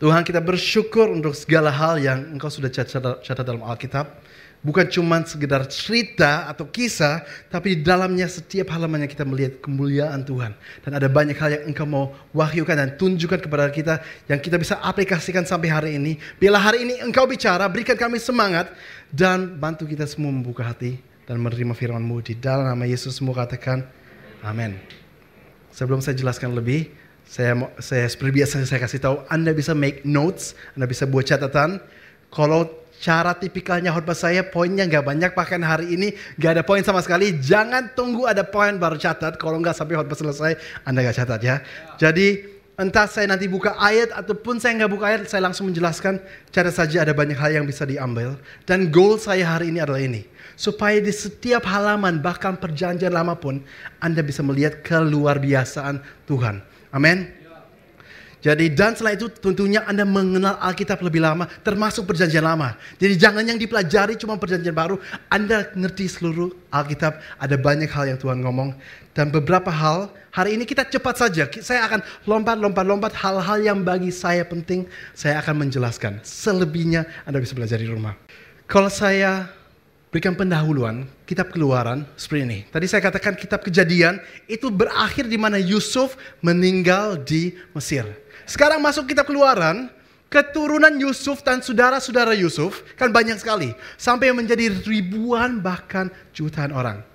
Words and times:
Tuhan 0.00 0.24
kita 0.24 0.40
bersyukur 0.40 1.12
untuk 1.12 1.36
segala 1.36 1.68
hal 1.68 2.00
yang 2.00 2.32
engkau 2.32 2.48
sudah 2.48 2.72
catat, 2.72 3.44
dalam 3.44 3.60
Alkitab. 3.60 4.08
Bukan 4.60 4.88
cuma 4.92 5.20
sekedar 5.24 5.64
cerita 5.68 6.48
atau 6.48 6.68
kisah, 6.68 7.24
tapi 7.52 7.76
di 7.76 7.84
dalamnya 7.84 8.24
setiap 8.28 8.72
halamannya 8.72 9.08
kita 9.08 9.28
melihat 9.28 9.60
kemuliaan 9.60 10.24
Tuhan. 10.24 10.56
Dan 10.84 10.96
ada 10.96 11.04
banyak 11.08 11.36
hal 11.36 11.52
yang 11.52 11.64
engkau 11.72 11.84
mau 11.84 12.16
wahyukan 12.32 12.76
dan 12.76 12.96
tunjukkan 12.96 13.44
kepada 13.44 13.68
kita 13.72 14.00
yang 14.28 14.40
kita 14.40 14.56
bisa 14.56 14.80
aplikasikan 14.80 15.44
sampai 15.44 15.68
hari 15.68 15.90
ini. 16.00 16.16
Bila 16.40 16.56
hari 16.56 16.84
ini 16.88 17.00
engkau 17.04 17.28
bicara, 17.28 17.68
berikan 17.68 17.96
kami 17.96 18.16
semangat 18.16 18.72
dan 19.12 19.56
bantu 19.60 19.84
kita 19.84 20.08
semua 20.08 20.32
membuka 20.32 20.64
hati 20.64 20.96
dan 21.28 21.40
menerima 21.40 21.76
firman-Mu. 21.76 22.24
Di 22.24 22.36
dalam 22.40 22.68
nama 22.68 22.84
Yesus 22.88 23.20
semua 23.20 23.36
katakan, 23.36 23.84
amin. 24.44 24.76
Sebelum 25.72 26.04
saya 26.04 26.16
jelaskan 26.16 26.52
lebih, 26.52 26.88
saya 27.30 27.54
saya 27.78 28.10
seperti 28.10 28.42
biasa 28.42 28.66
saya 28.66 28.82
kasih 28.82 28.98
tahu 28.98 29.16
Anda 29.30 29.54
bisa 29.54 29.70
make 29.70 30.02
notes, 30.02 30.58
Anda 30.74 30.90
bisa 30.90 31.06
buat 31.06 31.30
catatan. 31.30 31.78
Kalau 32.34 32.66
cara 32.98 33.38
tipikalnya 33.38 33.94
khotbah 33.94 34.18
saya 34.18 34.42
poinnya 34.42 34.82
nggak 34.90 35.06
banyak 35.06 35.30
bahkan 35.38 35.62
hari 35.62 35.94
ini 35.94 36.10
nggak 36.42 36.58
ada 36.58 36.62
poin 36.66 36.82
sama 36.82 36.98
sekali. 37.06 37.38
Jangan 37.38 37.94
tunggu 37.94 38.26
ada 38.26 38.42
poin 38.42 38.74
baru 38.74 38.98
catat. 38.98 39.38
Kalau 39.38 39.62
nggak 39.62 39.78
sampai 39.78 39.94
khotbah 39.94 40.18
selesai 40.18 40.58
Anda 40.82 41.06
nggak 41.06 41.16
catat 41.22 41.40
ya. 41.46 41.62
Jadi 42.02 42.58
entah 42.82 43.06
saya 43.06 43.30
nanti 43.30 43.46
buka 43.46 43.78
ayat 43.78 44.10
ataupun 44.10 44.58
saya 44.58 44.82
nggak 44.82 44.90
buka 44.90 45.04
ayat, 45.14 45.30
saya 45.30 45.46
langsung 45.46 45.70
menjelaskan. 45.70 46.18
Cara 46.50 46.74
saja 46.74 47.06
ada 47.06 47.14
banyak 47.14 47.38
hal 47.38 47.62
yang 47.62 47.66
bisa 47.66 47.86
diambil. 47.86 48.42
Dan 48.66 48.90
goal 48.90 49.22
saya 49.22 49.54
hari 49.54 49.70
ini 49.70 49.78
adalah 49.78 50.02
ini. 50.02 50.26
Supaya 50.58 50.98
di 50.98 51.14
setiap 51.14 51.62
halaman 51.62 52.18
bahkan 52.18 52.58
perjanjian 52.58 53.14
lama 53.14 53.38
pun 53.38 53.62
Anda 54.02 54.18
bisa 54.18 54.42
melihat 54.42 54.82
keluar 54.82 55.38
biasaan 55.38 56.02
Tuhan. 56.26 56.69
Amin. 56.90 57.40
Jadi 58.40 58.72
dan 58.72 58.96
selain 58.96 59.20
itu 59.20 59.28
tentunya 59.28 59.84
Anda 59.84 60.08
mengenal 60.08 60.56
Alkitab 60.64 61.04
lebih 61.04 61.20
lama 61.20 61.44
termasuk 61.60 62.08
perjanjian 62.08 62.40
lama. 62.40 62.72
Jadi 62.96 63.20
jangan 63.20 63.44
yang 63.44 63.60
dipelajari 63.60 64.16
cuma 64.16 64.40
perjanjian 64.40 64.72
baru. 64.72 64.96
Anda 65.28 65.68
ngerti 65.76 66.08
seluruh 66.08 66.48
Alkitab. 66.72 67.20
Ada 67.36 67.60
banyak 67.60 67.92
hal 67.92 68.16
yang 68.16 68.18
Tuhan 68.18 68.40
ngomong. 68.40 68.72
Dan 69.12 69.28
beberapa 69.28 69.68
hal 69.68 70.08
hari 70.32 70.56
ini 70.56 70.64
kita 70.64 70.88
cepat 70.88 71.20
saja. 71.20 71.44
Saya 71.60 71.84
akan 71.84 72.00
lompat-lompat-lompat 72.24 73.12
hal-hal 73.20 73.60
yang 73.60 73.84
bagi 73.84 74.08
saya 74.08 74.40
penting. 74.48 74.88
Saya 75.12 75.36
akan 75.44 75.68
menjelaskan. 75.68 76.24
Selebihnya 76.24 77.04
Anda 77.28 77.44
bisa 77.44 77.52
belajar 77.52 77.76
di 77.76 77.92
rumah. 77.92 78.16
Kalau 78.64 78.88
saya 78.88 79.52
berikan 80.10 80.34
pendahuluan 80.34 81.06
kitab 81.22 81.54
keluaran 81.54 82.02
seperti 82.18 82.42
ini. 82.42 82.58
Tadi 82.66 82.86
saya 82.90 83.00
katakan 83.00 83.38
kitab 83.38 83.62
kejadian 83.62 84.18
itu 84.50 84.68
berakhir 84.68 85.30
di 85.30 85.38
mana 85.38 85.56
Yusuf 85.56 86.18
meninggal 86.42 87.22
di 87.22 87.54
Mesir. 87.72 88.04
Sekarang 88.42 88.82
masuk 88.82 89.06
kitab 89.06 89.30
keluaran, 89.30 89.86
keturunan 90.26 90.90
Yusuf 90.98 91.46
dan 91.46 91.62
saudara-saudara 91.62 92.34
Yusuf 92.34 92.82
kan 92.98 93.14
banyak 93.14 93.38
sekali. 93.38 93.70
Sampai 93.94 94.34
menjadi 94.34 94.74
ribuan 94.82 95.62
bahkan 95.62 96.10
jutaan 96.34 96.74
orang. 96.74 97.06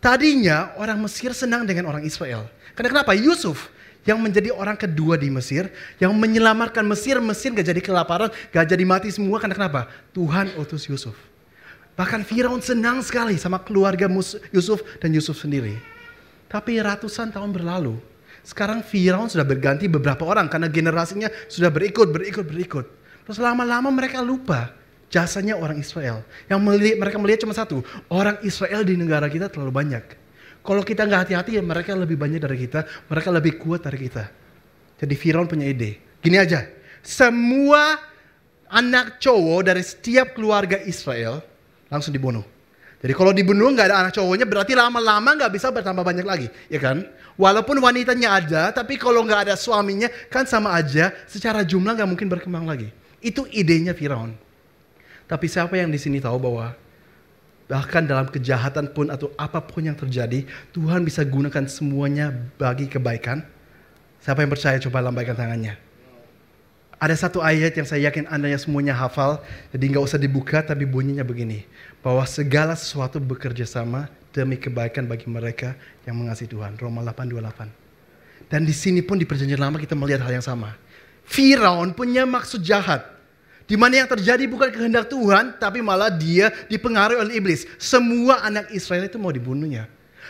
Tadinya 0.00 0.72
orang 0.80 0.96
Mesir 1.04 1.36
senang 1.36 1.68
dengan 1.68 1.92
orang 1.92 2.00
Israel. 2.08 2.48
Karena 2.72 2.88
kenapa? 3.00 3.12
Yusuf 3.12 3.68
yang 4.08 4.16
menjadi 4.16 4.48
orang 4.48 4.80
kedua 4.80 5.20
di 5.20 5.28
Mesir, 5.28 5.68
yang 6.00 6.16
menyelamatkan 6.16 6.80
Mesir, 6.88 7.20
Mesir 7.20 7.52
gak 7.52 7.68
jadi 7.68 7.84
kelaparan, 7.84 8.32
gak 8.48 8.64
jadi 8.64 8.80
mati 8.88 9.12
semua. 9.12 9.36
Karena 9.36 9.52
kenapa? 9.52 9.92
Tuhan 10.16 10.56
utus 10.56 10.88
Yusuf. 10.88 11.29
Bahkan 12.00 12.24
Firaun 12.24 12.64
senang 12.64 13.04
sekali 13.04 13.36
sama 13.36 13.60
keluarga 13.60 14.08
Yusuf 14.56 14.80
dan 15.04 15.12
Yusuf 15.12 15.36
sendiri. 15.36 15.76
Tapi 16.48 16.80
ratusan 16.80 17.28
tahun 17.28 17.52
berlalu. 17.52 18.00
Sekarang 18.40 18.80
Firaun 18.80 19.28
sudah 19.28 19.44
berganti 19.44 19.84
beberapa 19.84 20.24
orang 20.24 20.48
karena 20.48 20.72
generasinya 20.72 21.28
sudah 21.44 21.68
berikut, 21.68 22.08
berikut, 22.08 22.48
berikut. 22.48 22.88
Terus 23.28 23.36
lama-lama 23.36 23.92
mereka 23.92 24.24
lupa 24.24 24.72
jasanya 25.12 25.60
orang 25.60 25.76
Israel. 25.76 26.24
Yang 26.48 26.60
melihat, 26.64 26.96
mereka 27.04 27.16
melihat 27.20 27.44
cuma 27.44 27.52
satu, 27.52 27.84
orang 28.08 28.40
Israel 28.48 28.80
di 28.80 28.96
negara 28.96 29.28
kita 29.28 29.52
terlalu 29.52 29.68
banyak. 29.68 30.04
Kalau 30.64 30.80
kita 30.80 31.04
nggak 31.04 31.28
hati-hati, 31.28 31.60
mereka 31.60 31.92
lebih 31.92 32.16
banyak 32.16 32.40
dari 32.40 32.64
kita, 32.64 32.80
mereka 33.12 33.28
lebih 33.28 33.60
kuat 33.60 33.84
dari 33.84 34.08
kita. 34.08 34.24
Jadi 35.04 35.14
Firaun 35.20 35.44
punya 35.44 35.68
ide. 35.68 36.00
Gini 36.24 36.40
aja, 36.40 36.64
semua 37.04 38.00
anak 38.72 39.20
cowok 39.20 39.68
dari 39.68 39.84
setiap 39.84 40.32
keluarga 40.32 40.80
Israel 40.80 41.49
langsung 41.90 42.14
dibunuh. 42.14 42.46
Jadi 43.00 43.12
kalau 43.16 43.32
dibunuh 43.32 43.72
nggak 43.72 43.86
ada 43.90 43.96
anak 44.06 44.12
cowoknya 44.12 44.44
berarti 44.44 44.76
lama-lama 44.76 45.32
nggak 45.32 45.52
bisa 45.56 45.72
bertambah 45.72 46.04
banyak 46.04 46.24
lagi, 46.24 46.48
ya 46.68 46.78
kan? 46.78 47.00
Walaupun 47.40 47.80
wanitanya 47.80 48.36
ada, 48.36 48.62
tapi 48.70 49.00
kalau 49.00 49.24
nggak 49.24 49.48
ada 49.48 49.54
suaminya 49.56 50.12
kan 50.28 50.44
sama 50.44 50.76
aja. 50.76 51.08
Secara 51.24 51.64
jumlah 51.64 51.96
nggak 51.96 52.08
mungkin 52.08 52.28
berkembang 52.28 52.68
lagi. 52.68 52.92
Itu 53.24 53.48
idenya 53.48 53.96
Firaun. 53.96 54.36
Tapi 55.24 55.46
siapa 55.48 55.80
yang 55.80 55.88
di 55.88 55.96
sini 55.96 56.20
tahu 56.20 56.36
bahwa 56.36 56.76
bahkan 57.70 58.04
dalam 58.04 58.28
kejahatan 58.28 58.92
pun 58.92 59.08
atau 59.08 59.32
apa 59.40 59.64
pun 59.64 59.80
yang 59.80 59.96
terjadi, 59.96 60.44
Tuhan 60.76 61.00
bisa 61.00 61.24
gunakan 61.24 61.64
semuanya 61.72 62.36
bagi 62.60 62.84
kebaikan. 62.84 63.40
Siapa 64.20 64.44
yang 64.44 64.52
percaya 64.52 64.76
coba 64.76 65.00
lambaikan 65.00 65.32
tangannya. 65.32 65.89
Ada 67.00 67.16
satu 67.16 67.40
ayat 67.40 67.72
yang 67.72 67.88
saya 67.88 68.12
yakin 68.12 68.28
Anda 68.28 68.52
yang 68.52 68.60
semuanya 68.60 68.92
hafal, 68.92 69.40
jadi 69.72 69.84
nggak 69.88 70.04
usah 70.04 70.20
dibuka, 70.20 70.60
tapi 70.60 70.84
bunyinya 70.84 71.24
begini. 71.24 71.64
Bahwa 72.04 72.20
segala 72.28 72.76
sesuatu 72.76 73.16
bekerja 73.16 73.64
sama 73.64 74.12
demi 74.36 74.60
kebaikan 74.60 75.08
bagi 75.08 75.24
mereka 75.24 75.72
yang 76.04 76.20
mengasihi 76.20 76.52
Tuhan. 76.52 76.76
Roma 76.76 77.00
8:28. 77.00 77.72
Dan 78.52 78.68
di 78.68 78.76
sini 78.76 79.00
pun 79.00 79.16
di 79.16 79.24
perjanjian 79.24 79.56
lama 79.56 79.80
kita 79.80 79.96
melihat 79.96 80.28
hal 80.28 80.36
yang 80.36 80.44
sama. 80.44 80.76
Firaun 81.24 81.96
punya 81.96 82.28
maksud 82.28 82.60
jahat. 82.60 83.06
Di 83.64 83.78
mana 83.78 84.02
yang 84.02 84.10
terjadi 84.10 84.44
bukan 84.50 84.68
kehendak 84.68 85.06
Tuhan, 85.08 85.56
tapi 85.56 85.78
malah 85.78 86.10
dia 86.10 86.52
dipengaruhi 86.66 87.16
oleh 87.16 87.32
iblis. 87.38 87.64
Semua 87.78 88.42
anak 88.42 88.68
Israel 88.74 89.06
itu 89.06 89.16
mau 89.16 89.30
dibunuhnya. 89.30 89.86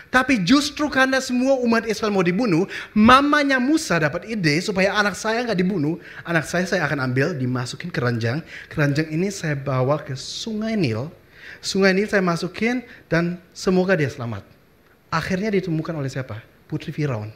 Tapi 0.08 0.40
justru 0.40 0.88
karena 0.88 1.20
semua 1.20 1.60
umat 1.60 1.84
Israel 1.84 2.16
mau 2.16 2.24
dibunuh, 2.24 2.64
mamanya 2.96 3.60
Musa 3.60 4.00
dapat 4.00 4.24
ide 4.24 4.56
supaya 4.64 4.96
anak 4.96 5.12
saya 5.12 5.44
nggak 5.44 5.60
dibunuh. 5.60 6.00
Anak 6.24 6.48
saya 6.48 6.64
saya 6.64 6.88
akan 6.88 7.12
ambil, 7.12 7.36
dimasukin 7.36 7.92
keranjang. 7.92 8.40
Keranjang 8.72 9.12
ini 9.12 9.28
saya 9.28 9.52
bawa 9.52 10.00
ke 10.00 10.16
sungai 10.16 10.80
Nil. 10.80 11.12
Sungai 11.60 11.92
Nil 11.92 12.08
saya 12.08 12.24
masukin 12.24 12.80
dan 13.12 13.36
semoga 13.52 13.92
dia 13.92 14.08
selamat. 14.08 14.42
Akhirnya 15.12 15.52
ditemukan 15.52 15.92
oleh 15.92 16.08
siapa? 16.08 16.40
Putri 16.64 16.94
Firaun. 16.94 17.34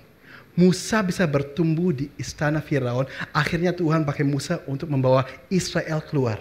Musa 0.55 1.03
bisa 1.03 1.27
bertumbuh 1.27 1.91
di 1.91 2.07
istana 2.15 2.63
Firaun. 2.63 3.11
Akhirnya 3.35 3.75
Tuhan 3.75 4.07
pakai 4.07 4.23
Musa 4.23 4.63
untuk 4.71 4.87
membawa 4.87 5.27
Israel 5.51 5.99
keluar. 6.07 6.39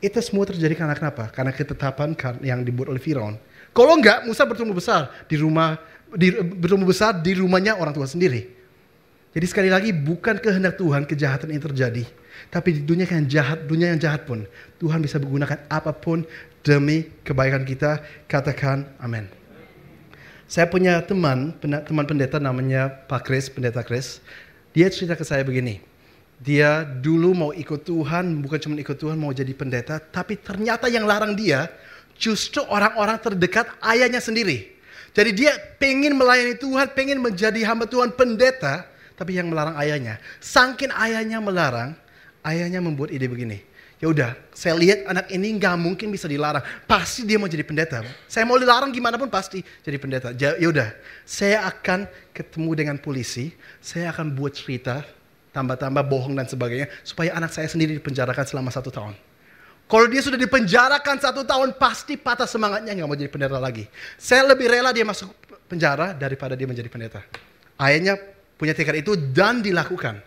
Itu 0.00 0.20
semua 0.20 0.44
terjadi 0.48 0.76
karena 0.76 0.92
kenapa? 0.96 1.28
Karena 1.32 1.52
ketetapan 1.52 2.12
yang 2.44 2.64
dibuat 2.64 2.92
oleh 2.92 3.00
Firaun. 3.00 3.40
Kalau 3.70 3.94
enggak, 3.94 4.26
Musa 4.26 4.42
bertumbuh 4.42 4.74
besar 4.74 5.14
di 5.30 5.38
rumah 5.38 5.78
di, 6.14 6.34
bertumbuh 6.34 6.90
besar 6.90 7.14
di 7.14 7.38
rumahnya 7.38 7.78
orang 7.78 7.94
tua 7.94 8.06
sendiri. 8.06 8.50
Jadi 9.30 9.46
sekali 9.46 9.70
lagi 9.70 9.94
bukan 9.94 10.42
kehendak 10.42 10.74
Tuhan 10.74 11.06
kejahatan 11.06 11.54
ini 11.54 11.62
terjadi. 11.62 12.04
Tapi 12.50 12.80
di 12.80 12.82
dunia 12.82 13.06
yang 13.06 13.26
jahat, 13.30 13.58
dunia 13.68 13.94
yang 13.94 14.00
jahat 14.00 14.26
pun 14.26 14.42
Tuhan 14.82 14.98
bisa 14.98 15.22
menggunakan 15.22 15.70
apa 15.70 15.94
pun 15.94 16.26
demi 16.66 17.06
kebaikan 17.22 17.62
kita. 17.62 18.02
Katakan 18.26 18.90
amin. 18.98 19.30
Saya 20.50 20.66
punya 20.66 20.98
teman, 21.06 21.54
teman 21.62 22.04
pendeta 22.10 22.42
namanya 22.42 22.90
Pak 23.06 23.22
Kris, 23.22 23.46
pendeta 23.46 23.86
Kris. 23.86 24.18
Dia 24.74 24.90
cerita 24.90 25.14
ke 25.14 25.22
saya 25.22 25.46
begini. 25.46 25.78
Dia 26.42 26.82
dulu 26.82 27.30
mau 27.36 27.50
ikut 27.54 27.86
Tuhan, 27.86 28.42
bukan 28.42 28.58
cuma 28.58 28.74
ikut 28.82 28.98
Tuhan, 28.98 29.14
mau 29.14 29.30
jadi 29.30 29.54
pendeta. 29.54 30.02
Tapi 30.02 30.42
ternyata 30.42 30.90
yang 30.90 31.06
larang 31.06 31.38
dia 31.38 31.70
justru 32.16 32.64
orang-orang 32.66 33.18
terdekat 33.20 33.70
ayahnya 33.84 34.22
sendiri. 34.22 34.72
Jadi 35.10 35.30
dia 35.34 35.52
pengen 35.82 36.14
melayani 36.14 36.54
Tuhan, 36.54 36.94
pengen 36.94 37.18
menjadi 37.18 37.58
hamba 37.66 37.86
Tuhan 37.90 38.14
pendeta, 38.14 38.86
tapi 39.18 39.34
yang 39.34 39.50
melarang 39.50 39.74
ayahnya. 39.76 40.22
Sangkin 40.38 40.94
ayahnya 40.94 41.42
melarang, 41.42 41.98
ayahnya 42.46 42.78
membuat 42.78 43.10
ide 43.10 43.26
begini. 43.26 43.58
Ya 44.00 44.08
udah, 44.08 44.32
saya 44.56 44.80
lihat 44.80 45.04
anak 45.04 45.28
ini 45.28 45.60
nggak 45.60 45.76
mungkin 45.76 46.08
bisa 46.08 46.24
dilarang. 46.24 46.64
Pasti 46.88 47.28
dia 47.28 47.36
mau 47.36 47.44
jadi 47.44 47.60
pendeta. 47.60 48.00
Saya 48.24 48.48
mau 48.48 48.56
dilarang 48.56 48.88
gimana 48.88 49.20
pun 49.20 49.28
pasti 49.28 49.60
jadi 49.84 50.00
pendeta. 50.00 50.32
Ya 50.32 50.56
udah, 50.56 50.96
saya 51.28 51.68
akan 51.68 52.08
ketemu 52.32 52.70
dengan 52.72 52.96
polisi. 52.96 53.52
Saya 53.84 54.08
akan 54.08 54.32
buat 54.32 54.56
cerita, 54.56 55.04
tambah-tambah 55.52 56.00
bohong 56.08 56.32
dan 56.32 56.48
sebagainya, 56.48 56.88
supaya 57.04 57.36
anak 57.36 57.52
saya 57.52 57.68
sendiri 57.68 57.92
dipenjarakan 58.00 58.48
selama 58.48 58.72
satu 58.72 58.88
tahun. 58.88 59.12
Kalau 59.90 60.06
dia 60.06 60.22
sudah 60.22 60.38
dipenjarakan 60.38 61.18
satu 61.18 61.42
tahun, 61.42 61.74
pasti 61.74 62.14
patah 62.14 62.46
semangatnya 62.46 62.94
nggak 62.94 63.08
mau 63.10 63.18
jadi 63.18 63.26
pendeta 63.26 63.58
lagi. 63.58 63.90
Saya 64.14 64.46
lebih 64.46 64.70
rela 64.70 64.94
dia 64.94 65.02
masuk 65.02 65.34
penjara 65.66 66.14
daripada 66.14 66.54
dia 66.54 66.70
menjadi 66.70 66.86
pendeta. 66.86 67.26
Ayahnya 67.74 68.14
punya 68.54 68.70
tekad 68.70 69.02
itu 69.02 69.18
dan 69.18 69.58
dilakukan. 69.58 70.22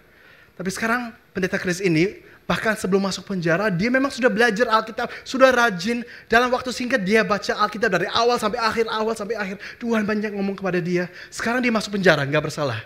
Tapi 0.60 0.68
sekarang 0.68 1.15
pendeta 1.31 1.56
Chris 1.56 1.80
ini 1.80 2.19
bahkan 2.44 2.75
sebelum 2.75 3.07
masuk 3.07 3.24
penjara 3.24 3.71
dia 3.71 3.88
memang 3.88 4.12
sudah 4.12 4.27
belajar 4.27 4.68
Alkitab, 4.68 5.07
sudah 5.24 5.48
rajin 5.48 6.04
dalam 6.27 6.51
waktu 6.51 6.75
singkat 6.75 7.00
dia 7.00 7.24
baca 7.24 7.56
Alkitab 7.63 7.88
dari 7.88 8.12
awal 8.12 8.36
sampai 8.36 8.60
akhir, 8.60 8.92
awal 8.92 9.15
sampai 9.15 9.39
akhir. 9.39 9.63
Tuhan 9.80 10.04
banyak 10.04 10.36
ngomong 10.36 10.60
kepada 10.60 10.83
dia. 10.83 11.07
Sekarang 11.31 11.63
dia 11.63 11.71
masuk 11.71 11.95
penjara, 11.95 12.27
nggak 12.27 12.51
bersalah. 12.51 12.83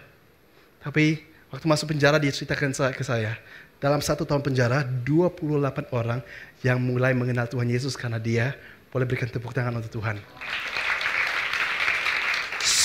Tapi 0.86 1.26
waktu 1.50 1.66
masuk 1.66 1.90
penjara 1.90 2.22
dia 2.22 2.30
ceritakan 2.30 2.70
ke 2.94 3.02
saya, 3.02 3.34
dalam 3.78 4.02
satu 4.02 4.26
tahun 4.26 4.42
penjara 4.42 4.82
28 5.06 5.94
orang 5.94 6.20
yang 6.68 6.84
mulai 6.84 7.16
mengenal 7.16 7.48
Tuhan 7.48 7.72
Yesus 7.72 7.96
karena 7.96 8.20
dia 8.20 8.52
boleh 8.92 9.08
berikan 9.08 9.32
tepuk 9.32 9.56
tangan 9.56 9.80
untuk 9.80 10.04
Tuhan. 10.04 10.20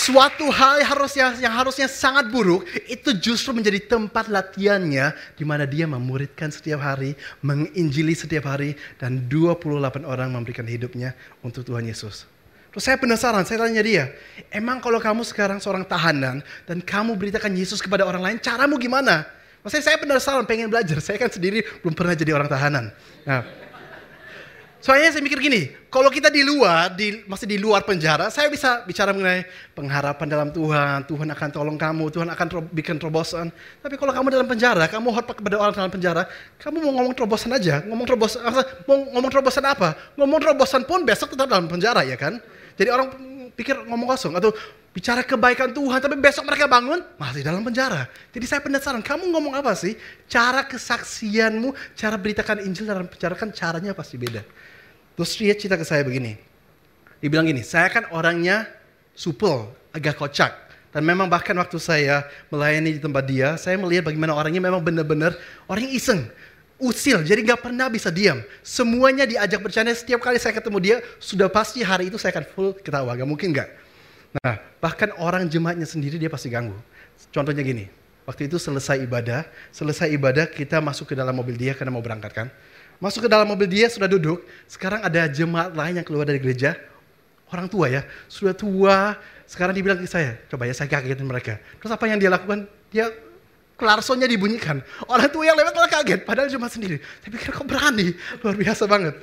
Suatu 0.02 0.50
hal 0.50 0.82
yang 0.82 0.90
harusnya, 0.98 1.26
yang 1.38 1.54
harusnya 1.54 1.86
sangat 1.86 2.26
buruk 2.26 2.66
itu 2.90 3.14
justru 3.22 3.54
menjadi 3.54 3.78
tempat 3.86 4.26
latihannya 4.26 5.14
di 5.38 5.44
mana 5.46 5.62
dia 5.62 5.86
memuridkan 5.86 6.50
setiap 6.50 6.82
hari, 6.82 7.14
menginjili 7.38 8.10
setiap 8.10 8.50
hari 8.50 8.74
dan 8.98 9.30
28 9.30 10.02
orang 10.02 10.34
memberikan 10.34 10.66
hidupnya 10.66 11.14
untuk 11.38 11.62
Tuhan 11.62 11.86
Yesus. 11.86 12.26
Terus 12.74 12.82
saya 12.82 12.98
penasaran, 12.98 13.46
saya 13.46 13.62
tanya 13.62 13.82
dia, 13.84 14.10
emang 14.50 14.82
kalau 14.82 14.98
kamu 14.98 15.22
sekarang 15.22 15.62
seorang 15.62 15.86
tahanan 15.86 16.42
dan 16.66 16.82
kamu 16.82 17.14
beritakan 17.14 17.54
Yesus 17.54 17.78
kepada 17.78 18.02
orang 18.02 18.26
lain, 18.26 18.36
caramu 18.42 18.82
gimana? 18.82 19.22
Maksudnya 19.62 19.86
saya 19.86 19.98
penasaran, 20.02 20.42
pengen 20.50 20.66
belajar. 20.66 20.98
Saya 20.98 21.14
kan 21.14 21.30
sendiri 21.30 21.62
belum 21.78 21.94
pernah 21.94 22.18
jadi 22.18 22.34
orang 22.34 22.50
tahanan. 22.50 22.90
Nah, 23.22 23.61
soalnya 24.82 25.14
saya 25.14 25.22
mikir 25.22 25.38
gini, 25.38 25.70
kalau 25.86 26.10
kita 26.10 26.26
di 26.26 26.42
luar, 26.42 26.90
di, 26.90 27.22
masih 27.30 27.46
di 27.46 27.54
luar 27.54 27.86
penjara, 27.86 28.28
saya 28.34 28.50
bisa 28.50 28.82
bicara 28.82 29.14
mengenai 29.14 29.46
pengharapan 29.78 30.26
dalam 30.26 30.48
Tuhan, 30.50 31.06
Tuhan 31.06 31.28
akan 31.30 31.48
tolong 31.54 31.78
kamu, 31.78 32.10
Tuhan 32.10 32.28
akan 32.34 32.46
ro 32.50 32.60
bikin 32.66 32.98
terobosan. 32.98 33.54
Tapi 33.78 33.94
kalau 33.94 34.10
kamu 34.10 34.34
dalam 34.34 34.48
penjara, 34.50 34.90
kamu 34.90 35.14
hormat 35.14 35.36
kepada 35.38 35.56
orang 35.62 35.72
dalam 35.72 35.92
penjara, 35.94 36.26
kamu 36.58 36.82
mau 36.82 36.92
ngomong 36.98 37.14
terobosan 37.14 37.54
aja, 37.54 37.80
ngomong 37.86 38.06
terobosan, 38.10 38.42
mau 38.84 38.98
ngomong 39.14 39.30
terobosan 39.30 39.64
apa? 39.70 39.88
Ngomong 40.18 40.38
terobosan 40.42 40.82
pun 40.82 41.06
besok 41.06 41.38
tetap 41.38 41.46
dalam 41.46 41.70
penjara 41.70 42.02
ya 42.02 42.18
kan? 42.18 42.42
Jadi 42.74 42.90
orang 42.90 43.08
pikir 43.54 43.86
ngomong 43.86 44.10
kosong 44.10 44.34
atau 44.34 44.50
bicara 44.92 45.24
kebaikan 45.24 45.72
Tuhan, 45.72 45.98
tapi 46.02 46.16
besok 46.20 46.44
mereka 46.44 46.68
bangun 46.68 47.00
masih 47.16 47.40
dalam 47.40 47.64
penjara. 47.64 48.08
Jadi 48.34 48.44
saya 48.44 48.60
penasaran, 48.60 49.00
kamu 49.00 49.30
ngomong 49.30 49.56
apa 49.56 49.72
sih? 49.72 49.96
Cara 50.28 50.66
kesaksianmu, 50.66 51.72
cara 51.96 52.20
beritakan 52.20 52.60
Injil 52.64 52.84
dalam 52.84 53.08
penjara 53.08 53.32
kan 53.38 53.48
caranya 53.52 53.96
pasti 53.96 54.20
beda. 54.20 54.44
Terus 55.16 55.30
dia 55.36 55.54
cerita 55.56 55.76
ke 55.76 55.84
saya 55.84 56.02
begini. 56.06 56.36
Dibilang 57.22 57.46
gini, 57.46 57.62
saya 57.62 57.86
kan 57.92 58.08
orangnya 58.10 58.66
supel, 59.14 59.70
agak 59.94 60.18
kocak. 60.18 60.52
Dan 60.92 61.08
memang 61.08 61.24
bahkan 61.24 61.56
waktu 61.56 61.80
saya 61.80 62.28
melayani 62.52 62.96
di 62.96 63.00
tempat 63.00 63.24
dia, 63.24 63.56
saya 63.56 63.80
melihat 63.80 64.12
bagaimana 64.12 64.36
orangnya 64.36 64.60
memang 64.60 64.84
benar-benar 64.84 65.32
orang 65.64 65.88
iseng. 65.88 66.28
Usil, 66.82 67.22
jadi 67.22 67.38
nggak 67.46 67.62
pernah 67.62 67.86
bisa 67.86 68.10
diam. 68.10 68.42
Semuanya 68.60 69.22
diajak 69.22 69.62
bercanda, 69.62 69.94
setiap 69.94 70.18
kali 70.18 70.36
saya 70.36 70.52
ketemu 70.52 70.78
dia, 70.82 70.96
sudah 71.22 71.46
pasti 71.46 71.80
hari 71.80 72.10
itu 72.10 72.18
saya 72.18 72.34
akan 72.34 72.44
full 72.50 72.68
ketawa, 72.74 73.14
gak 73.14 73.28
mungkin 73.28 73.54
nggak. 73.54 73.70
Nah, 74.42 74.58
bahkan 74.82 75.14
orang 75.16 75.46
jemaatnya 75.46 75.86
sendiri 75.86 76.18
dia 76.18 76.26
pasti 76.26 76.50
ganggu. 76.50 76.74
Contohnya 77.30 77.62
gini, 77.62 77.86
waktu 78.26 78.50
itu 78.50 78.58
selesai 78.58 78.98
ibadah, 78.98 79.46
selesai 79.70 80.10
ibadah 80.10 80.50
kita 80.50 80.82
masuk 80.82 81.12
ke 81.12 81.14
dalam 81.14 81.32
mobil 81.38 81.54
dia 81.54 81.72
karena 81.72 81.94
mau 81.94 82.02
berangkat 82.02 82.34
kan. 82.34 82.48
Masuk 83.02 83.26
ke 83.26 83.28
dalam 83.28 83.50
mobil 83.50 83.66
dia 83.66 83.90
sudah 83.90 84.06
duduk, 84.06 84.46
sekarang 84.70 85.02
ada 85.02 85.26
jemaat 85.26 85.74
lain 85.74 85.98
yang 85.98 86.06
keluar 86.06 86.22
dari 86.22 86.38
gereja, 86.38 86.78
orang 87.50 87.66
tua 87.66 87.90
ya, 87.90 88.06
sudah 88.30 88.54
tua, 88.54 89.18
sekarang 89.50 89.74
dibilang 89.74 89.98
ke 89.98 90.06
saya, 90.06 90.38
coba 90.46 90.70
ya 90.70 90.74
saya 90.78 90.86
kagetin 90.86 91.26
mereka. 91.26 91.58
Terus 91.82 91.90
apa 91.90 92.06
yang 92.06 92.22
dia 92.22 92.30
lakukan? 92.30 92.62
Dia 92.94 93.10
klarsonnya 93.74 94.30
dibunyikan. 94.30 94.78
Orang 95.10 95.26
tua 95.34 95.50
yang 95.50 95.58
lewat 95.58 95.74
malah 95.74 95.90
kaget, 95.90 96.22
padahal 96.22 96.46
jemaat 96.46 96.78
sendiri. 96.78 97.02
Saya 97.26 97.30
pikir 97.34 97.50
kok 97.50 97.66
berani, 97.66 98.14
luar 98.46 98.54
biasa 98.54 98.86
banget. 98.86 99.18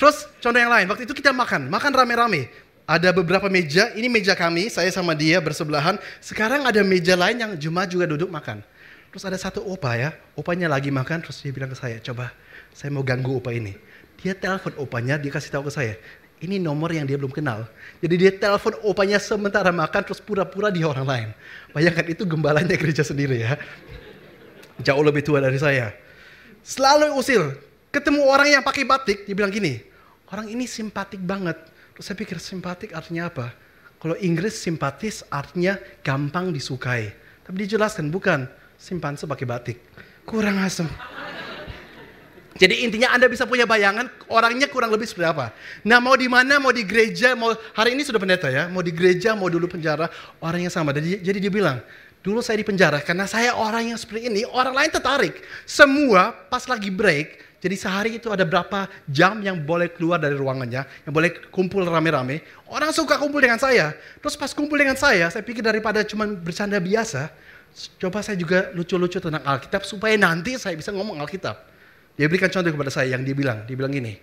Terus 0.00 0.24
contoh 0.40 0.56
yang 0.56 0.72
lain, 0.72 0.88
waktu 0.88 1.04
itu 1.04 1.12
kita 1.12 1.36
makan, 1.36 1.68
makan 1.68 1.92
rame-rame 1.92 2.48
ada 2.88 3.12
beberapa 3.12 3.52
meja, 3.52 3.92
ini 3.92 4.08
meja 4.08 4.32
kami, 4.32 4.72
saya 4.72 4.88
sama 4.88 5.12
dia 5.12 5.36
bersebelahan. 5.44 6.00
Sekarang 6.24 6.64
ada 6.64 6.80
meja 6.80 7.12
lain 7.12 7.36
yang 7.36 7.52
jemaat 7.60 7.92
juga 7.92 8.08
duduk 8.08 8.32
makan. 8.32 8.64
Terus 9.18 9.34
ada 9.34 9.34
satu 9.34 9.66
opa 9.66 9.98
ya, 9.98 10.14
opanya 10.38 10.70
lagi 10.70 10.94
makan, 10.94 11.26
terus 11.26 11.42
dia 11.42 11.50
bilang 11.50 11.66
ke 11.66 11.74
saya, 11.74 11.98
coba 11.98 12.30
saya 12.70 12.94
mau 12.94 13.02
ganggu 13.02 13.42
opa 13.42 13.50
ini. 13.50 13.74
Dia 14.22 14.30
telepon 14.30 14.78
opanya, 14.78 15.18
dia 15.18 15.26
kasih 15.34 15.50
tahu 15.50 15.66
ke 15.66 15.74
saya, 15.74 15.98
ini 16.38 16.62
nomor 16.62 16.94
yang 16.94 17.02
dia 17.02 17.18
belum 17.18 17.34
kenal. 17.34 17.66
Jadi 17.98 18.14
dia 18.14 18.30
telepon 18.30 18.78
opanya 18.86 19.18
sementara 19.18 19.74
makan, 19.74 20.06
terus 20.06 20.22
pura-pura 20.22 20.70
dia 20.70 20.86
orang 20.86 21.02
lain. 21.02 21.28
Bayangkan 21.74 22.06
itu 22.06 22.22
gembalanya 22.22 22.78
gereja 22.78 23.02
sendiri 23.02 23.42
ya. 23.42 23.58
Jauh 24.86 25.02
lebih 25.02 25.26
tua 25.26 25.42
dari 25.42 25.58
saya. 25.58 25.90
Selalu 26.62 27.18
usil, 27.18 27.58
ketemu 27.90 28.22
orang 28.22 28.54
yang 28.54 28.62
pakai 28.62 28.86
batik, 28.86 29.26
dia 29.26 29.34
bilang 29.34 29.50
gini, 29.50 29.82
orang 30.30 30.46
ini 30.46 30.62
simpatik 30.70 31.18
banget 31.18 31.58
Terus 31.98 32.14
saya 32.14 32.18
pikir 32.22 32.38
simpatik 32.38 32.94
artinya 32.94 33.26
apa? 33.26 33.50
Kalau 33.98 34.14
Inggris 34.22 34.54
simpatis 34.54 35.26
artinya 35.34 35.74
gampang 36.06 36.54
disukai. 36.54 37.10
Tapi 37.42 37.66
dijelaskan 37.66 38.14
bukan 38.14 38.46
simpan 38.78 39.18
sebagai 39.18 39.44
batik. 39.44 39.82
Kurang 40.22 40.62
asem. 40.62 40.86
Jadi 42.58 42.82
intinya 42.82 43.14
Anda 43.14 43.30
bisa 43.30 43.46
punya 43.46 43.70
bayangan 43.70 44.10
orangnya 44.26 44.66
kurang 44.66 44.90
lebih 44.90 45.06
seperti 45.06 45.30
apa. 45.30 45.54
Nah 45.86 46.02
mau 46.02 46.18
di 46.18 46.26
mana, 46.26 46.58
mau 46.58 46.74
di 46.74 46.82
gereja, 46.82 47.38
mau 47.38 47.54
hari 47.74 47.94
ini 47.94 48.02
sudah 48.02 48.18
pendeta 48.18 48.50
ya, 48.50 48.66
mau 48.66 48.82
di 48.82 48.90
gereja, 48.90 49.38
mau 49.38 49.46
dulu 49.46 49.70
penjara, 49.70 50.10
orangnya 50.42 50.70
sama. 50.70 50.90
Jadi, 50.90 51.22
jadi 51.22 51.38
dia 51.38 51.52
bilang, 51.54 51.78
dulu 52.18 52.42
saya 52.42 52.58
di 52.58 52.66
penjara 52.66 52.98
karena 52.98 53.30
saya 53.30 53.54
orang 53.54 53.94
yang 53.94 53.98
seperti 53.98 54.26
ini, 54.26 54.42
orang 54.42 54.74
lain 54.74 54.90
tertarik. 54.90 55.38
Semua 55.70 56.34
pas 56.34 56.66
lagi 56.66 56.90
break, 56.90 57.62
jadi 57.62 57.78
sehari 57.78 58.18
itu 58.18 58.26
ada 58.34 58.42
berapa 58.42 58.90
jam 59.06 59.38
yang 59.38 59.62
boleh 59.62 59.94
keluar 59.94 60.18
dari 60.18 60.34
ruangannya, 60.34 60.82
yang 61.06 61.14
boleh 61.14 61.30
kumpul 61.54 61.86
rame-rame. 61.86 62.42
Orang 62.66 62.90
suka 62.90 63.22
kumpul 63.22 63.38
dengan 63.38 63.62
saya. 63.62 63.94
Terus 64.18 64.34
pas 64.34 64.50
kumpul 64.50 64.82
dengan 64.82 64.98
saya, 64.98 65.30
saya 65.30 65.46
pikir 65.46 65.62
daripada 65.62 66.02
cuma 66.02 66.26
bercanda 66.26 66.82
biasa, 66.82 67.30
coba 68.00 68.24
saya 68.24 68.36
juga 68.38 68.70
lucu-lucu 68.74 69.18
tentang 69.22 69.44
Alkitab 69.44 69.86
supaya 69.86 70.14
nanti 70.18 70.58
saya 70.58 70.74
bisa 70.74 70.90
ngomong 70.90 71.20
Alkitab. 71.22 71.56
Dia 72.18 72.26
berikan 72.26 72.50
contoh 72.50 72.74
kepada 72.74 72.90
saya 72.90 73.14
yang 73.14 73.22
dia 73.22 73.34
bilang, 73.36 73.62
dia 73.62 73.78
bilang 73.78 73.94
gini, 73.94 74.18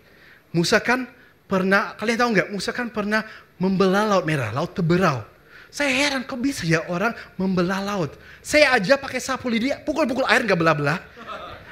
Musa 0.52 0.84
kan 0.84 1.08
pernah, 1.48 1.96
kalian 1.96 2.18
tahu 2.20 2.30
nggak, 2.36 2.48
Musa 2.52 2.76
kan 2.76 2.92
pernah 2.92 3.24
membelah 3.56 4.04
laut 4.04 4.28
merah, 4.28 4.52
laut 4.52 4.76
teberau. 4.76 5.24
Saya 5.72 5.92
heran 5.92 6.24
kok 6.24 6.40
bisa 6.40 6.64
ya 6.64 6.84
orang 6.88 7.12
membelah 7.36 7.84
laut. 7.84 8.16
Saya 8.40 8.76
aja 8.76 8.96
pakai 8.96 9.20
sapu 9.20 9.52
lidi, 9.52 9.72
pukul-pukul 9.84 10.24
air 10.28 10.44
nggak 10.44 10.60
belah-belah. 10.60 11.00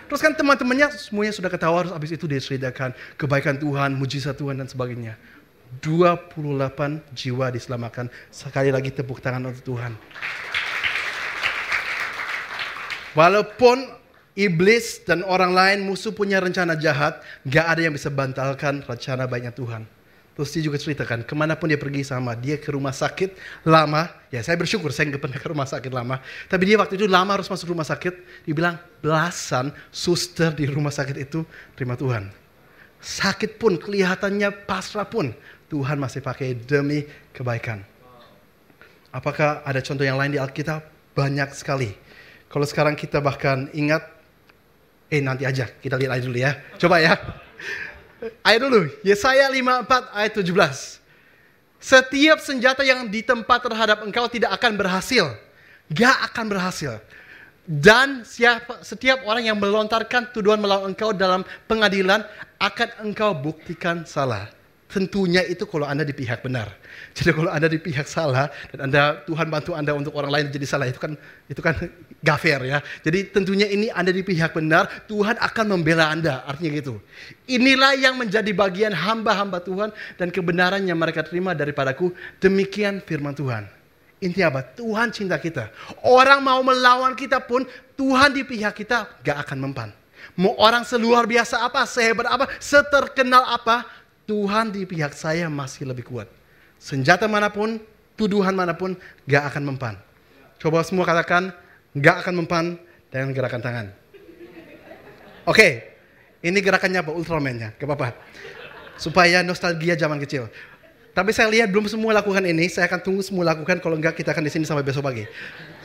Terus 0.08 0.20
kan 0.20 0.36
teman-temannya 0.36 0.92
semuanya 0.96 1.32
sudah 1.32 1.48
ketawa, 1.48 1.88
terus 1.88 1.96
habis 1.96 2.12
itu 2.12 2.28
dia 2.28 2.40
kebaikan 3.16 3.56
Tuhan, 3.56 3.96
mujizat 3.96 4.36
Tuhan 4.36 4.60
dan 4.60 4.68
sebagainya. 4.68 5.16
28 5.82 6.38
jiwa 7.18 7.50
diselamatkan. 7.50 8.12
Sekali 8.30 8.70
lagi 8.70 8.94
tepuk 8.94 9.24
tangan 9.24 9.50
untuk 9.50 9.74
Tuhan. 9.74 9.98
Walaupun 13.14 13.86
iblis 14.34 15.06
dan 15.06 15.22
orang 15.26 15.54
lain 15.54 15.80
musuh 15.86 16.14
punya 16.14 16.42
rencana 16.42 16.74
jahat, 16.74 17.22
gak 17.46 17.66
ada 17.70 17.82
yang 17.86 17.94
bisa 17.94 18.10
bantalkan 18.10 18.82
rencana 18.86 19.30
baiknya 19.30 19.54
Tuhan. 19.54 19.86
Terus 20.34 20.50
dia 20.50 20.66
juga 20.66 20.82
ceritakan, 20.82 21.22
ke 21.22 21.34
mana 21.38 21.54
pun 21.54 21.70
dia 21.70 21.78
pergi 21.78 22.02
sama, 22.02 22.34
dia 22.34 22.58
ke 22.58 22.74
rumah 22.74 22.90
sakit 22.90 23.38
lama, 23.70 24.10
ya 24.34 24.42
saya 24.42 24.58
bersyukur 24.58 24.90
saya 24.90 25.14
nggak 25.14 25.22
pernah 25.22 25.38
ke 25.38 25.46
rumah 25.46 25.70
sakit 25.70 25.94
lama, 25.94 26.26
tapi 26.50 26.74
dia 26.74 26.82
waktu 26.82 26.98
itu 26.98 27.06
lama 27.06 27.38
harus 27.38 27.46
masuk 27.46 27.70
rumah 27.70 27.86
sakit, 27.86 28.42
dibilang 28.42 28.82
belasan 28.98 29.70
suster 29.94 30.50
di 30.58 30.66
rumah 30.66 30.90
sakit 30.90 31.22
itu 31.22 31.46
terima 31.78 31.94
Tuhan. 31.94 32.34
Sakit 32.98 33.62
pun, 33.62 33.78
kelihatannya 33.78 34.66
pasrah 34.66 35.06
pun, 35.06 35.38
Tuhan 35.70 36.02
masih 36.02 36.26
pakai 36.26 36.58
demi 36.58 37.06
kebaikan. 37.30 37.86
Apakah 39.14 39.62
ada 39.62 39.86
contoh 39.86 40.02
yang 40.02 40.18
lain 40.18 40.34
di 40.34 40.42
Alkitab? 40.42 40.82
Banyak 41.14 41.54
sekali. 41.54 41.94
Kalau 42.54 42.70
sekarang 42.70 42.94
kita 42.94 43.18
bahkan 43.18 43.66
ingat, 43.74 44.06
eh 45.10 45.18
nanti 45.26 45.42
aja, 45.42 45.66
kita 45.66 45.98
lihat 45.98 46.22
aja 46.22 46.24
dulu 46.30 46.38
ya. 46.38 46.54
Coba 46.78 47.02
ya. 47.02 47.18
Ayat 48.46 48.62
dulu, 48.62 48.94
Yesaya 49.02 49.50
54 49.50 50.14
ayat 50.14 50.32
17. 50.38 51.02
Setiap 51.82 52.38
senjata 52.38 52.86
yang 52.86 53.10
ditempat 53.10 53.60
terhadap 53.66 54.06
engkau 54.06 54.30
tidak 54.30 54.54
akan 54.54 54.78
berhasil. 54.78 55.34
Gak 55.90 56.30
akan 56.30 56.46
berhasil. 56.46 57.02
Dan 57.66 58.22
siapa, 58.22 58.86
setiap 58.86 59.26
orang 59.26 59.50
yang 59.50 59.58
melontarkan 59.58 60.30
tuduhan 60.30 60.62
melawan 60.62 60.94
engkau 60.94 61.10
dalam 61.10 61.42
pengadilan 61.66 62.22
akan 62.62 62.90
engkau 63.02 63.34
buktikan 63.34 64.06
salah. 64.06 64.46
Tentunya 64.94 65.42
itu 65.42 65.66
kalau 65.66 65.90
Anda 65.90 66.06
di 66.06 66.14
pihak 66.14 66.46
benar. 66.46 66.70
Jadi 67.18 67.34
kalau 67.34 67.50
Anda 67.50 67.66
di 67.66 67.82
pihak 67.82 68.06
salah 68.06 68.54
dan 68.70 68.88
Anda 68.88 69.26
Tuhan 69.26 69.50
bantu 69.50 69.74
Anda 69.74 69.98
untuk 69.98 70.14
orang 70.14 70.30
lain 70.30 70.46
jadi 70.54 70.70
salah 70.70 70.86
itu 70.86 71.02
kan 71.02 71.18
itu 71.50 71.60
kan 71.60 71.74
gak 72.24 72.40
fair 72.40 72.64
ya. 72.64 72.80
Jadi 73.04 73.30
tentunya 73.30 73.68
ini 73.68 73.92
Anda 73.92 74.16
di 74.16 74.24
pihak 74.24 74.56
benar, 74.56 74.88
Tuhan 75.12 75.36
akan 75.38 75.66
membela 75.76 76.10
Anda. 76.10 76.42
Artinya 76.48 76.72
gitu. 76.80 77.04
Inilah 77.52 78.00
yang 78.00 78.16
menjadi 78.16 78.50
bagian 78.56 78.96
hamba-hamba 78.96 79.60
Tuhan 79.60 79.92
dan 80.16 80.32
kebenaran 80.32 80.82
yang 80.88 80.96
mereka 80.96 81.22
terima 81.22 81.52
daripadaku. 81.52 82.16
Demikian 82.40 83.04
firman 83.04 83.36
Tuhan. 83.36 83.68
Intinya 84.24 84.56
apa? 84.56 84.62
Tuhan 84.64 85.12
cinta 85.12 85.36
kita. 85.36 85.68
Orang 86.00 86.48
mau 86.48 86.64
melawan 86.64 87.12
kita 87.12 87.44
pun 87.44 87.68
Tuhan 88.00 88.32
di 88.32 88.48
pihak 88.48 88.72
kita 88.72 89.20
gak 89.20 89.38
akan 89.44 89.60
mempan. 89.60 89.92
Mau 90.40 90.56
orang 90.56 90.88
seluar 90.88 91.28
biasa 91.28 91.68
apa, 91.68 91.84
sehebat 91.84 92.26
apa, 92.26 92.48
seterkenal 92.58 93.44
apa, 93.44 93.84
Tuhan 94.24 94.72
di 94.72 94.88
pihak 94.88 95.12
saya 95.12 95.52
masih 95.52 95.92
lebih 95.92 96.08
kuat. 96.08 96.32
Senjata 96.80 97.28
mana 97.28 97.52
pun, 97.52 97.78
tuduhan 98.16 98.56
mana 98.56 98.72
pun, 98.72 98.96
gak 99.28 99.52
akan 99.52 99.76
mempan. 99.76 99.96
Coba 100.58 100.80
semua 100.88 101.04
katakan, 101.04 101.52
gak 101.98 102.26
akan 102.26 102.34
mempan 102.44 102.78
dengan 103.10 103.30
gerakan 103.34 103.62
tangan. 103.62 103.88
Oke, 105.46 105.94
ini 106.42 106.58
gerakannya 106.64 107.04
apa? 107.04 107.12
Ultraman-nya, 107.14 107.78
gak 107.78 107.86
apa-apa. 107.86 108.18
Supaya 108.98 109.46
nostalgia 109.46 109.94
zaman 109.94 110.18
kecil. 110.22 110.50
Tapi 111.14 111.30
saya 111.30 111.46
lihat 111.54 111.70
belum 111.70 111.86
semua 111.86 112.10
lakukan 112.18 112.42
ini, 112.42 112.66
saya 112.72 112.90
akan 112.90 113.00
tunggu 113.06 113.22
semua 113.22 113.54
lakukan, 113.54 113.78
kalau 113.78 113.94
enggak 113.94 114.18
kita 114.18 114.34
akan 114.34 114.50
di 114.50 114.52
sini 114.52 114.66
sampai 114.66 114.82
besok 114.82 115.06
pagi. 115.06 115.30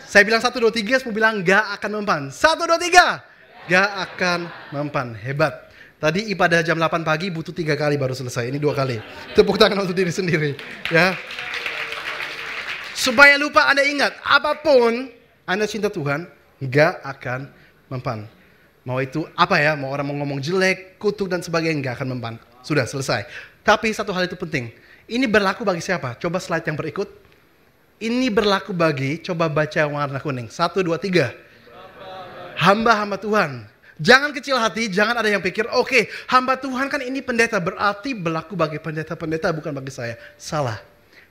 Saya 0.08 0.24
bilang 0.24 0.40
satu 0.40 0.56
dua 0.56 0.72
tiga, 0.72 0.96
semua 0.96 1.12
bilang 1.12 1.44
enggak 1.44 1.68
akan 1.76 2.00
mempan. 2.00 2.20
Satu 2.32 2.64
dua 2.64 2.80
tiga, 2.80 3.20
enggak 3.68 3.88
akan 4.08 4.38
mempan. 4.72 5.12
Hebat. 5.12 5.68
Tadi 5.98 6.30
ibadah 6.30 6.62
jam 6.62 6.78
8 6.78 7.02
pagi 7.02 7.26
butuh 7.26 7.50
tiga 7.50 7.74
kali 7.74 7.98
baru 7.98 8.14
selesai. 8.14 8.46
Ini 8.46 8.62
dua 8.62 8.70
kali. 8.70 9.02
Tepuk 9.34 9.58
tangan 9.58 9.82
untuk 9.82 9.98
diri 9.98 10.14
sendiri. 10.14 10.54
Ya. 10.94 11.18
Supaya 12.94 13.34
lupa 13.34 13.66
Anda 13.66 13.82
ingat, 13.82 14.14
apa 14.22 14.62
pun 14.62 15.10
Anda 15.48 15.64
cinta 15.64 15.88
Tuhan, 15.88 16.28
enggak 16.60 17.00
akan 17.00 17.48
mempan. 17.88 18.28
Mau 18.84 19.00
itu 19.00 19.24
apa 19.32 19.56
ya, 19.56 19.72
mau 19.72 19.88
orang 19.88 20.04
mau 20.04 20.16
ngomong 20.20 20.44
jelek, 20.44 21.00
kutuk 21.00 21.32
dan 21.32 21.40
sebagainya, 21.40 21.80
enggak 21.80 21.94
akan 21.96 22.12
mempan. 22.12 22.34
Sudah 22.60 22.84
selesai. 22.84 23.24
Tapi 23.64 23.88
satu 23.96 24.12
hal 24.12 24.28
itu 24.28 24.36
penting. 24.36 24.68
Ini 25.08 25.24
berlaku 25.24 25.64
bagi 25.64 25.80
siapa? 25.80 26.20
Coba 26.20 26.36
slide 26.36 26.68
yang 26.68 26.76
berikut. 26.76 27.08
Ini 27.96 28.28
berlaku 28.28 28.76
bagi, 28.76 29.24
coba 29.24 29.48
baca 29.48 29.82
warna 29.88 30.20
kuning. 30.20 30.52
Satu, 30.52 30.84
dua, 30.84 31.00
tiga. 31.00 31.32
Hamba-hamba 32.60 33.16
Tuhan. 33.16 33.64
Jangan 33.98 34.30
kecil 34.30 34.54
hati, 34.54 34.86
jangan 34.86 35.18
ada 35.18 35.26
yang 35.26 35.42
pikir, 35.42 35.66
oke, 35.74 35.90
okay, 35.90 36.02
hamba 36.30 36.54
Tuhan 36.54 36.86
kan 36.86 37.02
ini 37.02 37.18
pendeta, 37.18 37.58
berarti 37.58 38.14
berlaku 38.14 38.54
bagi 38.54 38.78
pendeta-pendeta, 38.78 39.50
bukan 39.50 39.74
bagi 39.74 39.90
saya. 39.90 40.14
Salah. 40.38 40.78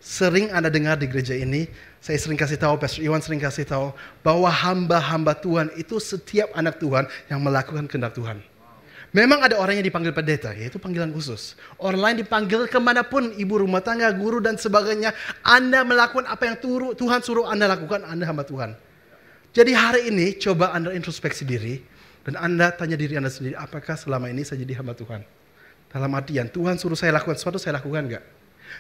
Sering 0.04 0.52
Anda 0.52 0.68
dengar 0.68 1.00
di 1.00 1.08
gereja 1.08 1.32
ini, 1.32 1.72
saya 2.08 2.24
sering 2.24 2.40
kasih 2.40 2.56
tahu, 2.56 2.80
Pastor 2.80 3.04
Iwan 3.04 3.20
sering 3.20 3.44
kasih 3.44 3.68
tahu, 3.68 3.92
bahwa 4.24 4.48
hamba-hamba 4.48 5.36
Tuhan 5.36 5.68
itu 5.76 6.00
setiap 6.00 6.48
anak 6.56 6.80
Tuhan 6.80 7.04
yang 7.28 7.44
melakukan 7.44 7.84
kehendak 7.84 8.16
Tuhan. 8.16 8.40
Memang 9.12 9.44
ada 9.44 9.60
orang 9.60 9.84
yang 9.84 9.92
dipanggil 9.92 10.16
pendeta, 10.16 10.56
yaitu 10.56 10.80
panggilan 10.80 11.12
khusus. 11.12 11.60
Orang 11.76 12.00
lain 12.00 12.24
dipanggil 12.24 12.72
ke 12.72 12.80
mana 12.80 13.04
pun, 13.04 13.36
ibu 13.36 13.60
rumah 13.60 13.84
tangga, 13.84 14.08
guru, 14.16 14.40
dan 14.40 14.56
sebagainya. 14.56 15.12
Anda 15.44 15.84
melakukan 15.84 16.32
apa 16.32 16.48
yang 16.48 16.56
Tuhan 16.96 17.20
suruh 17.20 17.44
Anda 17.44 17.68
lakukan, 17.76 18.08
Anda 18.08 18.24
hamba 18.24 18.48
Tuhan. 18.48 18.80
Jadi 19.52 19.76
hari 19.76 20.08
ini 20.08 20.40
coba 20.40 20.72
Anda 20.72 20.96
introspeksi 20.96 21.44
diri, 21.44 21.84
dan 22.24 22.40
Anda 22.40 22.72
tanya 22.72 22.96
diri 22.96 23.20
Anda 23.20 23.28
sendiri, 23.28 23.60
apakah 23.60 24.00
selama 24.00 24.32
ini 24.32 24.48
saya 24.48 24.64
jadi 24.64 24.80
hamba 24.80 24.96
Tuhan? 24.96 25.28
Dalam 25.92 26.12
artian, 26.16 26.48
Tuhan 26.48 26.80
suruh 26.80 26.96
saya 26.96 27.12
lakukan 27.12 27.36
sesuatu, 27.36 27.60
saya 27.60 27.76
lakukan 27.76 28.08
enggak? 28.08 28.37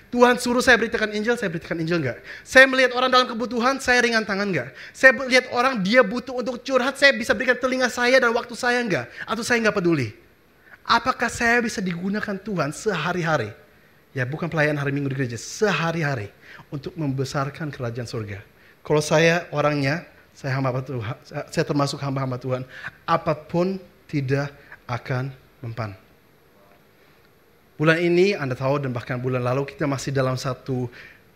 Tuhan 0.07 0.39
suruh 0.39 0.63
saya 0.63 0.79
beritakan 0.79 1.11
Injil, 1.13 1.35
saya 1.35 1.51
beritakan 1.51 1.83
Injil 1.83 1.99
enggak? 1.99 2.19
Saya 2.41 2.65
melihat 2.65 2.95
orang 2.95 3.09
dalam 3.11 3.27
kebutuhan, 3.27 3.77
saya 3.77 3.99
ringan 4.03 4.23
tangan 4.23 4.47
enggak? 4.47 4.69
Saya 4.95 5.11
melihat 5.13 5.51
orang 5.51 5.79
dia 5.83 6.01
butuh 6.03 6.37
untuk 6.39 6.63
curhat, 6.63 6.95
saya 6.95 7.11
bisa 7.11 7.35
berikan 7.35 7.59
telinga 7.59 7.91
saya 7.91 8.17
dan 8.17 8.31
waktu 8.31 8.55
saya 8.55 8.79
enggak? 8.79 9.05
Atau 9.27 9.43
saya 9.43 9.59
enggak 9.59 9.77
peduli? 9.77 10.15
Apakah 10.87 11.27
saya 11.27 11.59
bisa 11.59 11.83
digunakan 11.83 12.39
Tuhan 12.39 12.71
sehari-hari? 12.71 13.51
Ya 14.15 14.23
bukan 14.23 14.47
pelayan 14.47 14.79
hari 14.79 14.95
minggu 14.95 15.11
di 15.11 15.17
gereja, 15.19 15.37
sehari-hari 15.37 16.31
untuk 16.71 16.95
membesarkan 16.95 17.69
kerajaan 17.69 18.07
surga. 18.07 18.39
Kalau 18.81 19.03
saya 19.03 19.45
orangnya, 19.51 20.07
saya 20.31 20.55
hamba 20.55 20.79
Tuhan, 20.79 21.17
saya 21.27 21.65
termasuk 21.67 21.99
hamba-hamba 21.99 22.39
Tuhan, 22.39 22.63
apa 23.03 23.35
pun 23.35 23.75
tidak 24.07 24.47
akan 24.87 25.35
mempan. 25.59 26.06
Bulan 27.77 28.01
ini 28.01 28.33
Anda 28.33 28.57
tahu 28.57 28.81
dan 28.81 28.89
bahkan 28.89 29.21
bulan 29.21 29.45
lalu 29.45 29.69
kita 29.69 29.85
masih 29.85 30.09
dalam 30.09 30.33
satu 30.33 30.89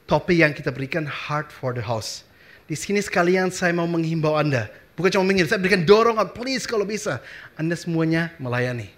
topik 0.09 0.41
yang 0.41 0.57
kita 0.57 0.73
berikan 0.73 1.05
Heart 1.05 1.53
for 1.53 1.69
the 1.69 1.85
House. 1.85 2.25
Di 2.65 2.73
sini 2.73 2.97
sekalian 2.97 3.53
saya 3.53 3.69
mau 3.77 3.85
menghimbau 3.85 4.33
Anda, 4.33 4.65
bukan 4.97 5.13
cuma 5.13 5.29
mengirim, 5.29 5.45
saya 5.45 5.61
berikan 5.61 5.85
dorongan, 5.85 6.33
please 6.33 6.65
kalau 6.65 6.81
bisa, 6.81 7.21
Anda 7.53 7.77
semuanya 7.77 8.33
melayani. 8.41 8.89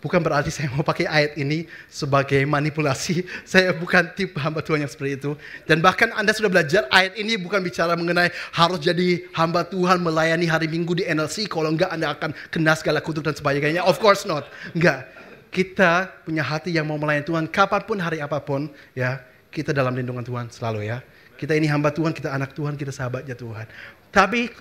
Bukan 0.00 0.24
berarti 0.24 0.48
saya 0.48 0.72
mau 0.72 0.80
pakai 0.80 1.04
ayat 1.04 1.36
ini 1.36 1.68
sebagai 1.90 2.38
manipulasi. 2.46 3.26
Saya 3.48 3.74
bukan 3.74 4.06
tipe 4.14 4.38
hamba 4.38 4.62
Tuhan 4.62 4.84
yang 4.84 4.92
seperti 4.92 5.18
itu. 5.18 5.32
Dan 5.66 5.82
bahkan 5.82 6.12
Anda 6.14 6.30
sudah 6.30 6.52
belajar 6.52 6.86
ayat 6.94 7.18
ini 7.18 7.34
bukan 7.34 7.58
bicara 7.64 7.96
mengenai 7.98 8.30
harus 8.54 8.78
jadi 8.78 9.26
hamba 9.34 9.66
Tuhan 9.66 9.98
melayani 9.98 10.46
hari 10.46 10.68
Minggu 10.70 11.00
di 11.00 11.02
NLC. 11.08 11.50
Kalau 11.50 11.74
enggak 11.74 11.90
Anda 11.90 12.12
akan 12.12 12.36
kena 12.54 12.76
segala 12.78 13.02
kutuk 13.02 13.24
dan 13.24 13.34
sebagainya. 13.34 13.82
Of 13.82 13.98
course 13.98 14.28
not. 14.28 14.46
Enggak. 14.76 15.15
Kita 15.56 16.12
punya 16.20 16.44
hati 16.44 16.68
yang 16.68 16.84
mau 16.84 17.00
melayani 17.00 17.24
Tuhan 17.24 17.48
kapan 17.48 17.80
pun 17.88 17.96
hari 17.96 18.20
apa 18.20 18.36
pun. 18.44 18.68
ya 18.92 19.24
Kita 19.48 19.72
dalam 19.72 19.96
lindungan 19.96 20.20
Tuhan 20.20 20.52
selalu 20.52 20.84
ya. 20.84 21.00
Kita 21.40 21.56
ini 21.56 21.64
hamba 21.64 21.88
Tuhan, 21.88 22.12
kita 22.12 22.28
anak 22.28 22.52
Tuhan, 22.52 22.76
kita 22.76 22.92
sahabatnya 22.92 23.32
Tuhan. 23.32 23.64
Tapi 24.12 24.52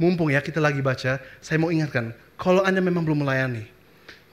mumpung 0.00 0.32
ya 0.32 0.40
kita 0.40 0.56
lagi 0.56 0.80
baca, 0.80 1.20
saya 1.44 1.56
mau 1.60 1.68
ingatkan. 1.68 2.16
Kalau 2.40 2.64
Anda 2.64 2.80
memang 2.80 3.04
belum 3.04 3.28
melayani, 3.28 3.68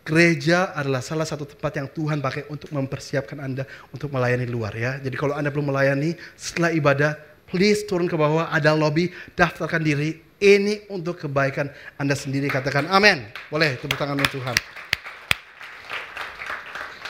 Gereja 0.06 0.70
adalah 0.78 1.02
salah 1.02 1.26
satu 1.26 1.50
tempat 1.50 1.82
yang 1.82 1.90
Tuhan 1.90 2.22
pakai 2.22 2.46
untuk 2.54 2.70
mempersiapkan 2.70 3.42
Anda 3.42 3.66
untuk 3.90 4.14
melayani 4.14 4.46
luar 4.46 4.70
ya. 4.78 5.02
Jadi 5.02 5.18
kalau 5.18 5.34
Anda 5.34 5.50
belum 5.50 5.74
melayani 5.74 6.14
setelah 6.38 6.70
ibadah, 6.70 7.18
please 7.50 7.90
turun 7.90 8.06
ke 8.06 8.14
bawah, 8.14 8.54
ada 8.54 8.78
lobby, 8.78 9.10
daftarkan 9.34 9.82
diri. 9.82 10.22
Ini 10.38 10.94
untuk 10.94 11.26
kebaikan 11.26 11.74
Anda 11.98 12.14
sendiri. 12.14 12.54
Katakan 12.54 12.86
amin. 12.86 13.26
Boleh 13.50 13.82
tepuk 13.82 13.98
tangan 13.98 14.22
Tuhan. 14.30 14.85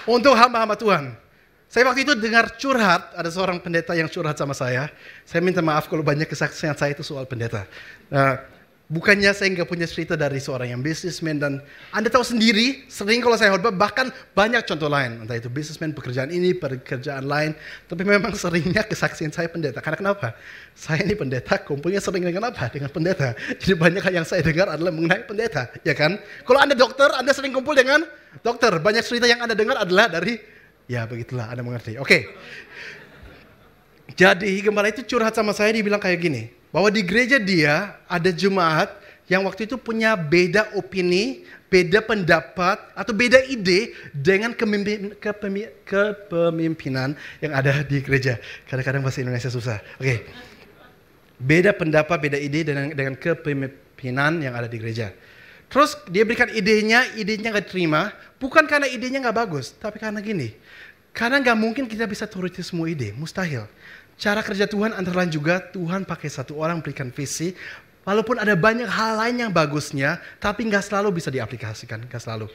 Untuk 0.06 0.38
hamba-hamba 0.38 0.78
Tuhan. 0.78 1.18
Saya 1.66 1.92
waktu 1.92 2.06
itu 2.06 2.14
dengar 2.16 2.56
curhat, 2.56 3.12
ada 3.18 3.28
seorang 3.28 3.58
pendeta 3.60 3.98
yang 3.98 4.08
curhat 4.08 4.38
sama 4.38 4.54
saya. 4.54 4.88
Saya 5.26 5.42
minta 5.42 5.60
maaf 5.66 5.90
kalau 5.90 6.06
banyak 6.06 6.30
kesaksian 6.30 6.78
saya 6.78 6.94
itu 6.94 7.02
soal 7.02 7.26
pendeta. 7.26 7.66
Nah, 8.08 8.40
Bukannya 8.86 9.34
saya 9.34 9.50
nggak 9.50 9.66
punya 9.66 9.90
cerita 9.90 10.14
dari 10.14 10.38
seorang 10.38 10.70
yang 10.70 10.82
bisnismen 10.86 11.42
dan 11.42 11.58
Anda 11.90 12.06
tahu 12.06 12.22
sendiri, 12.22 12.86
sering 12.86 13.18
kalau 13.18 13.34
saya 13.34 13.50
khotbah 13.58 13.74
bahkan 13.74 14.14
banyak 14.38 14.62
contoh 14.62 14.86
lain, 14.86 15.26
entah 15.26 15.34
itu 15.34 15.50
bisnismen, 15.50 15.90
pekerjaan 15.90 16.30
ini, 16.30 16.54
pekerjaan 16.54 17.26
lain, 17.26 17.58
tapi 17.90 18.06
memang 18.06 18.38
seringnya 18.42 18.86
kesaksian 18.86 19.34
saya 19.34 19.50
pendeta. 19.50 19.82
Karena 19.82 19.98
kenapa? 19.98 20.38
Saya 20.78 21.02
ini 21.02 21.18
pendeta, 21.18 21.58
kumpulnya 21.66 21.98
sering 21.98 22.30
dengan 22.30 22.54
apa? 22.54 22.70
Dengan 22.70 22.94
pendeta. 22.94 23.34
Jadi 23.58 23.74
banyak 23.74 24.06
yang 24.14 24.22
saya 24.22 24.46
dengar 24.46 24.70
adalah 24.70 24.94
mengenai 24.94 25.26
pendeta, 25.26 25.66
ya 25.82 25.98
kan? 25.98 26.22
Kalau 26.46 26.62
Anda 26.62 26.78
dokter, 26.78 27.10
Anda 27.18 27.34
sering 27.34 27.58
kumpul 27.58 27.74
dengan 27.74 28.06
dokter. 28.46 28.70
Banyak 28.78 29.02
cerita 29.02 29.26
yang 29.26 29.42
Anda 29.42 29.58
dengar 29.58 29.82
adalah 29.82 30.14
dari, 30.14 30.38
ya 30.86 31.10
begitulah, 31.10 31.50
Anda 31.50 31.66
mengerti. 31.66 31.98
Oke. 31.98 32.06
Okay. 32.06 32.22
Jadi 34.14 34.62
gembala 34.62 34.94
itu 34.94 35.02
curhat 35.02 35.34
sama 35.34 35.58
saya, 35.58 35.74
dibilang 35.74 35.98
kayak 35.98 36.22
gini, 36.22 36.54
bahwa 36.76 36.92
di 36.92 37.08
gereja 37.08 37.40
dia 37.40 37.96
ada 38.04 38.28
jemaat 38.36 38.92
yang 39.32 39.48
waktu 39.48 39.64
itu 39.64 39.80
punya 39.80 40.20
beda 40.20 40.76
opini, 40.76 41.48
beda 41.72 42.04
pendapat, 42.04 42.92
atau 42.92 43.16
beda 43.16 43.48
ide 43.48 43.96
dengan 44.12 44.52
kepemimpinan 45.88 47.16
yang 47.40 47.54
ada 47.56 47.80
di 47.80 48.04
gereja. 48.04 48.36
Kadang-kadang 48.68 49.08
bahasa 49.08 49.24
Indonesia 49.24 49.48
susah. 49.48 49.80
Oke. 50.04 50.04
Okay. 50.04 50.20
Beda 51.40 51.72
pendapat, 51.72 52.20
beda 52.20 52.36
ide 52.36 52.68
dengan, 52.68 52.92
dengan 52.92 53.16
kepemimpinan 53.16 54.44
yang 54.44 54.52
ada 54.52 54.68
di 54.68 54.76
gereja. 54.76 55.16
Terus 55.72 55.96
dia 56.12 56.28
berikan 56.28 56.52
idenya, 56.52 57.08
idenya 57.16 57.56
gak 57.56 57.72
terima, 57.72 58.12
bukan 58.36 58.68
karena 58.68 58.92
idenya 58.92 59.24
gak 59.24 59.48
bagus, 59.48 59.72
tapi 59.80 59.96
karena 59.96 60.20
gini. 60.20 60.52
Karena 61.16 61.40
gak 61.40 61.56
mungkin 61.56 61.88
kita 61.88 62.04
bisa 62.04 62.28
turuti 62.28 62.60
semua 62.60 62.92
ide, 62.92 63.16
mustahil. 63.16 63.64
Cara 64.16 64.40
kerja 64.40 64.64
Tuhan 64.64 64.96
antara 64.96 65.24
lain 65.24 65.32
juga 65.32 65.60
Tuhan 65.60 66.08
pakai 66.08 66.32
satu 66.32 66.56
orang 66.56 66.80
berikan 66.80 67.12
visi. 67.12 67.52
Walaupun 68.06 68.38
ada 68.38 68.54
banyak 68.54 68.86
hal 68.86 69.18
lain 69.18 69.50
yang 69.50 69.52
bagusnya, 69.52 70.22
tapi 70.38 70.70
nggak 70.70 70.86
selalu 70.86 71.18
bisa 71.18 71.34
diaplikasikan, 71.34 72.06
nggak 72.06 72.22
selalu. 72.22 72.48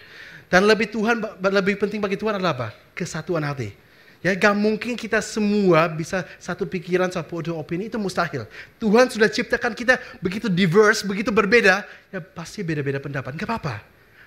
Dan 0.47 0.67
lebih 0.67 0.91
Tuhan, 0.95 1.19
lebih 1.43 1.75
penting 1.79 1.99
bagi 1.99 2.15
Tuhan 2.15 2.39
adalah 2.39 2.55
apa? 2.55 2.69
Kesatuan 2.95 3.43
hati. 3.43 3.75
Ya 4.21 4.37
gak 4.37 4.53
mungkin 4.53 5.01
kita 5.01 5.25
semua 5.25 5.89
bisa 5.89 6.29
satu 6.37 6.69
pikiran, 6.69 7.09
satu 7.09 7.57
opini, 7.57 7.89
itu 7.89 7.97
mustahil. 7.97 8.45
Tuhan 8.77 9.09
sudah 9.09 9.33
ciptakan 9.33 9.73
kita 9.73 9.97
begitu 10.21 10.45
diverse, 10.53 11.01
begitu 11.09 11.33
berbeda, 11.33 11.89
ya 12.13 12.21
pasti 12.21 12.61
beda-beda 12.61 13.01
pendapat, 13.01 13.33
gak 13.33 13.49
apa-apa. 13.49 13.81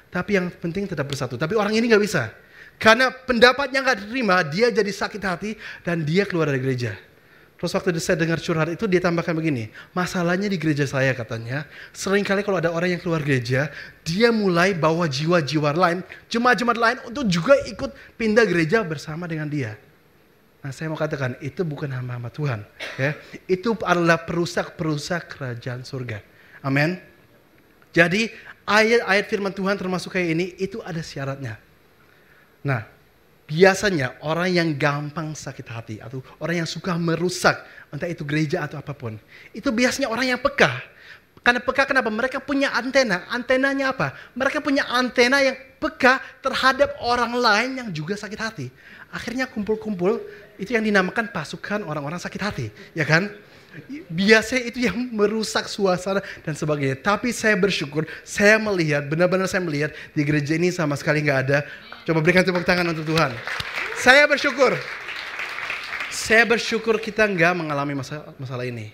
Tapi 0.09 0.31
yang 0.41 0.49
penting 0.49 0.89
tetap 0.89 1.05
bersatu. 1.05 1.37
Tapi 1.37 1.53
orang 1.53 1.77
ini 1.77 1.93
gak 1.93 2.01
bisa. 2.01 2.33
Karena 2.81 3.13
pendapatnya 3.13 3.85
gak 3.85 4.01
diterima, 4.01 4.41
dia 4.41 4.73
jadi 4.73 4.89
sakit 4.89 5.21
hati 5.21 5.51
dan 5.85 6.01
dia 6.01 6.25
keluar 6.25 6.49
dari 6.49 6.57
gereja. 6.57 6.97
Terus 7.63 7.79
waktu 7.79 7.95
saya 8.03 8.19
dengar 8.19 8.43
curhat 8.43 8.75
itu 8.75 8.83
dia 8.91 8.99
tambahkan 8.99 9.31
begini, 9.31 9.71
masalahnya 9.95 10.51
di 10.51 10.59
gereja 10.59 10.83
saya 10.83 11.15
katanya, 11.15 11.63
sering 11.95 12.19
kali 12.19 12.43
kalau 12.43 12.59
ada 12.59 12.67
orang 12.67 12.91
yang 12.91 12.99
keluar 12.99 13.23
gereja, 13.23 13.71
dia 14.03 14.35
mulai 14.35 14.75
bawa 14.75 15.07
jiwa-jiwa 15.07 15.71
lain, 15.71 16.03
jemaat-jemaat 16.27 16.75
lain 16.75 16.97
untuk 17.07 17.23
juga 17.31 17.55
ikut 17.63 18.19
pindah 18.19 18.43
gereja 18.43 18.83
bersama 18.83 19.31
dengan 19.31 19.47
dia. 19.47 19.79
Nah 20.59 20.75
saya 20.75 20.91
mau 20.91 20.99
katakan, 20.99 21.39
itu 21.39 21.63
bukan 21.63 21.87
hamba-hamba 21.87 22.35
Tuhan. 22.35 22.67
ya 22.99 23.15
Itu 23.47 23.79
adalah 23.79 24.27
perusak-perusak 24.27 25.31
kerajaan 25.31 25.87
surga. 25.87 26.19
Amin. 26.67 26.99
Jadi 27.95 28.27
ayat-ayat 28.67 29.23
firman 29.31 29.55
Tuhan 29.55 29.79
termasuk 29.79 30.19
kayak 30.19 30.35
ini, 30.35 30.51
itu 30.59 30.83
ada 30.83 30.99
syaratnya. 30.99 31.55
Nah, 32.59 32.91
biasanya 33.53 34.17
orang 34.25 34.49
yang 34.49 34.69
gampang 34.73 35.37
sakit 35.37 35.67
hati 35.69 35.95
atau 36.01 36.25
orang 36.41 36.65
yang 36.65 36.69
suka 36.69 36.97
merusak 36.97 37.61
entah 37.93 38.09
itu 38.09 38.25
gereja 38.25 38.65
atau 38.65 38.81
apa 38.81 38.97
pun 38.97 39.13
itu 39.53 39.69
biasanya 39.69 40.09
orang 40.09 40.33
yang 40.33 40.41
peka 40.41 40.81
Karena 41.43 41.59
peka 41.59 41.83
kenapa? 41.83 42.07
Mereka 42.07 42.39
punya 42.39 42.71
antena. 42.71 43.27
Antenanya 43.27 43.91
apa? 43.91 44.15
Mereka 44.31 44.63
punya 44.63 44.87
antena 44.87 45.43
yang 45.43 45.59
peka 45.75 46.23
terhadap 46.39 46.95
orang 47.03 47.35
lain 47.35 47.69
yang 47.83 47.89
juga 47.91 48.15
sakit 48.15 48.39
hati. 48.39 48.67
Akhirnya 49.11 49.43
kumpul-kumpul, 49.51 50.23
itu 50.55 50.71
yang 50.71 50.81
dinamakan 50.87 51.27
pasukan 51.35 51.83
orang-orang 51.83 52.15
sakit 52.15 52.41
hati. 52.41 52.67
Ya 52.95 53.03
kan? 53.03 53.27
Biasanya 54.07 54.63
itu 54.71 54.87
yang 54.87 54.95
merusak 55.11 55.67
suasana 55.67 56.23
dan 56.47 56.55
sebagainya. 56.55 57.03
Tapi 57.03 57.35
saya 57.35 57.59
bersyukur, 57.59 58.07
saya 58.23 58.55
melihat, 58.55 59.03
benar-benar 59.03 59.51
saya 59.51 59.67
melihat 59.67 59.91
di 60.15 60.23
gereja 60.23 60.55
ini 60.55 60.71
sama 60.71 60.95
sekali 60.95 61.27
nggak 61.27 61.39
ada. 61.51 61.59
Coba 62.03 62.19
berikan 62.19 62.43
tepuk 62.43 62.67
tangan 62.67 62.83
untuk 62.91 63.07
Tuhan. 63.07 63.31
Saya 63.95 64.27
bersyukur. 64.27 64.75
Saya 66.11 66.43
bersyukur 66.43 66.99
kita 66.99 67.23
nggak 67.23 67.55
mengalami 67.55 67.95
masalah, 67.95 68.35
masalah 68.35 68.67
ini. 68.67 68.91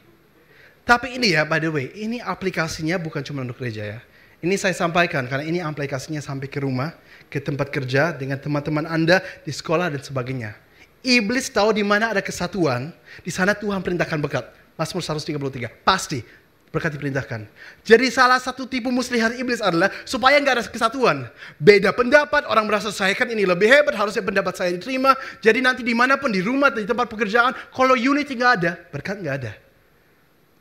Tapi 0.85 1.17
ini 1.17 1.33
ya, 1.33 1.41
by 1.41 1.57
the 1.57 1.69
way, 1.73 1.89
ini 1.97 2.21
aplikasinya 2.21 3.01
bukan 3.01 3.25
cuma 3.25 3.41
untuk 3.41 3.57
gereja 3.57 3.97
ya. 3.97 3.99
Ini 4.39 4.55
saya 4.55 4.77
sampaikan 4.77 5.25
karena 5.25 5.43
ini 5.43 5.59
aplikasinya 5.59 6.21
sampai 6.21 6.47
ke 6.47 6.61
rumah, 6.61 6.93
ke 7.27 7.41
tempat 7.41 7.73
kerja 7.73 8.13
dengan 8.13 8.37
teman-teman 8.37 8.85
Anda 8.85 9.25
di 9.41 9.51
sekolah 9.51 9.89
dan 9.89 10.01
sebagainya. 10.05 10.53
Iblis 11.01 11.49
tahu 11.49 11.75
di 11.75 11.83
mana 11.83 12.13
ada 12.13 12.21
kesatuan, 12.21 12.93
di 13.25 13.31
sana 13.33 13.57
Tuhan 13.57 13.81
perintahkan 13.81 14.19
berkat. 14.21 14.45
Mazmur 14.79 15.03
133, 15.03 15.67
pasti 15.83 16.23
berkat 16.69 16.93
diperintahkan. 16.93 17.49
Jadi 17.81 18.05
salah 18.13 18.37
satu 18.37 18.69
tipu 18.69 18.93
muslihat 18.93 19.33
iblis 19.37 19.57
adalah 19.61 19.89
supaya 20.05 20.37
nggak 20.37 20.55
ada 20.61 20.63
kesatuan. 20.69 21.17
Beda 21.57 21.89
pendapat, 21.89 22.45
orang 22.45 22.69
merasa 22.69 22.93
saya 22.93 23.13
kan 23.17 23.25
ini 23.29 23.45
lebih 23.45 23.65
hebat, 23.65 23.97
harusnya 23.97 24.21
pendapat 24.21 24.53
saya 24.53 24.69
diterima. 24.73 25.17
Jadi 25.41 25.59
nanti 25.65 25.81
di 25.81 25.97
mana 25.97 26.15
pun, 26.21 26.29
di 26.29 26.41
rumah, 26.45 26.69
di 26.69 26.85
tempat 26.85 27.09
pekerjaan, 27.09 27.57
kalau 27.73 27.97
unity 27.97 28.37
nggak 28.37 28.53
ada, 28.61 28.71
berkat 28.93 29.17
nggak 29.17 29.35
ada. 29.45 29.51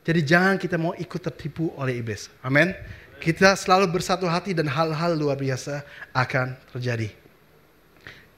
Jadi 0.01 0.19
jangan 0.25 0.55
kita 0.57 0.81
mau 0.81 0.97
ikut 0.97 1.21
tertipu 1.21 1.69
oleh 1.77 2.01
iblis. 2.01 2.33
Amin. 2.41 2.73
Kita 3.19 3.53
selalu 3.53 3.91
bersatu 3.91 4.25
hati 4.25 4.55
dan 4.55 4.65
hal-hal 4.65 5.13
luar 5.13 5.35
biasa 5.35 5.83
akan 6.15 6.55
terjadi. 6.73 7.11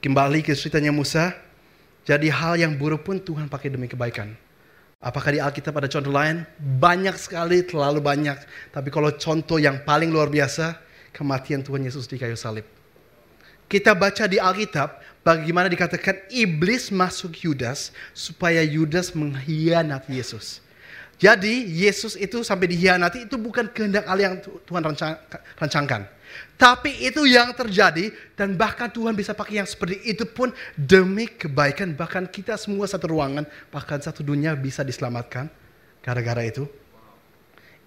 Kembali 0.02 0.42
ke 0.42 0.52
ceritanya 0.58 0.90
Musa. 0.90 1.32
Jadi 2.02 2.26
hal 2.26 2.58
yang 2.58 2.74
buruk 2.74 3.06
pun 3.06 3.22
Tuhan 3.22 3.46
pakai 3.46 3.70
demi 3.70 3.86
kebaikan. 3.86 4.34
Apakah 5.02 5.34
di 5.34 5.42
Alkitab 5.42 5.74
ada 5.82 5.90
contoh 5.90 6.14
lain? 6.14 6.46
Banyak 6.78 7.18
sekali, 7.18 7.66
terlalu 7.66 7.98
banyak. 7.98 8.38
Tapi 8.70 8.88
kalau 8.94 9.10
contoh 9.18 9.58
yang 9.58 9.82
paling 9.82 10.14
luar 10.14 10.30
biasa, 10.30 10.78
kematian 11.10 11.66
Tuhan 11.66 11.82
Yesus 11.82 12.06
di 12.06 12.22
kayu 12.22 12.38
salib. 12.38 12.62
Kita 13.66 13.98
baca 13.98 14.30
di 14.30 14.38
Alkitab 14.38 15.02
bagaimana 15.26 15.66
dikatakan 15.66 16.22
iblis 16.30 16.94
masuk 16.94 17.34
Yudas 17.42 17.90
supaya 18.14 18.62
Yudas 18.62 19.10
mengkhianati 19.10 20.14
Yesus. 20.14 20.62
Jadi 21.18 21.66
Yesus 21.66 22.14
itu 22.14 22.42
sampai 22.46 22.70
dihianati 22.70 23.26
itu 23.26 23.34
bukan 23.38 23.70
kehendak 23.74 24.06
Allah 24.06 24.34
yang 24.34 24.36
Tuhan 24.42 24.82
rancangkan. 25.58 26.06
Tapi 26.56 26.94
itu 27.02 27.26
yang 27.26 27.50
terjadi 27.56 28.14
dan 28.38 28.54
bahkan 28.54 28.86
Tuhan 28.86 29.16
bisa 29.16 29.34
pakai 29.34 29.62
yang 29.62 29.68
seperti 29.68 29.98
itu 30.06 30.22
pun 30.28 30.54
demi 30.78 31.26
kebaikan. 31.26 31.92
Bahkan 31.96 32.30
kita 32.30 32.54
semua 32.54 32.86
satu 32.86 33.10
ruangan, 33.10 33.48
bahkan 33.74 33.98
satu 33.98 34.22
dunia 34.22 34.54
bisa 34.54 34.86
diselamatkan 34.86 35.50
gara-gara 36.02 36.42
itu. 36.42 36.66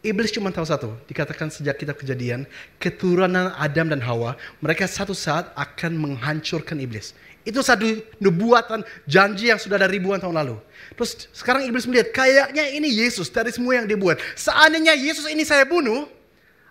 Iblis 0.05 0.29
cuma 0.29 0.53
tahu 0.53 0.69
satu, 0.69 0.93
dikatakan 1.09 1.49
sejak 1.49 1.81
kita 1.81 1.97
kejadian, 1.97 2.45
keturunan 2.77 3.49
Adam 3.57 3.89
dan 3.89 3.97
Hawa, 4.05 4.37
mereka 4.61 4.85
satu 4.85 5.17
saat 5.17 5.49
akan 5.57 5.97
menghancurkan 5.97 6.77
iblis. 6.77 7.17
Itu 7.41 7.65
satu 7.65 7.89
nubuatan 8.21 8.85
janji 9.09 9.49
yang 9.49 9.57
sudah 9.57 9.81
dari 9.81 9.97
ribuan 9.97 10.21
tahun 10.21 10.37
lalu. 10.37 10.61
Terus 10.93 11.25
sekarang 11.33 11.65
iblis 11.65 11.89
melihat 11.89 12.13
kayaknya 12.13 12.69
ini 12.69 12.89
Yesus 13.01 13.33
dari 13.33 13.49
semua 13.49 13.81
yang 13.81 13.89
dibuat. 13.89 14.21
Seandainya 14.37 14.93
Yesus 14.93 15.25
ini 15.25 15.41
saya 15.41 15.65
bunuh, 15.65 16.05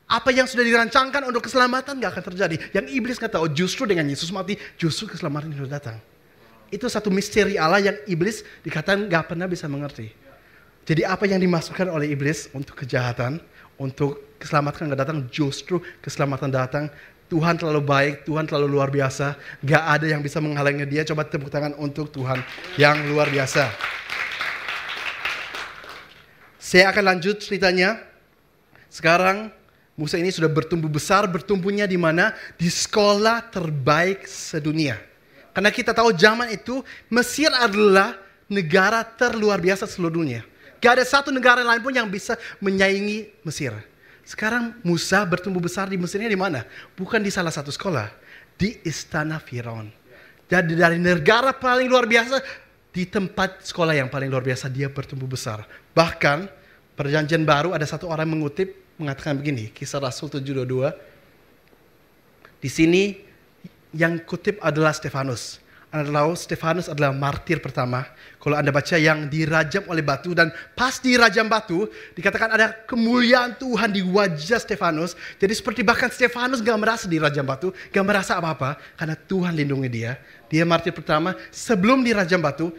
apa 0.04 0.30
yang 0.30 0.44
sudah 0.44 0.62
dirancangkan 0.62 1.24
untuk 1.24 1.48
keselamatan 1.48 1.96
gak 1.96 2.18
akan 2.18 2.24
terjadi. 2.34 2.56
Yang 2.76 2.86
iblis 2.92 3.16
nggak 3.16 3.32
tahu 3.34 3.46
justru 3.56 3.88
dengan 3.88 4.04
Yesus 4.04 4.28
mati, 4.28 4.60
justru 4.76 5.08
keselamatan 5.08 5.52
itu 5.52 5.64
datang. 5.64 5.96
Itu 6.68 6.90
satu 6.90 7.08
misteri 7.08 7.56
Allah 7.56 7.80
yang 7.80 7.96
iblis 8.08 8.44
dikatakan 8.60 9.08
gak 9.08 9.32
pernah 9.32 9.48
bisa 9.48 9.64
mengerti. 9.70 10.12
Jadi 10.84 11.02
apa 11.08 11.24
yang 11.24 11.40
dimasukkan 11.40 11.88
oleh 11.88 12.12
iblis 12.12 12.52
untuk 12.52 12.76
kejahatan, 12.84 13.40
untuk 13.80 14.36
keselamatan 14.36 14.92
gak 14.92 15.00
datang, 15.08 15.18
justru 15.32 15.80
keselamatan 16.04 16.52
datang 16.52 16.84
Tuhan 17.32 17.56
terlalu 17.56 17.82
baik, 17.82 18.14
Tuhan 18.28 18.44
terlalu 18.44 18.78
luar 18.78 18.92
biasa. 18.92 19.34
Gak 19.64 19.84
ada 19.84 20.06
yang 20.06 20.20
bisa 20.20 20.38
menghalangi 20.44 20.84
dia. 20.84 21.02
Coba 21.08 21.24
tepuk 21.24 21.48
tangan 21.48 21.72
untuk 21.80 22.12
Tuhan 22.12 22.44
yang 22.76 23.00
luar 23.08 23.32
biasa. 23.32 23.72
Saya 26.60 26.92
akan 26.92 27.04
lanjut 27.16 27.40
ceritanya. 27.40 27.96
Sekarang 28.92 29.50
Musa 29.94 30.18
ini 30.18 30.34
sudah 30.34 30.50
bertumbuh 30.50 30.90
besar, 30.90 31.30
bertumbuhnya 31.30 31.86
di 31.86 31.94
mana? 31.94 32.34
Di 32.58 32.66
sekolah 32.66 33.46
terbaik 33.46 34.26
sedunia. 34.26 34.98
Karena 35.54 35.70
kita 35.70 35.94
tahu 35.94 36.10
zaman 36.10 36.50
itu 36.50 36.82
Mesir 37.06 37.46
adalah 37.54 38.18
negara 38.50 39.06
terluar 39.06 39.62
biasa 39.62 39.86
seluruh 39.86 40.18
dunia. 40.18 40.42
Gak 40.82 41.00
ada 41.00 41.04
satu 41.06 41.30
negara 41.30 41.62
lain 41.62 41.78
pun 41.80 41.94
yang 41.94 42.10
bisa 42.10 42.34
menyaingi 42.58 43.30
Mesir. 43.46 43.70
Sekarang 44.26 44.74
Musa 44.82 45.22
bertumbuh 45.22 45.62
besar 45.62 45.86
di 45.86 45.94
Mesirnya 45.94 46.26
di 46.26 46.36
mana? 46.36 46.66
Bukan 46.98 47.22
di 47.22 47.30
salah 47.30 47.54
satu 47.54 47.70
sekolah, 47.70 48.10
di 48.58 48.82
istana 48.82 49.38
Firaun. 49.38 49.94
Jadi 50.50 50.74
dari 50.76 50.98
negara 50.98 51.54
paling 51.54 51.88
luar 51.88 52.04
biasa 52.04 52.42
di 52.90 53.06
tempat 53.08 53.64
sekolah 53.64 53.96
yang 53.96 54.12
paling 54.12 54.26
luar 54.26 54.44
biasa 54.44 54.68
dia 54.68 54.90
bertumbuh 54.90 55.30
besar. 55.30 55.64
Bahkan 55.96 56.50
perjanjian 56.98 57.46
baru 57.46 57.72
ada 57.72 57.86
satu 57.88 58.10
orang 58.10 58.28
mengutip 58.28 58.83
mengatakan 58.98 59.38
begini, 59.38 59.70
Kisah 59.70 59.98
Rasul 59.98 60.30
722. 60.30 60.94
Di 62.62 62.70
sini 62.72 63.18
yang 63.94 64.18
kutip 64.24 64.58
adalah 64.64 64.96
Stefanus. 64.96 65.64
Anda 65.94 66.26
Stefanus 66.34 66.90
adalah 66.90 67.14
martir 67.14 67.62
pertama. 67.62 68.02
Kalau 68.42 68.58
Anda 68.58 68.74
baca 68.74 68.98
yang 68.98 69.30
dirajam 69.30 69.86
oleh 69.86 70.02
batu 70.02 70.34
dan 70.34 70.50
pas 70.74 70.98
dirajam 70.98 71.46
batu 71.46 71.86
dikatakan 72.18 72.50
ada 72.50 72.74
kemuliaan 72.90 73.54
Tuhan 73.54 73.94
di 73.94 74.02
wajah 74.02 74.58
Stefanus. 74.58 75.14
Jadi 75.38 75.54
seperti 75.54 75.86
bahkan 75.86 76.10
Stefanus 76.10 76.58
gak 76.66 76.74
merasa 76.82 77.06
dirajam 77.06 77.46
batu, 77.46 77.70
gak 77.94 78.02
merasa 78.02 78.34
apa-apa 78.34 78.74
karena 78.98 79.14
Tuhan 79.14 79.54
lindungi 79.54 79.86
dia. 79.86 80.18
Dia 80.50 80.66
martir 80.66 80.90
pertama 80.90 81.38
sebelum 81.54 82.02
dirajam 82.02 82.42
batu. 82.42 82.74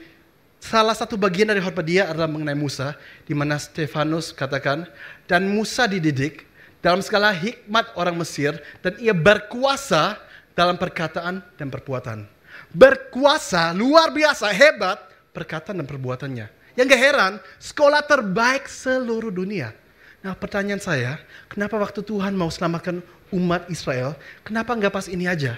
Salah 0.66 0.98
satu 0.98 1.14
bagian 1.14 1.54
dari 1.54 1.62
khotbah 1.62 1.86
dia 1.86 2.10
adalah 2.10 2.26
mengenai 2.26 2.58
Musa, 2.58 2.98
di 3.30 3.38
mana 3.38 3.62
Stefanus 3.62 4.34
katakan, 4.34 4.90
dan 5.30 5.46
Musa 5.46 5.86
dididik 5.86 6.50
dalam 6.82 7.06
skala 7.06 7.30
hikmat 7.30 7.94
orang 7.94 8.18
Mesir, 8.18 8.58
dan 8.82 8.98
ia 8.98 9.14
berkuasa 9.14 10.18
dalam 10.58 10.74
perkataan 10.74 11.46
dan 11.54 11.70
perbuatan 11.70 12.26
berkuasa, 12.72 13.76
luar 13.76 14.12
biasa, 14.12 14.52
hebat, 14.52 15.00
perkataan 15.36 15.84
dan 15.84 15.88
perbuatannya. 15.88 16.48
Yang 16.76 16.86
gak 16.92 17.02
heran, 17.02 17.34
sekolah 17.60 18.04
terbaik 18.04 18.68
seluruh 18.68 19.32
dunia. 19.32 19.72
Nah 20.20 20.36
pertanyaan 20.36 20.82
saya, 20.82 21.22
kenapa 21.48 21.80
waktu 21.80 22.04
Tuhan 22.04 22.36
mau 22.36 22.52
selamatkan 22.52 23.00
umat 23.32 23.70
Israel, 23.72 24.18
kenapa 24.42 24.74
nggak 24.74 24.92
pas 24.92 25.06
ini 25.08 25.30
aja? 25.30 25.56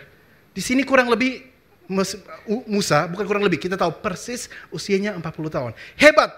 Di 0.51 0.59
sini 0.59 0.83
kurang 0.83 1.07
lebih 1.07 1.41
Musa, 1.87 3.07
bukan 3.07 3.25
kurang 3.25 3.43
lebih, 3.47 3.63
kita 3.63 3.79
tahu 3.79 4.03
persis 4.03 4.51
usianya 4.69 5.15
40 5.15 5.23
tahun. 5.47 5.71
Hebat. 5.95 6.31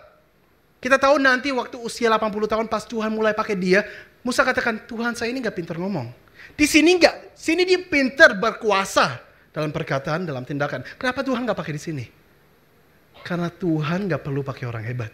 Kita 0.80 0.96
tahu 0.96 1.20
nanti 1.20 1.52
waktu 1.52 1.76
usia 1.76 2.08
80 2.08 2.48
tahun 2.48 2.66
pas 2.72 2.88
Tuhan 2.88 3.12
mulai 3.12 3.36
pakai 3.36 3.58
dia, 3.58 3.84
Musa 4.24 4.48
katakan, 4.48 4.80
Tuhan 4.88 5.12
saya 5.18 5.34
ini 5.34 5.44
nggak 5.44 5.58
pintar 5.58 5.76
ngomong. 5.76 6.08
Di 6.56 6.64
sini 6.64 6.96
nggak, 6.96 7.36
sini 7.36 7.68
dia 7.68 7.84
pintar 7.84 8.38
berkuasa 8.40 9.20
dalam 9.52 9.74
perkataan, 9.76 10.24
dalam 10.24 10.48
tindakan. 10.48 10.86
Kenapa 10.96 11.20
Tuhan 11.26 11.44
nggak 11.44 11.58
pakai 11.60 11.74
di 11.76 11.82
sini? 11.82 12.06
Karena 13.26 13.52
Tuhan 13.52 14.08
nggak 14.08 14.22
perlu 14.24 14.40
pakai 14.46 14.66
orang 14.70 14.84
hebat. 14.88 15.12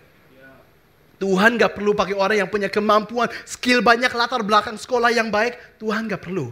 Tuhan 1.16 1.56
nggak 1.56 1.80
perlu 1.80 1.96
pakai 1.96 2.14
orang 2.14 2.38
yang 2.44 2.50
punya 2.52 2.68
kemampuan, 2.68 3.32
skill 3.48 3.80
banyak, 3.80 4.12
latar 4.12 4.44
belakang 4.44 4.76
sekolah 4.76 5.10
yang 5.16 5.32
baik. 5.32 5.80
Tuhan 5.80 6.12
nggak 6.12 6.22
perlu. 6.22 6.52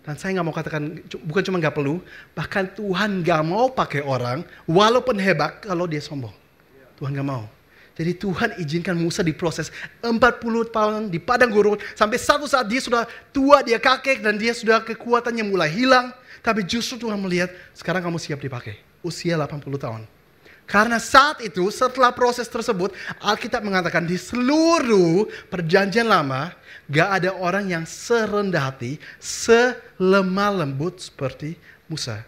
Dan 0.00 0.16
saya 0.16 0.40
nggak 0.40 0.46
mau 0.48 0.56
katakan, 0.56 0.82
bukan 1.28 1.42
cuma 1.44 1.56
nggak 1.60 1.76
perlu, 1.76 2.00
bahkan 2.32 2.64
Tuhan 2.72 3.20
nggak 3.20 3.42
mau 3.44 3.68
pakai 3.68 4.00
orang, 4.00 4.40
walaupun 4.64 5.20
hebat, 5.20 5.60
kalau 5.60 5.84
dia 5.84 6.00
sombong. 6.00 6.32
Tuhan 6.96 7.12
nggak 7.12 7.28
mau. 7.28 7.44
Jadi 8.00 8.16
Tuhan 8.16 8.56
izinkan 8.56 8.96
Musa 8.96 9.20
diproses 9.20 9.68
40 10.00 10.16
tahun 10.72 11.12
di 11.12 11.20
padang 11.20 11.52
gurun 11.52 11.76
sampai 11.92 12.16
satu 12.16 12.48
saat 12.48 12.64
dia 12.64 12.80
sudah 12.80 13.04
tua, 13.28 13.60
dia 13.60 13.76
kakek 13.76 14.24
dan 14.24 14.40
dia 14.40 14.56
sudah 14.56 14.80
kekuatannya 14.80 15.44
mulai 15.44 15.68
hilang. 15.68 16.08
Tapi 16.40 16.64
justru 16.64 16.96
Tuhan 16.96 17.20
melihat 17.20 17.52
sekarang 17.76 18.00
kamu 18.00 18.16
siap 18.16 18.40
dipakai. 18.40 18.80
Usia 19.04 19.36
80 19.36 19.60
tahun. 19.76 20.08
Karena 20.64 21.02
saat 21.02 21.42
itu 21.42 21.66
setelah 21.68 22.14
proses 22.14 22.46
tersebut 22.46 22.94
Alkitab 23.18 23.60
mengatakan 23.60 24.06
di 24.06 24.14
seluruh 24.14 25.26
perjanjian 25.50 26.06
lama 26.06 26.54
gak 26.90 27.22
ada 27.22 27.30
orang 27.38 27.70
yang 27.70 27.84
serendah 27.86 28.74
hati, 28.74 28.98
selemah 29.22 30.66
lembut 30.66 30.98
seperti 30.98 31.54
Musa. 31.86 32.26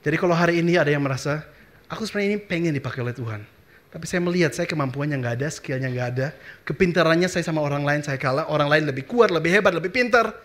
Jadi 0.00 0.16
kalau 0.16 0.32
hari 0.32 0.64
ini 0.64 0.80
ada 0.80 0.88
yang 0.88 1.04
merasa 1.04 1.44
aku 1.86 2.08
sebenarnya 2.08 2.36
ini 2.36 2.40
pengen 2.40 2.72
dipakai 2.72 3.04
oleh 3.04 3.14
Tuhan. 3.14 3.44
Tapi 3.92 4.04
saya 4.04 4.20
melihat 4.20 4.52
saya 4.52 4.68
kemampuannya 4.68 5.16
nggak 5.20 5.34
ada, 5.40 5.48
skillnya 5.48 5.88
nggak 5.88 6.08
ada. 6.16 6.26
Kepintarannya 6.68 7.32
saya 7.32 7.46
sama 7.46 7.64
orang 7.64 7.80
lain 7.80 8.04
saya 8.04 8.20
kalah. 8.20 8.44
Orang 8.50 8.68
lain 8.68 8.84
lebih 8.84 9.08
kuat, 9.08 9.32
lebih 9.32 9.56
hebat, 9.56 9.72
lebih 9.72 9.88
pintar. 9.88 10.36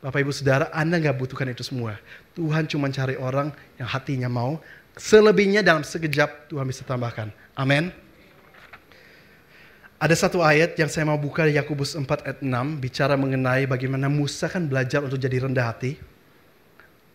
Bapak 0.00 0.24
ibu 0.24 0.32
saudara, 0.32 0.72
Anda 0.72 0.96
nggak 0.96 1.16
butuhkan 1.16 1.46
itu 1.52 1.62
semua. 1.62 2.00
Tuhan 2.32 2.66
cuma 2.66 2.88
cari 2.88 3.14
orang 3.20 3.52
yang 3.76 3.86
hatinya 3.86 4.26
mau. 4.32 4.58
Selebihnya 4.98 5.62
dalam 5.62 5.86
sekejap 5.86 6.50
Tuhan 6.50 6.66
bisa 6.66 6.82
tambahkan. 6.82 7.30
Amin. 7.54 7.94
Ada 10.00 10.16
satu 10.16 10.40
ayat 10.40 10.80
yang 10.80 10.88
saya 10.88 11.04
mau 11.04 11.20
buka 11.20 11.44
di 11.44 11.60
Yakobus 11.60 11.92
4 11.92 12.08
ayat 12.24 12.40
6 12.40 12.48
bicara 12.80 13.20
mengenai 13.20 13.68
bagaimana 13.68 14.08
Musa 14.08 14.48
kan 14.48 14.64
belajar 14.64 15.04
untuk 15.04 15.20
jadi 15.20 15.44
rendah 15.44 15.68
hati. 15.68 16.00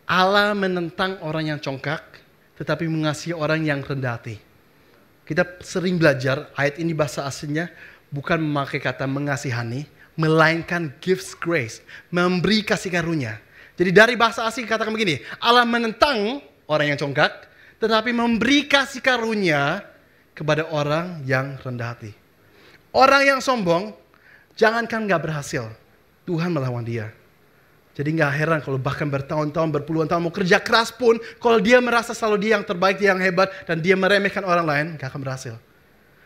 Allah 0.06 0.54
menentang 0.54 1.18
orang 1.26 1.50
yang 1.50 1.58
congkak 1.58 2.22
tetapi 2.54 2.86
mengasihi 2.86 3.34
orang 3.34 3.66
yang 3.66 3.82
rendah 3.82 4.22
hati. 4.22 4.38
Kita 5.26 5.58
sering 5.66 5.98
belajar 5.98 6.54
ayat 6.54 6.78
ini 6.78 6.94
bahasa 6.94 7.26
aslinya 7.26 7.74
bukan 8.14 8.38
memakai 8.38 8.78
kata 8.78 9.10
mengasihani, 9.10 9.90
melainkan 10.14 10.94
gives 11.02 11.34
grace, 11.34 11.82
memberi 12.14 12.62
kasih 12.62 12.94
karunia. 12.94 13.42
Jadi 13.82 13.90
dari 13.90 14.14
bahasa 14.14 14.46
asing 14.46 14.70
katakan 14.70 14.94
begini, 14.94 15.26
Allah 15.42 15.66
menentang 15.66 16.38
orang 16.70 16.94
yang 16.94 17.02
congkak, 17.02 17.50
tetapi 17.82 18.14
memberi 18.14 18.70
kasih 18.70 19.02
karunia 19.02 19.82
kepada 20.38 20.70
orang 20.70 21.26
yang 21.26 21.58
rendah 21.66 21.90
hati. 21.90 22.25
Orang 22.96 23.28
yang 23.28 23.40
sombong, 23.44 23.92
jangankan 24.56 25.04
nggak 25.04 25.20
berhasil, 25.20 25.68
Tuhan 26.24 26.48
melawan 26.56 26.80
dia. 26.80 27.12
Jadi 27.92 28.16
nggak 28.16 28.32
heran 28.32 28.60
kalau 28.64 28.80
bahkan 28.80 29.12
bertahun-tahun, 29.12 29.68
berpuluhan 29.76 30.08
tahun 30.08 30.24
mau 30.24 30.32
kerja 30.32 30.64
keras 30.64 30.96
pun, 30.96 31.20
kalau 31.44 31.60
dia 31.60 31.84
merasa 31.84 32.16
selalu 32.16 32.48
dia 32.48 32.52
yang 32.56 32.64
terbaik, 32.64 32.96
dia 32.96 33.12
yang 33.12 33.20
hebat, 33.20 33.52
dan 33.68 33.84
dia 33.84 34.00
meremehkan 34.00 34.48
orang 34.48 34.64
lain, 34.64 34.86
nggak 34.96 35.12
akan 35.12 35.20
berhasil. 35.20 35.56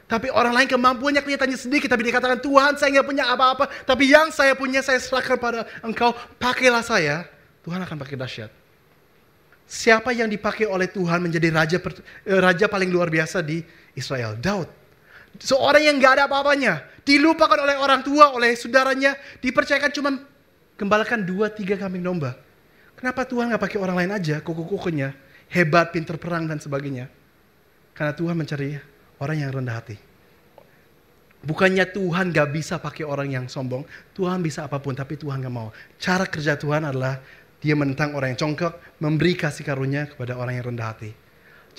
Tapi 0.05 0.29
orang 0.29 0.53
lain 0.53 0.69
kemampuannya 0.69 1.25
kelihatannya 1.25 1.57
sedikit, 1.57 1.89
tapi 1.89 2.05
dikatakan 2.05 2.37
Tuhan 2.37 2.77
saya 2.77 2.89
nggak 3.01 3.07
punya 3.09 3.25
apa-apa, 3.33 3.65
tapi 3.89 4.09
yang 4.09 4.29
saya 4.29 4.53
punya 4.53 4.85
saya 4.85 5.01
serahkan 5.01 5.41
pada 5.41 5.65
engkau, 5.81 6.13
pakailah 6.37 6.85
saya, 6.85 7.25
Tuhan 7.65 7.81
akan 7.81 7.97
pakai 7.97 8.13
dahsyat. 8.13 8.51
Siapa 9.69 10.13
yang 10.13 10.29
dipakai 10.29 10.69
oleh 10.69 10.89
Tuhan 10.89 11.21
menjadi 11.21 11.49
raja 11.49 11.77
eh, 11.77 12.37
raja 12.37 12.65
paling 12.65 12.89
luar 12.89 13.09
biasa 13.13 13.41
di 13.41 13.61
Israel? 13.93 14.37
Daud. 14.37 14.78
Seorang 15.37 15.85
yang 15.85 16.01
gak 16.01 16.17
ada 16.17 16.23
apa-apanya. 16.25 16.81
Dilupakan 17.05 17.59
oleh 17.61 17.77
orang 17.77 18.01
tua, 18.01 18.33
oleh 18.33 18.57
saudaranya. 18.57 19.13
Dipercayakan 19.39 19.91
cuma 19.93 20.09
gembalakan 20.79 21.21
dua, 21.21 21.53
tiga 21.53 21.77
kambing 21.77 22.01
domba. 22.01 22.33
Kenapa 22.97 23.23
Tuhan 23.23 23.53
gak 23.53 23.61
pakai 23.61 23.77
orang 23.77 23.95
lain 24.01 24.11
aja, 24.17 24.41
kuku-kukunya. 24.41 25.13
Hebat, 25.49 25.93
pinter 25.93 26.17
perang 26.17 26.49
dan 26.49 26.57
sebagainya. 26.57 27.09
Karena 27.93 28.13
Tuhan 28.13 28.35
mencari 28.35 28.79
orang 29.19 29.37
yang 29.39 29.49
rendah 29.53 29.75
hati. 29.77 29.97
Bukannya 31.39 31.87
Tuhan 31.87 32.35
gak 32.35 32.49
bisa 32.51 32.75
pakai 32.81 33.07
orang 33.07 33.31
yang 33.31 33.45
sombong. 33.47 33.87
Tuhan 34.11 34.43
bisa 34.43 34.67
apa 34.67 34.75
pun, 34.83 34.91
tapi 34.91 35.15
Tuhan 35.15 35.39
gak 35.39 35.53
mau. 35.53 35.71
Cara 35.95 36.27
kerja 36.27 36.59
Tuhan 36.59 36.83
adalah 36.83 37.23
dia 37.63 37.75
menentang 37.75 38.15
orang 38.15 38.35
yang 38.35 38.39
congkak, 38.39 38.75
memberi 38.99 39.35
kasih 39.35 39.63
karunia 39.63 40.07
kepada 40.07 40.35
orang 40.35 40.59
yang 40.59 40.75
rendah 40.75 40.91
hati. 40.91 41.11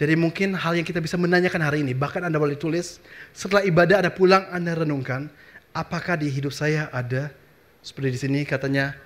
Jadi 0.00 0.16
mungkin 0.16 0.56
hal 0.56 0.80
yang 0.80 0.86
kita 0.88 0.96
bisa 0.96 1.20
menanyakan 1.20 1.60
hari 1.60 1.84
ini, 1.84 1.92
bahkan 1.92 2.24
Anda 2.24 2.40
boleh 2.40 2.56
tulis, 2.56 2.96
setelah 3.36 3.60
ibadah 3.68 4.00
ada 4.00 4.08
pulang 4.08 4.48
Anda 4.48 4.72
renungkan, 4.72 5.28
apakah 5.76 6.16
di 6.16 6.32
hidup 6.32 6.56
saya 6.56 6.88
ada, 6.88 7.28
seperti 7.84 8.08
di 8.08 8.18
sini 8.24 8.40
katanya, 8.48 8.96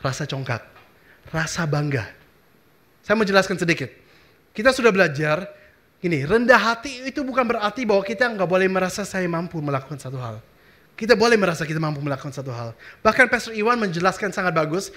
rasa 0.00 0.24
congkak, 0.24 0.64
rasa 1.28 1.68
bangga. 1.68 2.08
Saya 3.04 3.20
mau 3.20 3.28
jelaskan 3.28 3.60
sedikit. 3.60 3.92
Kita 4.56 4.72
sudah 4.72 4.88
belajar, 4.88 5.52
ini 6.00 6.24
rendah 6.24 6.56
hati 6.56 7.04
itu 7.04 7.20
bukan 7.20 7.44
berarti 7.44 7.84
bahwa 7.84 8.00
kita 8.00 8.32
nggak 8.32 8.48
boleh 8.48 8.72
merasa 8.72 9.04
saya 9.04 9.28
mampu 9.28 9.60
melakukan 9.60 10.00
satu 10.00 10.16
hal. 10.16 10.40
Kita 10.96 11.12
boleh 11.12 11.36
merasa 11.36 11.68
kita 11.68 11.76
mampu 11.78 12.00
melakukan 12.00 12.32
satu 12.32 12.50
hal. 12.50 12.72
Bahkan 13.04 13.28
Pastor 13.28 13.52
Iwan 13.52 13.76
menjelaskan 13.78 14.32
sangat 14.32 14.56
bagus, 14.56 14.90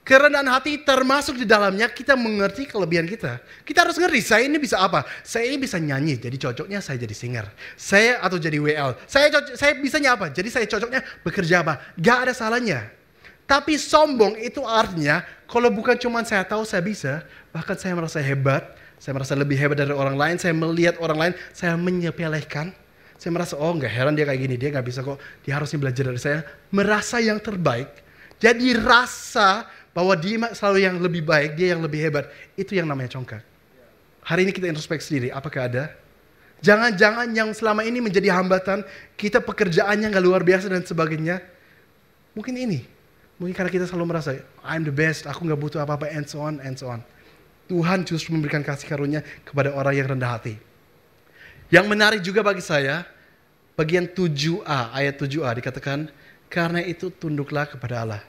Kerendahan 0.00 0.48
hati 0.48 0.80
termasuk 0.80 1.36
di 1.36 1.44
dalamnya 1.44 1.86
kita 1.86 2.16
mengerti 2.16 2.64
kelebihan 2.64 3.04
kita. 3.04 3.38
Kita 3.62 3.84
harus 3.84 4.00
ngerti, 4.00 4.20
saya 4.24 4.42
ini 4.48 4.56
bisa 4.56 4.80
apa? 4.80 5.04
Saya 5.20 5.46
ini 5.52 5.60
bisa 5.60 5.76
nyanyi, 5.76 6.16
jadi 6.16 6.34
cocoknya 6.40 6.80
saya 6.80 6.96
jadi 6.98 7.14
singer. 7.14 7.46
Saya 7.76 8.18
atau 8.18 8.40
jadi 8.40 8.56
WL. 8.58 8.96
Saya 9.04 9.28
cocok, 9.28 9.54
saya 9.60 9.72
bisanya 9.76 10.16
apa? 10.16 10.32
Jadi 10.32 10.48
saya 10.48 10.64
cocoknya 10.64 11.04
bekerja 11.20 11.62
apa? 11.62 11.84
Gak 12.00 12.18
ada 12.26 12.32
salahnya. 12.32 12.90
Tapi 13.44 13.76
sombong 13.76 14.40
itu 14.40 14.62
artinya 14.62 15.26
kalau 15.50 15.68
bukan 15.74 15.98
cuma 15.98 16.22
saya 16.22 16.46
tahu 16.46 16.62
saya 16.62 16.80
bisa, 16.80 17.26
bahkan 17.50 17.74
saya 17.74 17.92
merasa 17.98 18.22
hebat, 18.22 18.78
saya 19.02 19.12
merasa 19.16 19.34
lebih 19.34 19.58
hebat 19.58 19.74
dari 19.80 19.90
orang 19.90 20.14
lain, 20.14 20.36
saya 20.38 20.54
melihat 20.56 20.96
orang 21.02 21.18
lain, 21.18 21.32
saya 21.50 21.76
menyepelekan. 21.76 22.72
Saya 23.20 23.36
merasa, 23.36 23.52
oh 23.60 23.76
nggak 23.76 23.92
heran 23.92 24.16
dia 24.16 24.24
kayak 24.24 24.40
gini, 24.40 24.56
dia 24.56 24.72
nggak 24.72 24.86
bisa 24.86 25.04
kok, 25.04 25.20
dia 25.44 25.52
harusnya 25.60 25.76
belajar 25.76 26.08
dari 26.08 26.20
saya. 26.20 26.40
Merasa 26.72 27.20
yang 27.20 27.36
terbaik. 27.36 27.90
Jadi 28.40 28.72
rasa 28.72 29.68
bahwa 29.90 30.14
dia 30.14 30.50
selalu 30.54 30.78
yang 30.86 30.96
lebih 31.02 31.22
baik, 31.26 31.58
dia 31.58 31.74
yang 31.74 31.82
lebih 31.82 31.98
hebat. 31.98 32.30
Itu 32.54 32.78
yang 32.78 32.86
namanya 32.86 33.18
congkak. 33.18 33.42
Hari 34.22 34.46
ini 34.46 34.52
kita 34.54 34.70
introspeksi 34.70 35.18
diri, 35.18 35.28
apakah 35.32 35.66
ada? 35.66 35.84
Jangan-jangan 36.60 37.32
yang 37.32 37.50
selama 37.56 37.82
ini 37.88 38.04
menjadi 38.04 38.36
hambatan, 38.36 38.84
kita 39.16 39.40
pekerjaannya 39.40 40.12
nggak 40.12 40.24
luar 40.24 40.44
biasa 40.44 40.68
dan 40.68 40.84
sebagainya. 40.84 41.40
Mungkin 42.36 42.54
ini. 42.54 42.84
Mungkin 43.40 43.56
karena 43.56 43.72
kita 43.72 43.88
selalu 43.88 44.12
merasa, 44.12 44.36
I'm 44.60 44.84
the 44.84 44.92
best, 44.92 45.24
aku 45.24 45.48
nggak 45.48 45.56
butuh 45.56 45.80
apa-apa, 45.80 46.12
and 46.12 46.28
so 46.28 46.44
on, 46.44 46.60
and 46.60 46.76
so 46.76 46.92
on. 46.92 47.00
Tuhan 47.72 48.04
justru 48.04 48.36
memberikan 48.36 48.60
kasih 48.60 48.84
karunia 48.84 49.24
kepada 49.48 49.72
orang 49.72 49.96
yang 49.96 50.06
rendah 50.12 50.36
hati. 50.36 50.60
Yang 51.72 51.86
menarik 51.88 52.20
juga 52.20 52.44
bagi 52.44 52.60
saya, 52.60 53.08
bagian 53.80 54.04
7a, 54.04 54.92
ayat 54.92 55.16
7a 55.16 55.48
dikatakan, 55.56 56.12
karena 56.52 56.84
itu 56.84 57.08
tunduklah 57.08 57.64
kepada 57.64 58.04
Allah. 58.04 58.22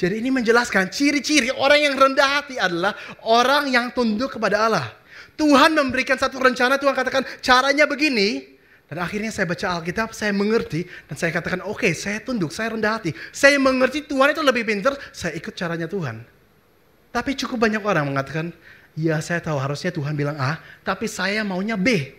Jadi 0.00 0.16
ini 0.16 0.32
menjelaskan 0.32 0.88
ciri-ciri 0.88 1.52
orang 1.52 1.84
yang 1.84 1.92
rendah 1.92 2.40
hati 2.40 2.56
adalah 2.56 2.96
orang 3.20 3.68
yang 3.68 3.92
tunduk 3.92 4.32
kepada 4.32 4.64
Allah. 4.64 4.88
Tuhan 5.36 5.76
memberikan 5.76 6.16
satu 6.16 6.40
rencana, 6.40 6.80
Tuhan 6.80 6.96
katakan 6.96 7.20
caranya 7.44 7.84
begini. 7.84 8.56
Dan 8.88 8.96
akhirnya 9.04 9.28
saya 9.28 9.44
baca 9.44 9.76
Alkitab, 9.76 10.16
saya 10.16 10.32
mengerti. 10.32 10.88
Dan 11.04 11.20
saya 11.20 11.36
katakan, 11.36 11.60
oke 11.68 11.84
okay, 11.84 11.92
saya 11.92 12.16
tunduk, 12.24 12.48
saya 12.48 12.72
rendah 12.72 12.96
hati. 12.96 13.12
Saya 13.28 13.60
mengerti 13.60 14.08
Tuhan 14.08 14.32
itu 14.32 14.40
lebih 14.40 14.64
pintar, 14.64 14.96
saya 15.12 15.36
ikut 15.36 15.52
caranya 15.52 15.84
Tuhan. 15.84 16.24
Tapi 17.12 17.36
cukup 17.36 17.60
banyak 17.60 17.84
orang 17.84 18.08
mengatakan, 18.08 18.56
ya 18.96 19.20
saya 19.20 19.44
tahu 19.44 19.60
harusnya 19.60 19.92
Tuhan 19.92 20.16
bilang 20.16 20.40
A, 20.40 20.64
tapi 20.80 21.12
saya 21.12 21.44
maunya 21.44 21.76
B. 21.76 22.16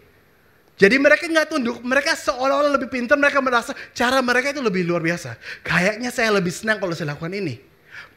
Jadi 0.78 1.02
mereka 1.02 1.26
nggak 1.26 1.50
tunduk, 1.50 1.82
mereka 1.82 2.14
seolah-olah 2.14 2.78
lebih 2.78 2.94
pintar, 2.94 3.18
mereka 3.18 3.42
merasa 3.42 3.74
cara 3.98 4.22
mereka 4.22 4.54
itu 4.54 4.62
lebih 4.62 4.86
luar 4.86 5.02
biasa. 5.02 5.34
Kayaknya 5.66 6.14
saya 6.14 6.30
lebih 6.30 6.54
senang 6.54 6.78
kalau 6.78 6.94
saya 6.94 7.18
lakukan 7.18 7.34
ini. 7.34 7.71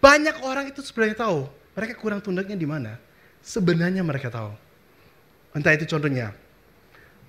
Banyak 0.04 0.44
orang 0.44 0.68
itu 0.68 0.84
sebenarnya 0.84 1.24
tahu, 1.24 1.48
mereka 1.72 1.96
kurang 1.96 2.20
tunduknya 2.20 2.52
di 2.52 2.68
mana. 2.68 3.00
Sebenarnya 3.40 4.04
mereka 4.04 4.28
tahu. 4.28 4.52
Entah 5.56 5.72
itu 5.72 5.88
contohnya, 5.88 6.36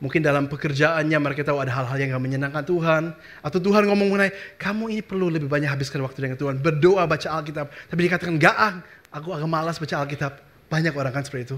mungkin 0.04 0.20
dalam 0.20 0.52
pekerjaannya 0.52 1.16
mereka 1.24 1.48
tahu 1.48 1.64
ada 1.64 1.72
hal-hal 1.72 1.96
yang 1.96 2.20
gak 2.20 2.24
menyenangkan 2.28 2.68
Tuhan. 2.68 3.04
Atau 3.40 3.64
Tuhan 3.64 3.88
ngomong 3.88 4.12
mengenai, 4.12 4.36
kamu 4.60 4.92
ini 4.92 5.00
perlu 5.00 5.32
lebih 5.32 5.48
banyak 5.48 5.72
habiskan 5.72 6.04
waktu 6.04 6.20
dengan 6.20 6.36
Tuhan. 6.36 6.60
Berdoa, 6.60 7.08
baca 7.08 7.28
Alkitab. 7.40 7.72
Tapi 7.72 8.00
dikatakan, 8.12 8.36
gak 8.36 8.56
ah, 8.60 8.74
aku 9.08 9.32
agak 9.32 9.48
malas 9.48 9.80
baca 9.80 9.96
Alkitab. 10.04 10.44
Banyak 10.68 10.92
orang 11.00 11.16
kan 11.16 11.24
seperti 11.24 11.56
itu. 11.56 11.58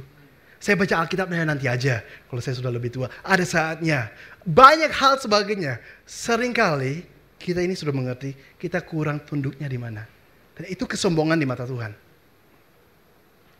Saya 0.61 0.77
baca 0.77 1.01
Alkitab 1.01 1.33
nanti 1.33 1.65
aja, 1.65 2.05
kalau 2.29 2.41
saya 2.45 2.53
sudah 2.53 2.69
lebih 2.69 2.93
tua. 2.93 3.09
Ada 3.25 3.41
saatnya. 3.41 4.13
Banyak 4.45 4.93
hal 4.93 5.17
sebagainya. 5.17 5.81
Seringkali 6.05 7.09
kita 7.41 7.65
ini 7.65 7.73
sudah 7.73 7.93
mengerti, 7.93 8.37
kita 8.61 8.85
kurang 8.85 9.25
tunduknya 9.25 9.65
di 9.65 9.81
mana. 9.81 10.16
Dan 10.57 10.65
itu 10.73 10.89
kesombongan 10.89 11.37
di 11.37 11.45
mata 11.45 11.69
Tuhan. 11.69 11.93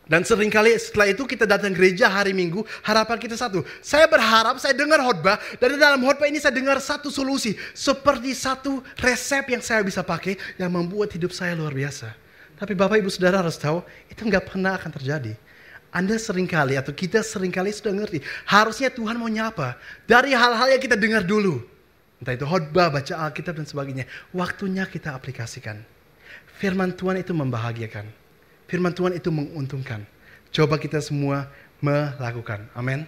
Dan 0.08 0.24
sering 0.24 0.48
kali 0.48 0.72
setelah 0.80 1.12
itu 1.12 1.28
kita 1.28 1.44
datang 1.44 1.76
gereja 1.76 2.08
hari 2.08 2.32
Minggu, 2.32 2.64
harapan 2.80 3.20
kita 3.20 3.36
satu. 3.36 3.62
Saya 3.84 4.08
berharap 4.08 4.56
saya 4.56 4.72
dengar 4.72 5.04
khotbah, 5.04 5.36
dan 5.60 5.76
dalam 5.76 6.00
khotbah 6.00 6.32
ini 6.32 6.40
saya 6.40 6.56
dengar 6.56 6.80
satu 6.80 7.12
solusi. 7.12 7.60
Seperti 7.76 8.32
satu 8.32 8.80
resep 9.04 9.44
yang 9.52 9.60
saya 9.60 9.84
bisa 9.84 10.00
pakai, 10.08 10.40
yang 10.56 10.72
membuat 10.72 11.12
hidup 11.12 11.36
saya 11.36 11.60
luar 11.60 11.76
biasa. 11.76 12.16
Tapi 12.56 12.72
Bapak 12.74 13.04
Ibu 13.04 13.12
Saudara 13.12 13.44
harus 13.44 13.60
tahu, 13.60 13.84
itu 14.08 14.24
nggak 14.24 14.48
pernah 14.48 14.80
akan 14.80 14.96
terjadi. 14.96 15.36
Anda 15.92 16.16
sering 16.16 16.48
kali 16.48 16.80
atau 16.80 16.96
kita 16.96 17.20
sering 17.20 17.52
kali 17.52 17.76
sudah 17.76 17.92
ngerti. 17.92 18.24
Harusnya 18.48 18.88
Tuhan 18.88 19.20
mau 19.20 19.28
nyapa. 19.28 19.76
Dari 20.08 20.32
hal-hal 20.32 20.72
yang 20.72 20.82
kita 20.82 20.96
dengar 20.96 21.28
dulu. 21.28 21.60
Entah 22.24 22.34
itu 22.34 22.48
khotbah, 22.48 22.90
baca 22.90 23.14
Alkitab 23.28 23.60
dan 23.60 23.68
sebagainya. 23.68 24.08
Waktunya 24.32 24.88
kita 24.88 25.14
aplikasikan. 25.14 25.97
Firman 26.58 26.94
Tuhan 26.94 27.22
itu 27.22 27.32
membahagiakan. 27.38 28.06
Firman 28.66 28.92
Tuhan 28.92 29.14
itu 29.16 29.30
menguntungkan. 29.30 30.04
Coba 30.50 30.82
kita 30.82 30.98
semua 31.00 31.48
melakukan. 31.80 32.66
Amin. 32.74 33.06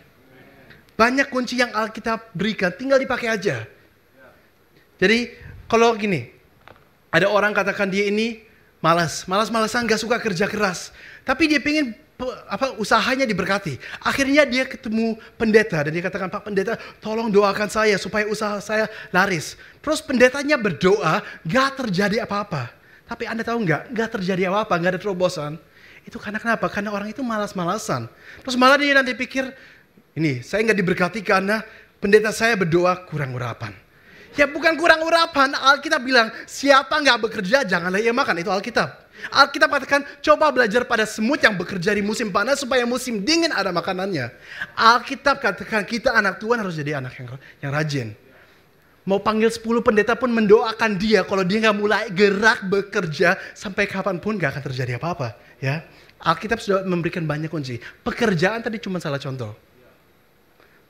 Banyak 0.93 1.31
kunci 1.31 1.57
yang 1.57 1.71
Alkitab 1.71 2.29
berikan, 2.35 2.69
tinggal 2.75 2.99
dipakai 2.99 3.31
aja. 3.31 3.65
Jadi 4.99 5.31
kalau 5.65 5.95
gini, 5.95 6.27
ada 7.09 7.31
orang 7.31 7.55
katakan 7.55 7.87
dia 7.87 8.05
ini 8.11 8.43
malas, 8.83 9.23
malas-malasan 9.25 9.87
gak 9.87 10.01
suka 10.03 10.19
kerja 10.19 10.45
keras. 10.45 10.91
Tapi 11.23 11.47
dia 11.47 11.63
pengen 11.63 11.95
pe- 12.19 12.37
apa 12.51 12.75
usahanya 12.75 13.23
diberkati. 13.23 13.79
Akhirnya 14.03 14.43
dia 14.43 14.67
ketemu 14.67 15.15
pendeta 15.39 15.79
dan 15.87 15.91
dia 15.95 16.03
katakan, 16.03 16.27
"Pak 16.27 16.43
pendeta, 16.51 16.75
tolong 16.99 17.31
doakan 17.31 17.71
saya 17.71 17.95
supaya 17.95 18.27
usaha 18.27 18.59
saya 18.59 18.91
laris." 19.15 19.55
Terus 19.79 20.03
pendetanya 20.03 20.59
berdoa, 20.59 21.23
gak 21.47 21.79
terjadi 21.79 22.27
apa-apa. 22.27 22.78
Tapi 23.09 23.25
Anda 23.25 23.41
tahu 23.41 23.65
nggak, 23.65 23.89
nggak 23.89 24.09
terjadi 24.21 24.53
apa-apa, 24.53 24.77
nggak 24.77 24.91
ada 24.93 25.01
terobosan. 25.01 25.57
Itu 26.05 26.21
karena 26.21 26.37
kenapa? 26.37 26.69
Karena 26.69 26.93
orang 26.93 27.09
itu 27.09 27.25
malas-malasan. 27.25 28.05
Terus 28.45 28.53
malah 28.53 28.77
dia 28.77 28.93
nanti 28.93 29.17
pikir, 29.17 29.49
ini 30.13 30.45
saya 30.45 30.61
nggak 30.61 30.77
diberkati 30.77 31.19
karena 31.25 31.65
pendeta 31.97 32.29
saya 32.29 32.53
berdoa 32.53 32.93
kurang 33.09 33.33
urapan. 33.33 33.73
Ya 34.37 34.45
bukan 34.45 34.77
kurang 34.77 35.01
urapan, 35.01 35.57
Alkitab 35.57 36.05
bilang 36.05 36.29
siapa 36.45 37.01
nggak 37.01 37.17
bekerja 37.17 37.65
janganlah 37.65 37.97
ia 37.97 38.13
makan, 38.13 38.45
itu 38.45 38.53
Alkitab. 38.53 39.09
Alkitab 39.33 39.67
katakan 39.67 40.05
coba 40.23 40.53
belajar 40.53 40.85
pada 40.87 41.03
semut 41.03 41.41
yang 41.43 41.57
bekerja 41.57 41.91
di 41.91 41.99
musim 41.99 42.31
panas 42.31 42.61
supaya 42.61 42.85
musim 42.85 43.19
dingin 43.25 43.51
ada 43.51 43.73
makanannya. 43.73 44.31
Alkitab 44.77 45.41
katakan 45.43 45.83
kita 45.83 46.13
anak 46.13 46.39
Tuhan 46.39 46.61
harus 46.61 46.77
jadi 46.77 47.01
anak 47.01 47.17
yang, 47.19 47.27
yang 47.59 47.71
rajin. 47.73 48.07
Mau 49.09 49.17
panggil 49.17 49.49
10 49.49 49.65
pendeta 49.81 50.13
pun 50.13 50.29
mendoakan 50.29 51.01
dia 51.01 51.25
kalau 51.25 51.41
dia 51.41 51.65
nggak 51.65 51.77
mulai 51.81 52.13
gerak 52.13 52.61
bekerja 52.69 53.41
sampai 53.57 53.89
kapan 53.89 54.21
pun 54.21 54.37
nggak 54.37 54.53
akan 54.53 54.63
terjadi 54.69 55.01
apa-apa. 55.01 55.33
Ya, 55.57 55.81
Alkitab 56.21 56.61
sudah 56.61 56.85
memberikan 56.85 57.25
banyak 57.25 57.49
kunci. 57.49 57.81
Pekerjaan 58.05 58.61
tadi 58.61 58.77
cuma 58.77 59.01
salah 59.01 59.17
contoh. 59.17 59.57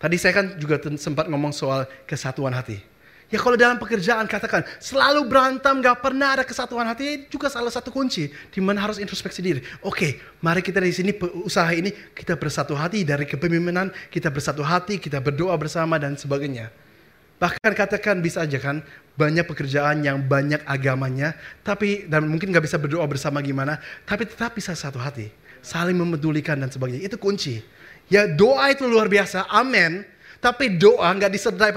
Tadi 0.03 0.19
saya 0.19 0.35
kan 0.35 0.59
juga 0.59 0.83
sempat 0.99 1.31
ngomong 1.31 1.55
soal 1.55 1.87
kesatuan 2.03 2.51
hati. 2.51 2.83
Ya 3.31 3.39
kalau 3.39 3.55
dalam 3.55 3.79
pekerjaan 3.79 4.27
katakan 4.27 4.67
selalu 4.83 5.23
berantem 5.23 5.79
gak 5.79 6.03
pernah 6.03 6.35
ada 6.35 6.43
kesatuan 6.43 6.91
hati 6.91 7.23
itu 7.23 7.39
juga 7.39 7.47
salah 7.47 7.71
satu 7.71 7.87
kunci 7.87 8.27
di 8.27 8.59
mana 8.59 8.83
harus 8.83 8.99
introspeksi 8.99 9.39
diri. 9.39 9.63
Oke, 9.85 10.19
mari 10.43 10.59
kita 10.59 10.83
di 10.83 10.91
sini 10.91 11.15
usaha 11.47 11.71
ini 11.71 11.93
kita 12.11 12.35
bersatu 12.35 12.75
hati 12.75 13.07
dari 13.07 13.23
kepemimpinan 13.23 13.95
kita 14.11 14.27
bersatu 14.27 14.59
hati 14.59 14.99
kita 14.99 15.23
berdoa 15.23 15.55
bersama 15.55 15.95
dan 15.95 16.19
sebagainya. 16.19 16.88
Bahkan 17.39 17.71
katakan 17.71 18.19
bisa 18.19 18.43
aja 18.43 18.59
kan 18.59 18.83
banyak 19.15 19.47
pekerjaan 19.47 20.03
yang 20.03 20.19
banyak 20.23 20.59
agamanya 20.67 21.35
tapi 21.63 22.07
dan 22.07 22.27
mungkin 22.27 22.51
gak 22.51 22.63
bisa 22.67 22.79
berdoa 22.79 23.03
bersama 23.03 23.43
gimana 23.43 23.79
tapi 24.07 24.23
tetap 24.23 24.55
bisa 24.55 24.71
satu 24.75 24.95
hati 24.95 25.27
saling 25.61 25.95
memedulikan 25.95 26.55
dan 26.59 26.71
sebagainya 26.71 27.07
itu 27.07 27.17
kunci. 27.19 27.61
Ya 28.09 28.25
doa 28.25 28.73
itu 28.73 28.89
luar 28.89 29.05
biasa, 29.05 29.45
amin. 29.51 30.01
Tapi 30.39 30.79
doa 30.79 31.11
nggak 31.11 31.31
disertai 31.35 31.75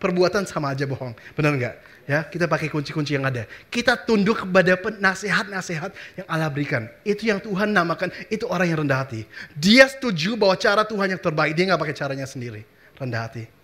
perbuatan 0.00 0.48
sama 0.48 0.72
aja 0.72 0.88
bohong. 0.88 1.12
Benar 1.36 1.52
nggak? 1.54 1.76
Ya, 2.08 2.24
kita 2.24 2.48
pakai 2.48 2.72
kunci-kunci 2.72 3.20
yang 3.20 3.28
ada. 3.28 3.44
Kita 3.68 4.00
tunduk 4.00 4.48
kepada 4.48 4.80
nasihat-nasihat 4.96 5.92
yang 6.16 6.26
Allah 6.26 6.48
berikan. 6.48 6.88
Itu 7.04 7.28
yang 7.28 7.36
Tuhan 7.36 7.68
namakan, 7.68 8.08
itu 8.32 8.48
orang 8.48 8.72
yang 8.72 8.80
rendah 8.80 9.04
hati. 9.04 9.28
Dia 9.52 9.84
setuju 9.92 10.32
bahwa 10.40 10.56
cara 10.56 10.88
Tuhan 10.88 11.12
yang 11.12 11.20
terbaik, 11.20 11.52
dia 11.52 11.68
nggak 11.68 11.80
pakai 11.84 11.96
caranya 12.00 12.24
sendiri. 12.24 12.64
Rendah 12.96 13.28
hati. 13.28 13.57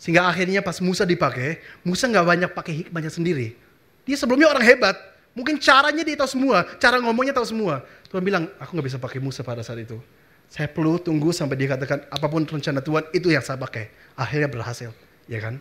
Sehingga 0.00 0.24
akhirnya 0.24 0.64
pas 0.64 0.80
Musa 0.80 1.04
dipakai, 1.04 1.60
Musa 1.84 2.08
nggak 2.08 2.24
banyak 2.24 2.50
pakai 2.56 2.72
hikmahnya 2.84 3.12
sendiri. 3.12 3.52
Dia 4.08 4.16
sebelumnya 4.16 4.48
orang 4.48 4.64
hebat. 4.64 4.96
Mungkin 5.36 5.60
caranya 5.60 6.00
dia 6.00 6.16
tahu 6.16 6.40
semua, 6.40 6.64
cara 6.80 6.96
ngomongnya 7.04 7.36
tahu 7.36 7.44
semua. 7.44 7.84
Tuhan 8.08 8.24
bilang, 8.24 8.48
aku 8.56 8.74
nggak 8.74 8.86
bisa 8.88 8.98
pakai 8.98 9.20
Musa 9.20 9.44
pada 9.44 9.60
saat 9.60 9.84
itu. 9.84 10.00
Saya 10.48 10.66
perlu 10.72 10.98
tunggu 10.98 11.30
sampai 11.30 11.54
dia 11.54 11.76
katakan 11.76 12.02
apa 12.10 12.26
pun 12.26 12.42
rencana 12.42 12.80
Tuhan 12.80 13.12
itu 13.12 13.28
yang 13.28 13.44
saya 13.44 13.60
pakai. 13.60 13.92
Akhirnya 14.16 14.48
berhasil, 14.48 14.90
ya 15.28 15.38
kan? 15.38 15.60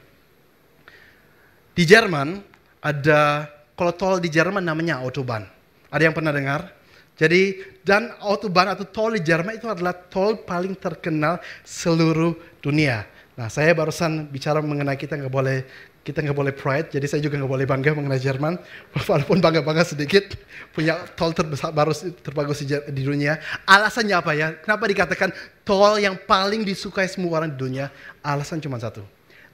Di 1.75 1.83
Jerman 1.83 2.39
ada 2.79 3.45
kalau 3.75 3.93
tol 3.93 4.17
di 4.23 4.31
Jerman 4.31 4.63
namanya 4.63 5.03
Autobahn. 5.03 5.45
Ada 5.91 6.09
yang 6.09 6.15
pernah 6.15 6.31
dengar? 6.33 6.73
Jadi 7.19 7.59
dan 7.83 8.15
Autobahn 8.23 8.71
atau 8.71 8.87
tol 8.87 9.13
di 9.13 9.21
Jerman 9.21 9.59
itu 9.59 9.67
adalah 9.67 9.91
tol 9.91 10.41
paling 10.41 10.73
terkenal 10.79 11.43
seluruh 11.67 12.33
dunia. 12.63 13.03
Nah 13.39 13.47
saya 13.47 13.71
barusan 13.71 14.27
bicara 14.27 14.59
mengenai 14.59 14.99
kita 14.99 15.15
nggak 15.15 15.31
boleh 15.31 15.63
kita 16.03 16.19
nggak 16.19 16.35
boleh 16.35 16.51
pride, 16.51 16.91
jadi 16.91 17.05
saya 17.07 17.21
juga 17.23 17.39
nggak 17.39 17.51
boleh 17.55 17.63
bangga 17.63 17.95
mengenai 17.95 18.19
Jerman, 18.19 18.59
walaupun 19.07 19.39
bangga-bangga 19.39 19.87
sedikit, 19.87 20.35
punya 20.75 20.99
tol 21.15 21.31
terbesar 21.31 21.71
baru 21.71 21.95
terbagus 22.19 22.65
di 22.65 23.03
dunia. 23.05 23.39
Alasannya 23.63 24.15
apa 24.17 24.31
ya? 24.35 24.57
Kenapa 24.59 24.89
dikatakan 24.89 25.29
tol 25.63 25.95
yang 26.01 26.19
paling 26.19 26.67
disukai 26.67 27.07
semua 27.07 27.39
orang 27.39 27.55
di 27.55 27.57
dunia? 27.61 27.87
Alasan 28.19 28.59
cuma 28.59 28.75
satu. 28.75 29.05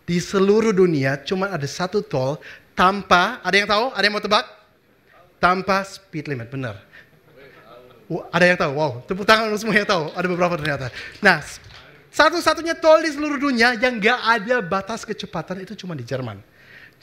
Di 0.05 0.17
seluruh 0.17 0.73
dunia 0.73 1.21
cuma 1.21 1.53
ada 1.53 1.65
satu 1.67 2.01
tol 2.01 2.41
tanpa, 2.73 3.43
ada 3.45 3.53
yang 3.53 3.69
tahu? 3.69 3.85
Ada 3.93 4.03
yang 4.05 4.15
mau 4.15 4.23
tebak? 4.23 4.45
Tanpa 5.37 5.85
speed 5.85 6.31
limit, 6.31 6.49
benar. 6.49 6.81
Ada 8.31 8.45
yang 8.47 8.57
tahu? 8.57 8.71
Wow, 8.77 8.91
tepuk 9.05 9.25
tangan 9.25 9.49
untuk 9.49 9.61
semua 9.65 9.75
yang 9.77 9.89
tahu. 9.89 10.13
Ada 10.13 10.25
beberapa 10.29 10.55
ternyata. 10.55 10.87
Nah, 11.19 11.41
satu-satunya 12.15 12.79
tol 12.79 13.03
di 13.03 13.11
seluruh 13.11 13.35
dunia 13.35 13.75
yang 13.75 13.99
gak 13.99 14.19
ada 14.23 14.63
batas 14.63 15.03
kecepatan 15.03 15.67
itu 15.67 15.75
cuma 15.75 15.91
di 15.99 16.07
Jerman. 16.07 16.39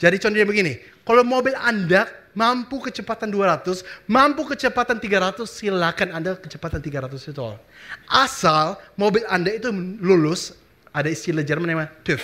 Jadi 0.01 0.17
contohnya 0.17 0.47
begini, 0.49 0.81
kalau 1.05 1.21
mobil 1.21 1.53
Anda 1.53 2.09
mampu 2.33 2.81
kecepatan 2.81 3.29
200, 3.29 3.85
mampu 4.09 4.41
kecepatan 4.49 4.97
300, 4.97 5.45
silakan 5.45 6.17
Anda 6.17 6.33
kecepatan 6.33 6.81
300 6.81 7.13
itu 7.29 7.29
tol. 7.29 7.61
Asal 8.09 8.81
mobil 8.97 9.21
Anda 9.29 9.53
itu 9.53 9.69
lulus, 10.01 10.57
ada 10.89 11.13
istilah 11.13 11.45
Jerman 11.45 11.69
namanya 11.69 11.93
TÜV. 12.01 12.21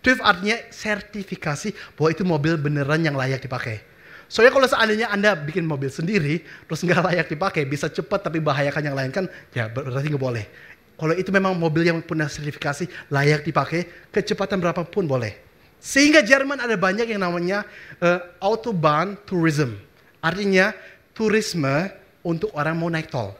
TÜV 0.00 0.24
artinya 0.24 0.56
sertifikasi 0.72 1.76
bahwa 1.92 2.08
itu 2.08 2.24
mobil 2.24 2.56
beneran 2.56 3.04
yang 3.04 3.20
layak 3.20 3.44
dipakai. 3.44 3.84
Soalnya 4.30 4.54
kalau 4.54 4.68
seandainya 4.70 5.08
Anda 5.10 5.34
bikin 5.34 5.66
mobil 5.66 5.90
sendiri, 5.90 6.46
terus 6.70 6.86
nggak 6.86 7.02
layak 7.10 7.26
dipakai, 7.28 7.66
bisa 7.66 7.90
cepat 7.90 8.30
tapi 8.30 8.38
bahayakan 8.38 8.82
yang 8.86 8.96
lain 8.96 9.10
kan, 9.10 9.26
ya 9.50 9.66
berarti 9.66 10.06
nggak 10.06 10.22
boleh. 10.22 10.46
Kalau 11.00 11.16
itu 11.16 11.32
memang 11.32 11.56
mobil 11.56 11.88
yang 11.88 12.04
punya 12.04 12.28
sertifikasi 12.28 12.84
layak 13.08 13.48
dipakai, 13.48 13.88
kecepatan 14.12 14.60
berapapun 14.60 15.08
boleh. 15.08 15.32
Sehingga 15.80 16.20
Jerman 16.20 16.60
ada 16.60 16.76
banyak 16.76 17.08
yang 17.08 17.24
namanya 17.24 17.64
uh, 18.04 18.20
autobahn 18.36 19.16
tourism. 19.24 19.80
Artinya 20.20 20.76
turisme 21.16 21.88
untuk 22.20 22.52
orang 22.52 22.76
mau 22.76 22.92
naik 22.92 23.08
tol. 23.08 23.32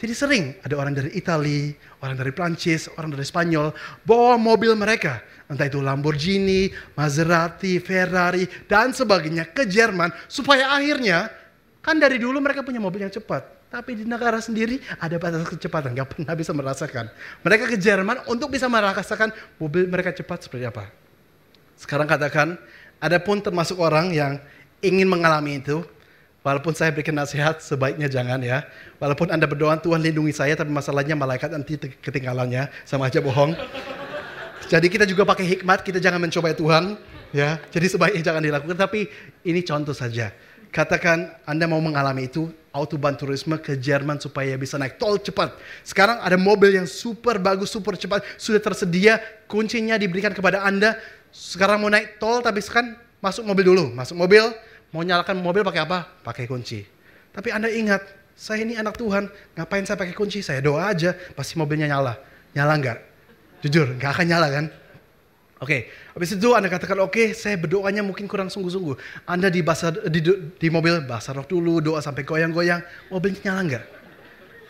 Jadi 0.00 0.12
sering 0.16 0.44
ada 0.64 0.74
orang 0.80 0.96
dari 0.96 1.12
Italia, 1.12 1.76
orang 2.00 2.16
dari 2.16 2.32
Prancis, 2.32 2.88
orang 2.96 3.12
dari 3.12 3.24
Spanyol 3.24 3.76
bawa 4.08 4.40
mobil 4.40 4.72
mereka. 4.72 5.20
Entah 5.44 5.68
itu 5.68 5.84
Lamborghini, 5.84 6.72
Maserati, 6.96 7.84
Ferrari, 7.84 8.48
dan 8.64 8.96
sebagainya 8.96 9.52
ke 9.52 9.68
Jerman. 9.68 10.08
Supaya 10.24 10.72
akhirnya, 10.72 11.28
kan 11.84 12.00
dari 12.00 12.16
dulu 12.16 12.40
mereka 12.40 12.64
punya 12.64 12.80
mobil 12.80 13.04
yang 13.04 13.12
cepat. 13.12 13.63
Tapi 13.74 13.98
di 13.98 14.06
negara 14.06 14.38
sendiri 14.38 14.78
ada 15.02 15.18
batas 15.18 15.50
kecepatan, 15.50 15.98
nggak 15.98 16.14
pernah 16.14 16.30
bisa 16.38 16.54
merasakan. 16.54 17.10
Mereka 17.42 17.74
ke 17.74 17.74
Jerman 17.74 18.22
untuk 18.30 18.54
bisa 18.54 18.70
merasakan 18.70 19.34
mobil 19.58 19.90
mereka 19.90 20.14
cepat 20.14 20.46
seperti 20.46 20.62
apa. 20.70 20.94
Sekarang 21.74 22.06
katakan, 22.06 22.54
ada 23.02 23.18
pun 23.18 23.42
termasuk 23.42 23.82
orang 23.82 24.14
yang 24.14 24.38
ingin 24.78 25.10
mengalami 25.10 25.58
itu, 25.58 25.82
walaupun 26.46 26.70
saya 26.70 26.94
berikan 26.94 27.18
nasihat, 27.18 27.58
sebaiknya 27.58 28.06
jangan 28.06 28.38
ya. 28.46 28.62
Walaupun 29.02 29.34
Anda 29.34 29.50
berdoa, 29.50 29.74
Tuhan 29.82 30.06
lindungi 30.06 30.30
saya, 30.30 30.54
tapi 30.54 30.70
masalahnya 30.70 31.18
malaikat 31.18 31.50
nanti 31.50 31.74
ketinggalannya, 31.98 32.70
sama 32.86 33.10
aja 33.10 33.18
bohong. 33.18 33.58
Jadi 34.70 34.86
kita 34.86 35.02
juga 35.02 35.26
pakai 35.26 35.50
hikmat, 35.50 35.82
kita 35.82 35.98
jangan 35.98 36.22
mencoba 36.22 36.54
Tuhan, 36.54 36.94
ya. 37.34 37.58
Jadi 37.74 37.90
sebaiknya 37.90 38.22
jangan 38.22 38.42
dilakukan, 38.46 38.78
tapi 38.78 39.10
ini 39.42 39.66
contoh 39.66 39.98
saja. 39.98 40.30
Katakan 40.74 41.30
Anda 41.46 41.70
mau 41.70 41.78
mengalami 41.78 42.26
itu, 42.26 42.50
autobahn 42.74 43.14
turisme 43.14 43.54
ke 43.62 43.78
Jerman 43.78 44.18
supaya 44.18 44.58
bisa 44.58 44.74
naik 44.74 44.98
tol 44.98 45.22
cepat. 45.22 45.54
Sekarang 45.86 46.18
ada 46.18 46.34
mobil 46.34 46.74
yang 46.74 46.90
super 46.90 47.38
bagus, 47.38 47.70
super 47.70 47.94
cepat, 47.94 48.26
sudah 48.34 48.58
tersedia, 48.58 49.22
kuncinya 49.46 49.94
diberikan 49.94 50.34
kepada 50.34 50.66
Anda. 50.66 50.98
Sekarang 51.30 51.78
mau 51.78 51.86
naik 51.86 52.18
tol 52.18 52.42
tapi 52.42 52.58
sekarang 52.58 52.98
masuk 53.22 53.46
mobil 53.46 53.70
dulu, 53.70 53.94
masuk 53.94 54.18
mobil, 54.18 54.50
mau 54.90 55.06
nyalakan 55.06 55.38
mobil 55.38 55.62
pakai 55.62 55.86
apa? 55.86 56.10
Pakai 56.26 56.50
kunci. 56.50 56.82
Tapi 57.30 57.54
Anda 57.54 57.70
ingat, 57.70 58.02
saya 58.34 58.66
ini 58.66 58.74
anak 58.74 58.98
Tuhan, 58.98 59.30
ngapain 59.54 59.86
saya 59.86 59.94
pakai 59.94 60.10
kunci? 60.10 60.42
Saya 60.42 60.58
doa 60.58 60.90
aja, 60.90 61.14
pasti 61.38 61.54
mobilnya 61.54 61.86
nyala. 61.86 62.18
Nyala 62.50 62.74
nggak? 62.82 62.98
Jujur, 63.62 63.94
nggak 63.94 64.10
akan 64.10 64.26
nyala 64.26 64.50
kan? 64.50 64.66
Oke, 65.64 65.88
okay. 65.88 66.12
habis 66.12 66.36
itu 66.36 66.52
Anda 66.52 66.68
katakan, 66.68 67.00
oke 67.00 67.16
okay, 67.16 67.26
saya 67.32 67.56
berdoanya 67.56 68.04
mungkin 68.04 68.28
kurang 68.28 68.52
sungguh-sungguh. 68.52 69.24
Anda 69.24 69.48
di, 69.48 69.64
basar, 69.64 69.96
di, 70.12 70.20
di 70.60 70.68
mobil, 70.68 71.00
basah 71.08 71.32
roh 71.32 71.48
dulu, 71.48 71.80
doa 71.80 72.04
sampai 72.04 72.20
goyang-goyang, 72.20 72.84
mobilnya 73.08 73.40
nyala 73.48 73.60
nggak? 73.64 73.84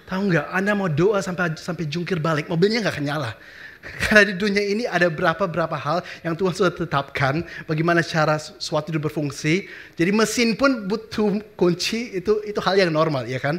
Tahu 0.07 0.23
nggak, 0.31 0.47
Anda 0.55 0.79
mau 0.79 0.87
doa 0.87 1.19
sampai 1.19 1.59
sampai 1.59 1.91
jungkir 1.91 2.23
balik, 2.23 2.47
mobilnya 2.47 2.79
nggak 2.79 2.95
akan 2.95 3.07
nyala. 3.11 3.35
Karena 4.07 4.23
di 4.23 4.35
dunia 4.39 4.63
ini 4.63 4.87
ada 4.87 5.11
berapa-berapa 5.11 5.75
hal 5.75 6.07
yang 6.23 6.39
Tuhan 6.39 6.55
sudah 6.55 6.71
tetapkan, 6.71 7.43
bagaimana 7.67 7.99
cara 8.07 8.39
suatu 8.39 8.95
itu 8.95 9.03
berfungsi. 9.03 9.67
Jadi 9.99 10.15
mesin 10.15 10.55
pun 10.55 10.87
butuh 10.87 11.43
kunci, 11.59 12.15
itu 12.15 12.39
itu 12.47 12.63
hal 12.63 12.79
yang 12.79 12.95
normal, 12.95 13.27
ya 13.27 13.43
kan? 13.43 13.59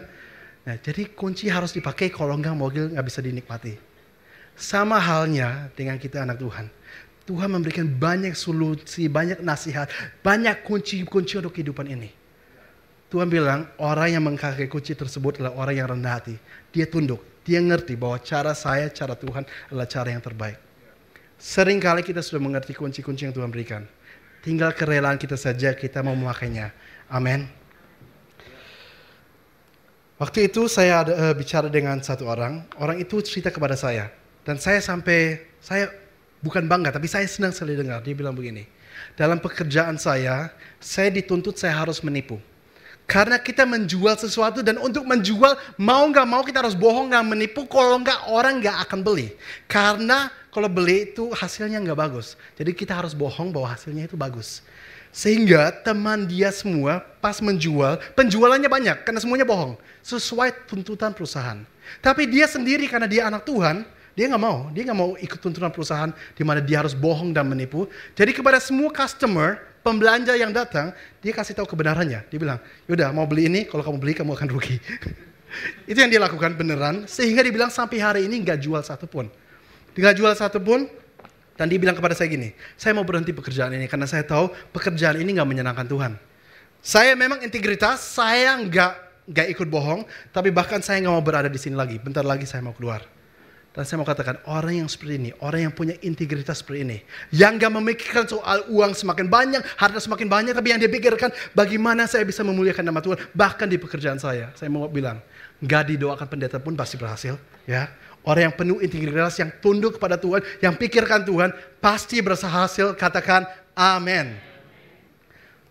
Nah, 0.63 0.79
jadi 0.79 1.11
kunci 1.11 1.51
harus 1.51 1.75
dipakai 1.75 2.07
kalau 2.15 2.39
nggak 2.39 2.55
mobil 2.55 2.95
nggak 2.95 3.03
bisa 3.03 3.19
dinikmati. 3.19 3.75
Sama 4.55 5.03
halnya 5.03 5.67
dengan 5.75 5.99
kita 5.99 6.23
anak 6.23 6.39
Tuhan 6.39 6.84
Tuhan 7.25 7.49
memberikan 7.49 7.89
banyak 7.89 8.37
solusi, 8.37 9.09
banyak 9.09 9.41
nasihat, 9.41 9.89
banyak 10.21 10.61
kunci-kunci 10.61 11.41
untuk 11.41 11.57
kehidupan 11.57 11.89
ini. 11.89 12.13
Tuhan 13.09 13.25
bilang 13.29 13.65
orang 13.81 14.13
yang 14.13 14.23
mengkaki 14.25 14.69
kunci 14.69 14.93
tersebut 14.93 15.41
adalah 15.41 15.57
orang 15.57 15.75
yang 15.77 15.87
rendah 15.89 16.13
hati. 16.21 16.37
Dia 16.69 16.85
tunduk, 16.85 17.21
dia 17.41 17.57
ngerti 17.61 17.97
bahwa 17.97 18.21
cara 18.21 18.53
saya, 18.53 18.89
cara 18.93 19.17
Tuhan 19.17 19.41
adalah 19.69 19.89
cara 19.89 20.13
yang 20.13 20.21
terbaik. 20.21 20.61
Seringkali 21.41 22.05
kita 22.05 22.21
sudah 22.21 22.41
mengerti 22.41 22.77
kunci-kunci 22.77 23.25
yang 23.25 23.33
Tuhan 23.33 23.49
berikan. 23.49 23.85
Tinggal 24.45 24.77
kerelaan 24.77 25.17
kita 25.17 25.33
saja 25.33 25.73
kita 25.73 26.05
mau 26.05 26.13
memakainya. 26.13 26.69
Amin. 27.09 27.49
Waktu 30.15 30.47
itu 30.47 30.69
saya 30.71 31.03
ada, 31.03 31.11
uh, 31.11 31.33
bicara 31.35 31.67
dengan 31.67 31.99
satu 31.99 32.29
orang, 32.29 32.63
orang 32.79 33.01
itu 33.01 33.19
cerita 33.19 33.51
kepada 33.51 33.75
saya. 33.75 34.13
Dan 34.47 34.61
saya 34.61 34.79
sampai, 34.79 35.43
saya 35.59 35.91
bukan 36.45 36.69
bangga, 36.69 36.93
tapi 36.93 37.09
saya 37.09 37.25
senang 37.25 37.49
sekali 37.49 37.73
dengar. 37.73 38.05
Dia 38.05 38.13
bilang 38.13 38.37
begini, 38.37 38.69
dalam 39.17 39.41
pekerjaan 39.41 39.97
saya, 39.97 40.53
saya 40.77 41.09
dituntut 41.09 41.57
saya 41.57 41.73
harus 41.73 42.05
menipu. 42.05 42.37
Karena 43.05 43.37
kita 43.37 43.69
menjual 43.69 44.17
sesuatu 44.17 44.65
dan 44.65 44.81
untuk 44.81 45.05
menjual 45.05 45.53
mau 45.77 46.09
nggak 46.09 46.25
mau 46.25 46.41
kita 46.41 46.65
harus 46.65 46.73
bohong 46.73 47.13
dan 47.13 47.21
menipu. 47.25 47.69
Kalau 47.69 48.01
nggak 48.01 48.33
orang 48.33 48.57
nggak 48.61 48.77
akan 48.89 48.99
beli. 49.05 49.29
Karena 49.69 50.33
kalau 50.49 50.65
beli 50.65 51.13
itu 51.13 51.29
hasilnya 51.29 51.77
nggak 51.85 51.97
bagus. 51.97 52.33
Jadi 52.57 52.73
kita 52.73 52.97
harus 52.97 53.13
bohong 53.13 53.53
bahwa 53.53 53.69
hasilnya 53.77 54.09
itu 54.09 54.17
bagus. 54.17 54.65
Sehingga 55.13 55.69
teman 55.85 56.25
dia 56.27 56.49
semua 56.51 56.99
pas 57.21 57.39
menjual, 57.39 58.01
penjualannya 58.17 58.67
banyak 58.67 58.97
karena 59.05 59.21
semuanya 59.21 59.45
bohong. 59.45 59.77
Sesuai 60.01 60.65
tuntutan 60.65 61.13
perusahaan. 61.13 61.61
Tapi 62.01 62.25
dia 62.25 62.49
sendiri 62.49 62.89
karena 62.89 63.05
dia 63.05 63.29
anak 63.29 63.45
Tuhan, 63.45 63.85
dia 64.15 64.31
nggak 64.31 64.41
mau. 64.41 64.71
Dia 64.71 64.83
nggak 64.87 64.97
mau 64.97 65.11
ikut 65.19 65.39
tuntutan 65.43 65.69
perusahaan 65.69 66.09
di 66.09 66.43
mana 66.47 66.63
dia 66.63 66.79
harus 66.79 66.95
bohong 66.95 67.35
dan 67.35 67.45
menipu. 67.45 67.85
Jadi 68.15 68.31
kepada 68.31 68.63
semua 68.63 68.87
customer, 68.89 69.59
pembelanja 69.83 70.33
yang 70.39 70.55
datang, 70.55 70.95
dia 71.19 71.35
kasih 71.35 71.53
tahu 71.53 71.67
kebenarannya. 71.67 72.23
Dia 72.31 72.39
bilang, 72.39 72.59
yaudah 72.87 73.11
mau 73.11 73.27
beli 73.27 73.51
ini, 73.51 73.67
kalau 73.67 73.83
kamu 73.83 73.97
beli 73.99 74.13
kamu 74.15 74.31
akan 74.33 74.47
rugi. 74.49 74.79
itu 75.91 75.99
yang 75.99 76.07
dia 76.07 76.23
lakukan 76.23 76.55
beneran, 76.55 77.03
sehingga 77.05 77.43
dia 77.43 77.51
bilang 77.51 77.69
sampai 77.69 77.99
hari 77.99 78.21
ini 78.25 78.39
nggak 78.41 78.63
jual 78.63 78.79
satu 78.79 79.05
pun. 79.05 79.27
Nggak 79.93 80.15
jual 80.15 80.33
satu 80.33 80.63
pun, 80.63 80.87
dan 81.59 81.67
dia 81.67 81.79
bilang 81.79 81.95
kepada 81.95 82.15
saya 82.15 82.31
gini, 82.31 82.55
saya 82.79 82.95
mau 82.95 83.03
berhenti 83.03 83.31
pekerjaan 83.31 83.71
ini 83.75 83.87
karena 83.87 84.07
saya 84.07 84.23
tahu 84.27 84.51
pekerjaan 84.75 85.19
ini 85.19 85.35
nggak 85.39 85.47
menyenangkan 85.47 85.87
Tuhan. 85.87 86.13
Saya 86.83 87.15
memang 87.15 87.43
integritas, 87.43 88.03
saya 88.03 88.59
nggak 88.59 88.91
nggak 89.25 89.47
ikut 89.57 89.67
bohong, 89.71 90.05
tapi 90.35 90.51
bahkan 90.51 90.83
saya 90.83 90.99
nggak 91.03 91.15
mau 91.15 91.23
berada 91.23 91.47
di 91.47 91.59
sini 91.59 91.73
lagi. 91.73 91.95
Bentar 91.99 92.27
lagi 92.27 92.43
saya 92.43 92.59
mau 92.59 92.75
keluar. 92.75 93.14
Dan 93.75 93.83
saya 93.83 93.99
mau 93.99 94.07
katakan, 94.07 94.39
orang 94.47 94.79
yang 94.79 94.87
seperti 94.87 95.19
ini, 95.19 95.31
orang 95.43 95.67
yang 95.67 95.73
punya 95.75 95.99
integritas 95.99 96.63
seperti 96.63 96.87
ini, 96.87 96.97
yang 97.35 97.59
gak 97.59 97.75
memikirkan 97.75 98.23
soal 98.23 98.63
uang 98.71 98.95
semakin 98.95 99.27
banyak, 99.27 99.59
harta 99.75 99.99
semakin 99.99 100.31
banyak, 100.31 100.55
tapi 100.55 100.71
yang 100.71 100.79
dia 100.79 100.87
pikirkan 100.87 101.27
bagaimana 101.51 102.07
saya 102.07 102.23
bisa 102.23 102.39
memuliakan 102.47 102.87
nama 102.87 103.03
Tuhan, 103.03 103.19
bahkan 103.35 103.67
di 103.67 103.75
pekerjaan 103.75 104.15
saya. 104.15 104.55
Saya 104.55 104.71
mau 104.71 104.87
bilang, 104.87 105.19
gak 105.59 105.91
didoakan 105.91 106.23
pendeta 106.23 106.55
pun 106.63 106.71
pasti 106.79 106.95
berhasil. 106.95 107.35
ya 107.67 107.91
Orang 108.23 108.49
yang 108.49 108.55
penuh 108.55 108.79
integritas, 108.79 109.35
yang 109.43 109.51
tunduk 109.59 109.99
kepada 109.99 110.15
Tuhan, 110.15 110.39
yang 110.63 110.79
pikirkan 110.79 111.27
Tuhan, 111.27 111.51
pasti 111.83 112.23
berhasil, 112.23 112.95
katakan 112.95 113.43
amin. 113.75 114.39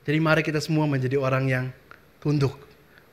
Jadi 0.04 0.18
mari 0.20 0.44
kita 0.44 0.60
semua 0.60 0.84
menjadi 0.84 1.16
orang 1.16 1.44
yang 1.48 1.64
tunduk 2.20 2.52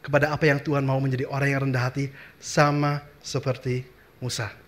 kepada 0.04 0.36
apa 0.36 0.51
yang 0.51 0.60
Tuhan 0.60 0.84
mau 0.84 0.99
menjadi 0.99 1.32
orang 1.32 1.47
yang 1.47 1.62
rendah 1.71 1.89
hati, 1.89 2.12
sama 2.43 3.08
seperti 3.23 3.88
Musa. 4.19 4.61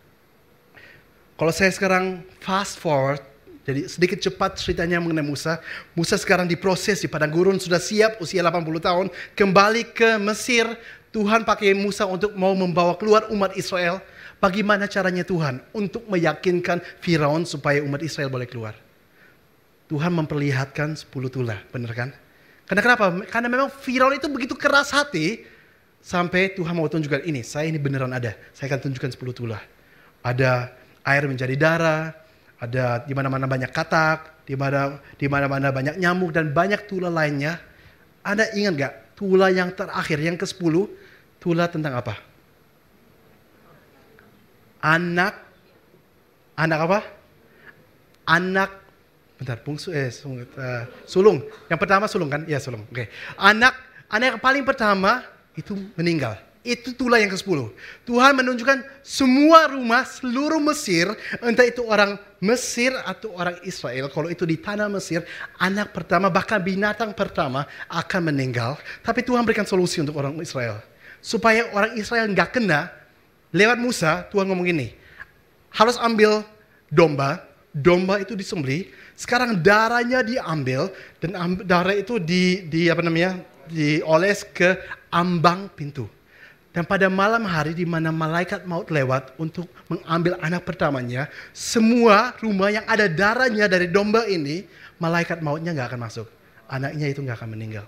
Kalau 1.33 1.49
saya 1.49 1.73
sekarang 1.73 2.21
fast 2.37 2.77
forward, 2.77 3.17
jadi 3.63 3.87
sedikit 3.87 4.19
cepat 4.19 4.59
ceritanya 4.59 4.99
mengenai 4.99 5.23
Musa. 5.23 5.57
Musa 5.97 6.19
sekarang 6.19 6.45
diproses 6.45 6.99
di 6.99 7.07
padang 7.07 7.31
gurun, 7.31 7.57
sudah 7.57 7.79
siap 7.79 8.19
usia 8.19 8.43
80 8.43 8.59
tahun. 8.83 9.07
Kembali 9.33 9.95
ke 9.95 10.19
Mesir, 10.19 10.67
Tuhan 11.15 11.47
pakai 11.47 11.71
Musa 11.71 12.03
untuk 12.05 12.35
mau 12.35 12.51
membawa 12.53 12.93
keluar 12.99 13.31
umat 13.31 13.55
Israel. 13.57 14.03
Bagaimana 14.43 14.91
caranya 14.91 15.23
Tuhan 15.23 15.63
untuk 15.71 16.03
meyakinkan 16.11 16.83
Firaun 16.99 17.47
supaya 17.47 17.79
umat 17.81 18.03
Israel 18.03 18.27
boleh 18.27 18.43
keluar? 18.43 18.75
Tuhan 19.87 20.11
memperlihatkan 20.11 20.99
10 20.99 21.07
tulah, 21.31 21.63
benar 21.71 21.95
kan? 21.95 22.09
Karena 22.67 22.81
kenapa? 22.83 23.05
Karena 23.31 23.47
memang 23.47 23.71
Firaun 23.71 24.11
itu 24.19 24.27
begitu 24.27 24.59
keras 24.59 24.91
hati 24.91 25.47
sampai 26.03 26.51
Tuhan 26.51 26.75
mau 26.75 26.91
tunjukkan 26.91 27.23
ini, 27.23 27.41
saya 27.47 27.71
ini 27.71 27.79
beneran 27.79 28.11
ada. 28.11 28.35
Saya 28.51 28.75
akan 28.75 28.91
tunjukkan 28.91 29.15
10 29.15 29.31
tulah. 29.31 29.63
Ada 30.19 30.82
air 31.03 31.23
menjadi 31.27 31.55
darah, 31.59 32.15
ada 32.59 33.03
di 33.03 33.11
mana-mana 33.11 33.43
banyak 33.43 33.71
katak, 33.71 34.47
di 34.47 34.55
mana 34.55 34.99
di 35.19 35.27
mana-mana 35.27 35.71
banyak 35.71 35.99
nyamuk 35.99 36.31
dan 36.31 36.51
banyak 36.55 36.87
tulah 36.87 37.11
lainnya. 37.11 37.59
Anda 38.23 38.47
ingat 38.55 38.73
gak 38.79 38.93
tulah 39.19 39.51
yang 39.51 39.75
terakhir 39.75 40.17
yang 40.19 40.39
ke-10 40.39 40.73
tulah 41.43 41.67
tentang 41.67 41.99
apa? 41.99 42.15
Anak 44.79 45.43
anak 46.55 46.79
apa? 46.87 46.99
Anak 48.23 48.69
bentar 49.35 49.59
bungsu 49.59 49.91
eh 49.91 50.07
sulung, 50.07 50.47
uh, 50.55 50.83
sulung. 51.03 51.37
Yang 51.67 51.79
pertama 51.83 52.07
sulung 52.07 52.31
kan? 52.31 52.47
Iya 52.47 52.63
sulung. 52.63 52.87
Oke. 52.87 52.95
Okay. 52.95 53.07
Anak 53.35 53.75
anak 54.07 54.25
yang 54.35 54.39
paling 54.39 54.63
pertama 54.63 55.27
itu 55.59 55.75
meninggal. 55.99 56.39
Itu 56.63 56.95
tulah 56.95 57.19
yang 57.19 57.27
ke-10. 57.35 57.75
Tuhan 58.07 58.39
menunjukkan 58.39 58.87
semua 59.03 59.67
rumah 59.67 60.07
seluruh 60.07 60.63
Mesir, 60.63 61.11
entah 61.43 61.67
itu 61.67 61.83
orang 61.83 62.15
Mesir 62.39 62.95
atau 63.03 63.35
orang 63.35 63.59
Israel, 63.67 64.07
kalau 64.07 64.31
itu 64.31 64.47
di 64.47 64.55
tanah 64.55 64.87
Mesir, 64.87 65.27
anak 65.59 65.91
pertama 65.91 66.31
bahkan 66.31 66.63
binatang 66.63 67.11
pertama 67.11 67.67
akan 67.91 68.31
meninggal. 68.31 68.79
Tapi 69.03 69.27
Tuhan 69.27 69.43
berikan 69.43 69.67
solusi 69.67 69.99
untuk 69.99 70.15
orang 70.15 70.39
Israel. 70.39 70.79
Supaya 71.19 71.67
orang 71.75 71.99
Israel 71.99 72.31
nggak 72.31 72.55
kena, 72.55 72.91
lewat 73.51 73.75
Musa 73.79 74.23
Tuhan 74.31 74.47
ngomong 74.47 74.71
ini, 74.71 74.95
harus 75.75 75.99
ambil 75.99 76.47
domba, 76.87 77.43
domba 77.75 78.23
itu 78.23 78.39
disembeli, 78.39 78.87
sekarang 79.19 79.59
darahnya 79.59 80.23
diambil 80.23 80.95
dan 81.19 81.59
darah 81.67 81.95
itu 81.95 82.23
di, 82.23 82.65
di 82.71 82.87
apa 82.87 83.03
namanya 83.03 83.39
dioles 83.67 84.47
ke 84.47 84.79
ambang 85.11 85.67
pintu. 85.71 86.07
Dan 86.73 86.89
pada 86.89 87.05
malam 87.05 87.45
hari 87.45 87.77
di 87.77 87.85
mana 87.85 88.09
malaikat 88.09 88.65
maut 88.65 88.89
lewat 88.89 89.37
untuk 89.37 89.69
mengambil 89.85 90.41
anak 90.41 90.65
pertamanya, 90.65 91.29
semua 91.53 92.33
rumah 92.41 92.73
yang 92.73 92.81
ada 92.89 93.05
darahnya 93.05 93.69
dari 93.69 93.85
domba 93.85 94.25
ini, 94.25 94.65
malaikat 94.97 95.37
mautnya 95.45 95.69
nggak 95.69 95.93
akan 95.93 96.01
masuk. 96.01 96.27
Anaknya 96.65 97.13
itu 97.13 97.21
nggak 97.21 97.37
akan 97.37 97.49
meninggal. 97.53 97.85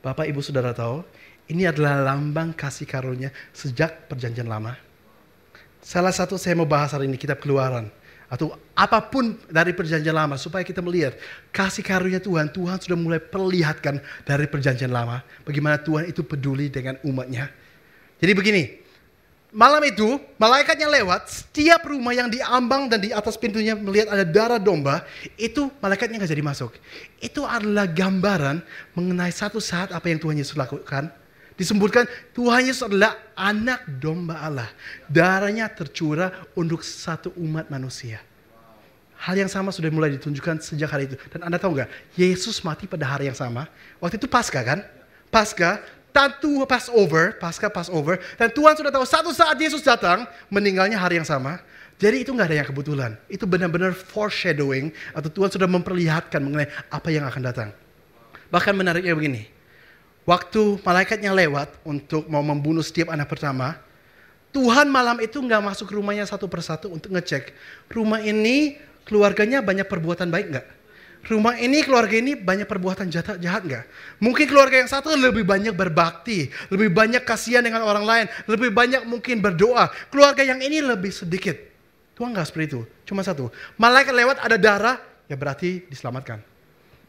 Bapak 0.00 0.24
Ibu 0.24 0.40
Saudara 0.40 0.72
tahu, 0.72 1.04
ini 1.52 1.68
adalah 1.68 2.00
lambang 2.00 2.56
kasih 2.56 2.88
karunia 2.88 3.28
sejak 3.52 4.08
perjanjian 4.08 4.48
lama. 4.48 4.80
Salah 5.84 6.16
satu 6.16 6.40
saya 6.40 6.56
mau 6.56 6.64
bahas 6.64 6.96
hari 6.96 7.04
ini 7.04 7.20
kitab 7.20 7.36
keluaran. 7.36 7.92
Atau 8.32 8.56
apa 8.72 8.96
pun 9.04 9.36
dari 9.52 9.76
perjanjian 9.76 10.16
lama 10.16 10.40
supaya 10.40 10.64
kita 10.64 10.80
melihat 10.80 11.20
kasih 11.52 11.84
karunia 11.84 12.16
Tuhan. 12.16 12.48
Tuhan 12.48 12.80
sudah 12.80 12.96
mulai 12.96 13.20
perlihatkan 13.20 14.00
dari 14.24 14.48
perjanjian 14.48 14.88
lama. 14.88 15.20
Bagaimana 15.44 15.76
Tuhan 15.76 16.08
itu 16.08 16.24
peduli 16.24 16.72
dengan 16.72 16.96
umatnya 17.04 17.52
jadi 18.24 18.32
begini, 18.32 18.80
malam 19.52 19.84
itu 19.84 20.16
malaikatnya 20.40 20.88
lewat, 20.88 21.28
setiap 21.28 21.84
rumah 21.84 22.16
yang 22.16 22.32
diambang 22.32 22.88
dan 22.88 23.04
di 23.04 23.12
atas 23.12 23.36
pintunya 23.36 23.76
melihat 23.76 24.16
ada 24.16 24.24
darah 24.24 24.56
domba, 24.56 25.04
itu 25.36 25.68
malaikatnya 25.84 26.24
nggak 26.24 26.32
jadi 26.32 26.40
masuk. 26.40 26.72
Itu 27.20 27.44
adalah 27.44 27.84
gambaran 27.84 28.64
mengenai 28.96 29.28
satu 29.28 29.60
saat 29.60 29.92
apa 29.92 30.08
yang 30.08 30.16
Tuhan 30.16 30.40
Yesus 30.40 30.56
lakukan. 30.56 31.12
Disebutkan 31.60 32.08
Tuhan 32.32 32.64
Yesus 32.64 32.88
adalah 32.88 33.12
anak 33.36 33.84
domba 34.00 34.40
Allah. 34.40 34.72
Darahnya 35.04 35.68
tercurah 35.68 36.32
untuk 36.56 36.80
satu 36.80 37.28
umat 37.36 37.68
manusia. 37.68 38.24
Hal 39.20 39.36
yang 39.36 39.52
sama 39.52 39.68
sudah 39.68 39.92
mulai 39.92 40.16
ditunjukkan 40.16 40.64
sejak 40.64 40.88
hari 40.88 41.12
itu. 41.12 41.16
Dan 41.28 41.44
Anda 41.44 41.60
tahu 41.60 41.76
nggak, 41.76 42.16
Yesus 42.16 42.64
mati 42.64 42.88
pada 42.88 43.04
hari 43.04 43.28
yang 43.28 43.36
sama. 43.36 43.68
Waktu 44.00 44.16
itu 44.16 44.26
Paskah 44.32 44.64
kan? 44.64 44.80
Paskah 45.28 45.78
Tatu 46.14 46.62
Passover, 46.62 47.34
pasca 47.42 47.66
Passover, 47.66 48.22
dan 48.38 48.46
Tuhan 48.54 48.78
sudah 48.78 48.94
tahu 48.94 49.02
satu 49.02 49.34
saat 49.34 49.58
Yesus 49.58 49.82
datang, 49.82 50.30
meninggalnya 50.46 50.94
hari 50.94 51.18
yang 51.18 51.26
sama. 51.26 51.58
Jadi 51.98 52.22
itu 52.22 52.30
nggak 52.30 52.54
ada 52.54 52.58
yang 52.62 52.68
kebetulan. 52.70 53.18
Itu 53.26 53.50
benar-benar 53.50 53.98
foreshadowing 53.98 54.94
atau 55.10 55.26
Tuhan 55.26 55.50
sudah 55.50 55.66
memperlihatkan 55.66 56.38
mengenai 56.38 56.70
apa 56.86 57.10
yang 57.10 57.26
akan 57.26 57.42
datang. 57.42 57.68
Bahkan 58.46 58.78
menariknya 58.78 59.10
begini, 59.10 59.50
waktu 60.22 60.78
malaikatnya 60.86 61.34
lewat 61.34 61.82
untuk 61.82 62.30
mau 62.30 62.46
membunuh 62.46 62.86
setiap 62.86 63.10
anak 63.10 63.26
pertama, 63.26 63.74
Tuhan 64.54 64.86
malam 64.86 65.18
itu 65.18 65.42
nggak 65.42 65.66
masuk 65.66 65.98
rumahnya 65.98 66.30
satu 66.30 66.46
persatu 66.46 66.94
untuk 66.94 67.10
ngecek 67.10 67.50
rumah 67.90 68.22
ini 68.22 68.78
keluarganya 69.02 69.58
banyak 69.66 69.90
perbuatan 69.90 70.30
baik 70.30 70.46
nggak? 70.54 70.66
Rumah 71.28 71.56
ini, 71.56 71.80
keluarga 71.80 72.14
ini 72.14 72.36
banyak 72.36 72.68
perbuatan 72.68 73.08
jahat, 73.08 73.40
jahat 73.40 73.62
nggak? 73.64 73.84
Mungkin 74.20 74.44
keluarga 74.44 74.76
yang 74.80 74.90
satu 74.90 75.12
lebih 75.16 75.44
banyak 75.44 75.72
berbakti, 75.72 76.52
lebih 76.68 76.92
banyak 76.92 77.24
kasihan 77.24 77.64
dengan 77.64 77.84
orang 77.84 78.04
lain, 78.04 78.26
lebih 78.44 78.70
banyak 78.70 79.08
mungkin 79.08 79.40
berdoa. 79.40 79.88
Keluarga 80.12 80.44
yang 80.44 80.60
ini 80.60 80.84
lebih 80.84 81.10
sedikit. 81.10 81.56
Tuhan 82.14 82.30
nggak 82.30 82.46
seperti 82.46 82.66
itu, 82.76 82.80
cuma 83.08 83.26
satu. 83.26 83.50
Malaikat 83.74 84.14
lewat 84.14 84.36
ada 84.38 84.56
darah, 84.60 84.96
ya 85.26 85.34
berarti 85.34 85.82
diselamatkan. 85.90 86.38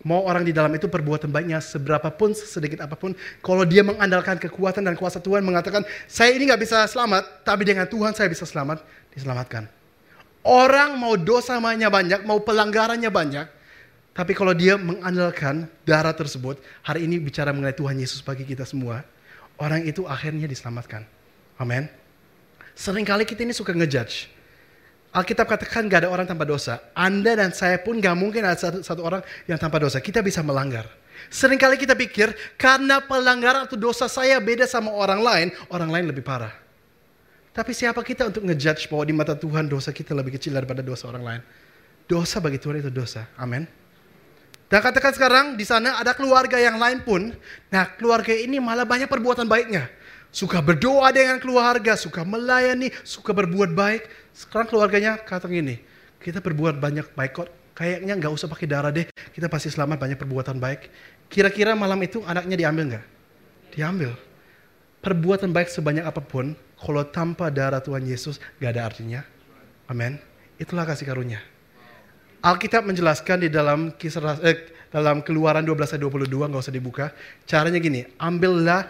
Mau 0.06 0.22
orang 0.22 0.46
di 0.46 0.54
dalam 0.54 0.70
itu 0.78 0.86
perbuatan 0.86 1.34
baiknya 1.34 1.58
seberapa 1.58 2.14
pun, 2.14 2.34
sedikit 2.38 2.86
apa 2.86 2.94
pun. 2.94 3.18
Kalau 3.42 3.66
dia 3.66 3.82
mengandalkan 3.82 4.38
kekuatan 4.38 4.86
dan 4.86 4.94
kuasa 4.94 5.18
Tuhan 5.18 5.42
mengatakan, 5.42 5.82
saya 6.06 6.30
ini 6.34 6.46
nggak 6.46 6.62
bisa 6.62 6.86
selamat, 6.86 7.42
tapi 7.42 7.66
dengan 7.66 7.90
Tuhan 7.90 8.14
saya 8.14 8.30
bisa 8.30 8.46
selamat, 8.46 8.86
diselamatkan. 9.18 9.66
Orang 10.46 11.02
mau 11.02 11.18
dosanya 11.18 11.90
banyak, 11.90 12.22
mau 12.22 12.38
pelanggarannya 12.38 13.10
banyak, 13.10 13.50
tapi 14.16 14.32
kalau 14.32 14.56
dia 14.56 14.80
mengandalkan 14.80 15.68
darah 15.84 16.16
tersebut, 16.16 16.56
hari 16.88 17.04
ini 17.04 17.20
bicara 17.20 17.52
mengenai 17.52 17.76
Tuhan 17.76 18.00
Yesus 18.00 18.24
bagi 18.24 18.48
kita 18.48 18.64
semua, 18.64 19.04
orang 19.60 19.84
itu 19.84 20.08
akhirnya 20.08 20.48
diselamatkan. 20.48 21.04
Amin. 21.60 21.92
Seringkali 22.80 23.28
kita 23.28 23.44
ini 23.44 23.52
suka 23.52 23.76
ngejudge. 23.76 24.32
Alkitab 25.12 25.52
katakan 25.52 25.92
gak 25.92 26.08
ada 26.08 26.10
orang 26.16 26.24
tanpa 26.24 26.48
dosa. 26.48 26.80
Anda 26.96 27.36
dan 27.36 27.52
saya 27.52 27.76
pun 27.84 28.00
gak 28.00 28.16
mungkin 28.16 28.48
ada 28.48 28.56
satu, 28.56 28.80
satu 28.88 29.04
orang 29.04 29.20
yang 29.52 29.60
tanpa 29.60 29.84
dosa. 29.84 30.00
Kita 30.00 30.24
bisa 30.24 30.40
melanggar. 30.40 30.88
Seringkali 31.28 31.76
kita 31.76 31.96
pikir 31.96 32.32
karena 32.56 33.04
pelanggaran 33.04 33.68
atau 33.68 33.76
dosa 33.76 34.08
saya 34.08 34.40
beda 34.40 34.64
sama 34.64 34.96
orang 34.96 35.20
lain, 35.20 35.48
orang 35.68 35.92
lain 35.92 36.06
lebih 36.16 36.24
parah. 36.24 36.56
Tapi 37.52 37.72
siapa 37.72 38.00
kita 38.00 38.32
untuk 38.32 38.48
ngejudge 38.48 38.88
bahwa 38.88 39.04
di 39.08 39.16
mata 39.16 39.36
Tuhan 39.36 39.68
dosa 39.68 39.92
kita 39.92 40.16
lebih 40.16 40.40
kecil 40.40 40.56
daripada 40.56 40.80
dosa 40.80 41.08
orang 41.12 41.24
lain? 41.24 41.42
Dosa 42.08 42.40
bagi 42.40 42.60
Tuhan 42.60 42.80
itu 42.80 42.92
dosa. 42.92 43.28
Amin. 43.40 43.85
Dan 44.66 44.82
katakan 44.82 45.14
sekarang 45.14 45.46
di 45.54 45.66
sana 45.66 46.02
ada 46.02 46.18
keluarga 46.18 46.58
yang 46.58 46.82
lain 46.82 47.06
pun. 47.06 47.30
Nah 47.70 47.86
keluarga 47.96 48.34
ini 48.34 48.58
malah 48.58 48.86
banyak 48.86 49.06
perbuatan 49.06 49.46
baiknya. 49.46 49.90
Suka 50.36 50.60
berdoa 50.60 51.16
dengan 51.16 51.40
keluarga, 51.40 51.96
suka 51.96 52.28
melayani, 52.28 52.92
suka 53.08 53.32
berbuat 53.32 53.72
baik. 53.72 54.04
Sekarang 54.36 54.68
keluarganya 54.68 55.16
kata 55.16 55.48
gini, 55.48 55.80
kita 56.20 56.44
berbuat 56.44 56.76
banyak 56.76 57.08
baik 57.16 57.32
kok. 57.32 57.48
Kayaknya 57.76 58.20
nggak 58.20 58.34
usah 58.36 58.48
pakai 58.52 58.68
darah 58.68 58.92
deh, 58.92 59.08
kita 59.32 59.48
pasti 59.48 59.72
selamat 59.72 59.96
banyak 59.96 60.20
perbuatan 60.20 60.60
baik. 60.60 60.92
Kira-kira 61.32 61.72
malam 61.72 62.00
itu 62.04 62.20
anaknya 62.28 62.68
diambil 62.68 62.84
nggak? 62.96 63.06
Diambil. 63.76 64.12
Perbuatan 65.00 65.56
baik 65.56 65.72
sebanyak 65.72 66.04
apa 66.04 66.20
pun, 66.20 66.52
kalau 66.76 67.04
tanpa 67.08 67.48
darah 67.48 67.80
Tuhan 67.80 68.04
Yesus 68.04 68.44
nggak 68.60 68.72
ada 68.76 68.82
artinya. 68.84 69.22
Amin. 69.88 70.20
Itulah 70.60 70.84
kasih 70.84 71.08
karunia. 71.08 71.40
Alkitab 72.46 72.86
menjelaskan 72.86 73.42
di 73.42 73.50
dalam 73.50 73.90
kisah 73.98 74.38
eh, 74.46 74.70
dalam 74.94 75.26
keluaran 75.26 75.66
12 75.66 75.98
ayat 75.98 76.02
22 76.06 76.30
nggak 76.30 76.62
usah 76.62 76.76
dibuka. 76.78 77.06
Caranya 77.50 77.82
gini, 77.82 78.06
ambillah 78.22 78.86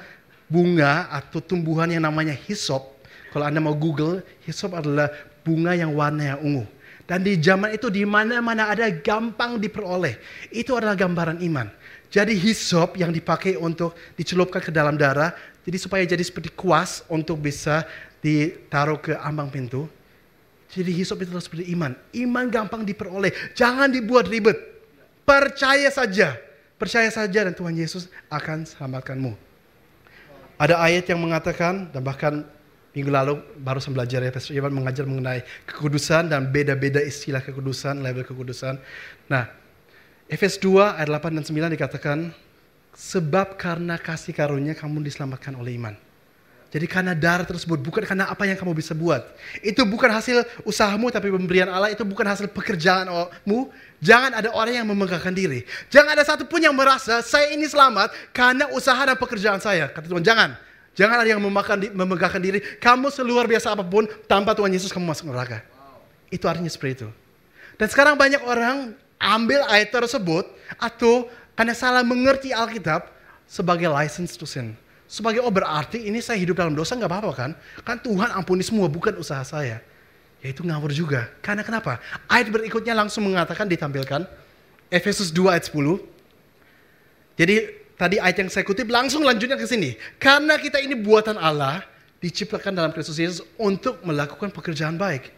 bunga 0.51 1.07
atau 1.07 1.39
tumbuhan 1.39 1.87
yang 1.87 2.03
namanya 2.03 2.35
hisop. 2.35 2.99
Kalau 3.31 3.47
Anda 3.47 3.63
mau 3.63 3.71
Google, 3.71 4.27
hisop 4.43 4.75
adalah 4.75 5.07
bunga 5.47 5.71
yang 5.71 5.95
warna 5.95 6.35
yang 6.35 6.39
ungu. 6.43 6.65
Dan 7.07 7.23
di 7.23 7.39
zaman 7.39 7.71
itu 7.71 7.87
di 7.87 8.03
mana-mana 8.03 8.75
ada 8.75 8.91
gampang 8.91 9.55
diperoleh. 9.55 10.19
Itu 10.51 10.75
adalah 10.75 10.99
gambaran 10.99 11.39
iman. 11.39 11.71
Jadi 12.11 12.35
hisop 12.35 12.99
yang 12.99 13.15
dipakai 13.15 13.55
untuk 13.55 13.95
dicelupkan 14.19 14.59
ke 14.59 14.67
dalam 14.67 14.99
darah, 14.99 15.31
jadi 15.63 15.77
supaya 15.79 16.03
jadi 16.03 16.27
seperti 16.27 16.51
kuas 16.51 17.07
untuk 17.07 17.39
bisa 17.39 17.87
ditaruh 18.19 18.99
ke 18.99 19.15
ambang 19.15 19.47
pintu. 19.47 19.87
Jadi 20.75 20.91
hisop 20.91 21.23
itu 21.23 21.31
seperti 21.39 21.71
iman. 21.71 21.95
Iman 22.11 22.51
gampang 22.51 22.83
diperoleh. 22.83 23.31
Jangan 23.55 23.87
dibuat 23.87 24.27
ribet. 24.27 24.59
Percaya 25.23 25.87
saja. 25.87 26.35
Percaya 26.75 27.07
saja 27.07 27.47
dan 27.47 27.55
Tuhan 27.55 27.71
Yesus 27.79 28.11
akan 28.27 28.67
selamatkanmu. 28.67 29.31
Ada 30.59 30.75
ayat 30.83 31.07
yang 31.07 31.23
mengatakan 31.23 31.87
dan 31.95 32.03
bahkan 32.03 32.43
minggu 32.91 33.11
lalu 33.11 33.39
baru 33.59 33.79
saya 33.79 33.95
belajar 33.95 34.19
ya 34.23 34.31
Pastor 34.31 34.55
Iwan 34.55 34.71
mengajar 34.75 35.03
mengenai 35.07 35.43
kekudusan 35.67 36.31
dan 36.31 36.51
beda-beda 36.51 36.99
istilah 36.99 37.39
kekudusan, 37.39 38.03
level 38.03 38.27
kekudusan. 38.27 38.75
Nah, 39.31 39.47
Efes 40.27 40.59
2 40.59 40.99
ayat 40.99 41.07
8 41.07 41.39
dan 41.39 41.43
9 41.43 41.75
dikatakan 41.75 42.17
sebab 42.95 43.59
karena 43.59 43.99
kasih 43.99 44.31
karunia 44.35 44.75
kamu 44.75 45.03
diselamatkan 45.03 45.55
oleh 45.55 45.75
iman. 45.79 45.95
Jadi 46.75 46.91
karena 46.91 47.15
darah 47.15 47.47
tersebut, 47.47 47.79
bukan 47.79 48.03
karena 48.03 48.27
apa 48.27 48.43
yang 48.43 48.59
kamu 48.59 48.75
bisa 48.75 48.91
buat. 48.91 49.23
Itu 49.63 49.87
bukan 49.87 50.11
hasil 50.11 50.43
usahamu, 50.67 51.07
tapi 51.07 51.31
pemberian 51.31 51.71
Allah. 51.71 51.87
Itu 51.87 52.03
bukan 52.03 52.27
hasil 52.27 52.51
pekerjaanmu. 52.51 53.71
Jangan 54.03 54.35
ada 54.35 54.51
orang 54.51 54.83
yang 54.83 54.87
memegahkan 54.91 55.31
diri. 55.31 55.63
Jangan 55.87 56.19
ada 56.19 56.27
satupun 56.27 56.59
yang 56.59 56.75
merasa, 56.75 57.23
saya 57.23 57.55
ini 57.55 57.63
selamat 57.63 58.11
karena 58.35 58.67
usaha 58.75 58.99
dan 59.07 59.15
pekerjaan 59.15 59.63
saya. 59.63 59.87
Kata 59.87 60.03
Tuhan, 60.03 60.19
jangan. 60.19 60.59
Jangan 60.99 61.23
ada 61.23 61.29
yang 61.31 61.39
memegahkan 61.95 62.43
diri. 62.43 62.59
Kamu 62.59 63.07
seluar 63.07 63.47
biasa 63.47 63.71
apa 63.71 63.87
pun, 63.87 64.03
tanpa 64.27 64.51
Tuhan 64.51 64.75
Yesus 64.75 64.91
kamu 64.91 65.15
masuk 65.15 65.31
neraka. 65.31 65.63
Itu 66.27 66.43
artinya 66.51 66.67
seperti 66.67 67.07
itu. 67.07 67.09
Dan 67.79 67.87
sekarang 67.87 68.19
banyak 68.19 68.43
orang 68.43 68.91
ambil 69.15 69.63
ayat 69.71 69.95
tersebut, 69.95 70.43
atau 70.75 71.31
karena 71.55 71.71
salah 71.71 72.03
mengerti 72.03 72.51
Alkitab, 72.51 73.07
sebagai 73.47 73.87
license 73.87 74.35
to 74.35 74.43
sin 74.43 74.75
sebagai 75.05 75.41
oh 75.45 75.53
berarti 75.53 76.09
ini 76.09 76.19
saya 76.21 76.41
hidup 76.41 76.57
dalam 76.57 76.73
dosa 76.73 76.97
nggak 76.97 77.09
apa-apa 77.09 77.31
kan? 77.33 77.51
Kan 77.85 77.97
Tuhan 78.01 78.33
ampuni 78.33 78.65
semua 78.65 78.89
bukan 78.89 79.15
usaha 79.21 79.41
saya. 79.45 79.81
Ya 80.41 80.47
itu 80.53 80.61
ngawur 80.61 80.93
juga. 80.93 81.29
Karena 81.41 81.65
kenapa? 81.65 81.97
Ayat 82.29 82.53
berikutnya 82.53 82.93
langsung 82.93 83.25
mengatakan 83.25 83.65
ditampilkan 83.65 84.25
Efesus 84.89 85.33
2 85.33 85.57
ayat 85.57 85.65
10. 85.69 85.97
Jadi 87.35 87.55
tadi 87.97 88.15
ayat 88.21 88.37
yang 88.45 88.49
saya 88.53 88.61
kutip 88.61 88.85
langsung 88.89 89.25
lanjutnya 89.25 89.57
ke 89.57 89.65
sini. 89.65 89.97
Karena 90.21 90.57
kita 90.61 90.77
ini 90.77 90.93
buatan 90.93 91.41
Allah 91.41 91.81
diciptakan 92.21 92.73
dalam 92.73 92.91
Kristus 92.93 93.17
Yesus 93.17 93.41
untuk 93.57 94.01
melakukan 94.05 94.53
pekerjaan 94.53 94.97
baik. 94.97 95.33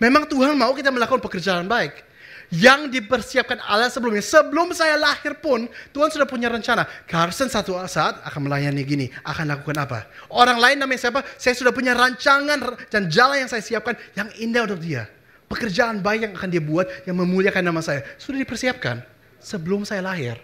Memang 0.00 0.26
Tuhan 0.26 0.58
mau 0.58 0.74
kita 0.74 0.90
melakukan 0.90 1.22
pekerjaan 1.22 1.64
baik 1.64 2.11
yang 2.52 2.92
dipersiapkan 2.92 3.56
Allah 3.64 3.88
sebelumnya. 3.88 4.20
Sebelum 4.20 4.76
saya 4.76 5.00
lahir 5.00 5.40
pun, 5.40 5.64
Tuhan 5.96 6.12
sudah 6.12 6.28
punya 6.28 6.52
rencana. 6.52 6.84
Carson 7.08 7.48
satu 7.48 7.80
saat 7.88 8.20
akan 8.20 8.44
melayani 8.44 8.84
gini, 8.84 9.06
akan 9.24 9.56
lakukan 9.56 9.80
apa. 9.80 10.04
Orang 10.28 10.60
lain 10.60 10.76
namanya 10.76 11.08
siapa? 11.08 11.24
Saya 11.40 11.56
sudah 11.56 11.72
punya 11.72 11.96
rancangan 11.96 12.76
dan 12.92 13.08
jalan 13.08 13.48
yang 13.48 13.50
saya 13.50 13.64
siapkan 13.64 13.96
yang 14.12 14.28
indah 14.36 14.68
untuk 14.68 14.84
dia. 14.84 15.08
Pekerjaan 15.48 16.04
baik 16.04 16.28
yang 16.28 16.32
akan 16.36 16.48
dia 16.52 16.60
buat, 16.60 16.84
yang 17.08 17.16
memuliakan 17.16 17.64
nama 17.64 17.80
saya. 17.80 18.04
Sudah 18.20 18.44
dipersiapkan 18.44 19.00
sebelum 19.40 19.88
saya 19.88 20.04
lahir. 20.04 20.36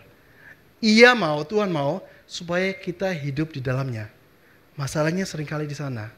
Ia 0.81 1.13
mau, 1.13 1.45
Tuhan 1.45 1.69
mau, 1.69 2.01
supaya 2.25 2.73
kita 2.73 3.13
hidup 3.13 3.53
di 3.53 3.61
dalamnya. 3.61 4.09
Masalahnya 4.81 5.29
sering 5.29 5.49
kali 5.49 5.69
di 5.69 5.77
sana. 5.77 6.09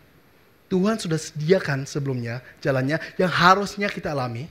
Tuhan 0.70 1.02
sudah 1.02 1.18
sediakan 1.18 1.82
sebelumnya 1.82 2.38
jalannya 2.62 3.02
yang 3.18 3.26
harusnya 3.26 3.90
kita 3.90 4.14
alami 4.14 4.46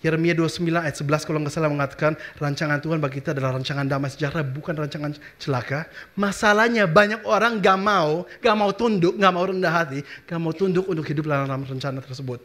Yeremia 0.00 0.32
29 0.32 0.64
ayat 0.80 0.96
11 0.96 1.28
kalau 1.28 1.44
nggak 1.44 1.52
salah 1.52 1.68
mengatakan 1.68 2.16
rancangan 2.40 2.80
Tuhan 2.80 3.04
bagi 3.04 3.20
kita 3.20 3.36
adalah 3.36 3.60
rancangan 3.60 3.84
damai 3.84 4.08
sejahtera 4.08 4.40
bukan 4.40 4.72
rancangan 4.72 5.12
celaka. 5.36 5.84
Masalahnya 6.16 6.88
banyak 6.88 7.20
orang 7.28 7.60
gak 7.60 7.76
mau, 7.76 8.24
gak 8.40 8.56
mau 8.56 8.72
tunduk, 8.72 9.20
gak 9.20 9.28
mau 9.28 9.44
rendah 9.44 9.68
hati, 9.68 10.00
gak 10.24 10.40
mau 10.40 10.56
tunduk 10.56 10.88
untuk 10.88 11.04
hidup 11.04 11.28
dalam 11.28 11.60
rencana 11.68 12.00
tersebut. 12.00 12.40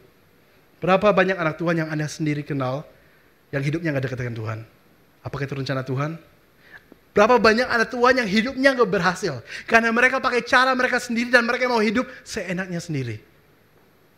Berapa 0.84 1.08
banyak 1.08 1.40
anak 1.40 1.56
Tuhan 1.56 1.80
yang 1.80 1.88
Anda 1.88 2.04
sendiri 2.04 2.44
kenal 2.44 2.84
yang 3.48 3.64
hidupnya 3.64 3.96
gak 3.96 4.04
dekat 4.04 4.18
dengan 4.20 4.36
Tuhan? 4.36 4.58
Apakah 5.24 5.48
itu 5.48 5.56
rencana 5.56 5.80
Tuhan? 5.80 6.20
Berapa 7.16 7.40
banyak 7.40 7.64
anak 7.64 7.88
Tuhan 7.88 8.20
yang 8.20 8.28
hidupnya 8.28 8.76
gak 8.76 8.90
berhasil? 8.92 9.40
Karena 9.64 9.88
mereka 9.96 10.20
pakai 10.20 10.44
cara 10.44 10.76
mereka 10.76 11.00
sendiri 11.00 11.32
dan 11.32 11.48
mereka 11.48 11.72
mau 11.72 11.80
hidup 11.80 12.04
seenaknya 12.20 12.84
sendiri. 12.84 13.24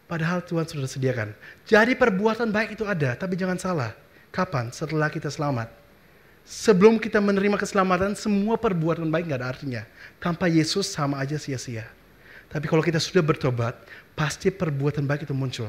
Padahal 0.09 0.41
Tuhan 0.41 0.65
sudah 0.65 0.89
sediakan. 0.89 1.37
Jadi 1.69 1.93
perbuatan 1.93 2.49
baik 2.49 2.81
itu 2.81 2.89
ada, 2.89 3.13
tapi 3.13 3.37
jangan 3.37 3.61
salah. 3.61 3.93
Kapan? 4.33 4.73
Setelah 4.73 5.13
kita 5.13 5.29
selamat. 5.29 5.69
Sebelum 6.49 6.97
kita 6.97 7.21
menerima 7.21 7.61
keselamatan, 7.61 8.17
semua 8.17 8.57
perbuatan 8.57 9.05
baik 9.05 9.29
nggak 9.29 9.41
ada 9.45 9.49
artinya. 9.53 9.83
Tanpa 10.17 10.49
Yesus 10.49 10.89
sama 10.89 11.21
aja 11.21 11.37
sia-sia. 11.37 11.85
Tapi 12.49 12.65
kalau 12.65 12.81
kita 12.81 12.97
sudah 12.97 13.21
bertobat, 13.21 13.77
pasti 14.17 14.49
perbuatan 14.49 15.05
baik 15.05 15.29
itu 15.29 15.37
muncul. 15.37 15.69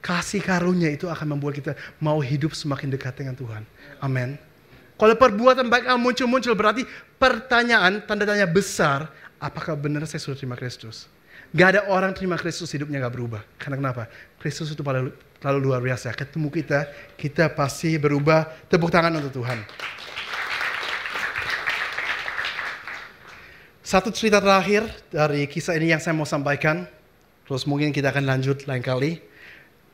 Kasih 0.00 0.40
karunia 0.40 0.88
itu 0.88 1.04
akan 1.04 1.36
membuat 1.36 1.60
kita 1.60 1.76
mau 2.00 2.24
hidup 2.24 2.56
semakin 2.56 2.88
dekat 2.88 3.20
dengan 3.20 3.36
Tuhan. 3.36 3.68
Amin. 4.00 4.40
Kalau 4.96 5.12
perbuatan 5.12 5.68
baik 5.68 5.92
muncul-muncul 6.00 6.56
berarti 6.56 6.88
pertanyaan, 7.20 8.00
tanda 8.08 8.24
tanya 8.24 8.48
besar, 8.48 9.12
apakah 9.36 9.76
benar 9.76 10.08
saya 10.08 10.24
sudah 10.24 10.40
terima 10.40 10.56
Kristus? 10.56 11.04
Gak 11.54 11.68
ada 11.70 11.80
orang 11.86 12.10
terima 12.10 12.34
Kristus 12.34 12.74
hidupnya 12.74 12.98
gak 12.98 13.14
berubah. 13.14 13.38
Karena 13.62 13.78
kenapa? 13.78 14.10
Kristus 14.42 14.74
itu 14.74 14.82
terlalu, 14.82 15.14
terlalu 15.38 15.58
luar 15.70 15.78
biasa. 15.78 16.10
Ketemu 16.10 16.50
kita, 16.50 16.90
kita 17.14 17.46
pasti 17.54 17.94
berubah. 17.94 18.50
Tepuk 18.66 18.90
tangan 18.90 19.14
untuk 19.22 19.38
Tuhan. 19.38 19.62
Satu 23.86 24.10
cerita 24.10 24.42
terakhir 24.42 24.82
dari 25.14 25.46
kisah 25.46 25.78
ini 25.78 25.94
yang 25.94 26.02
saya 26.02 26.18
mau 26.18 26.26
sampaikan. 26.26 26.90
Terus 27.46 27.62
mungkin 27.70 27.94
kita 27.94 28.10
akan 28.10 28.26
lanjut 28.26 28.66
lain 28.66 28.82
kali. 28.82 29.22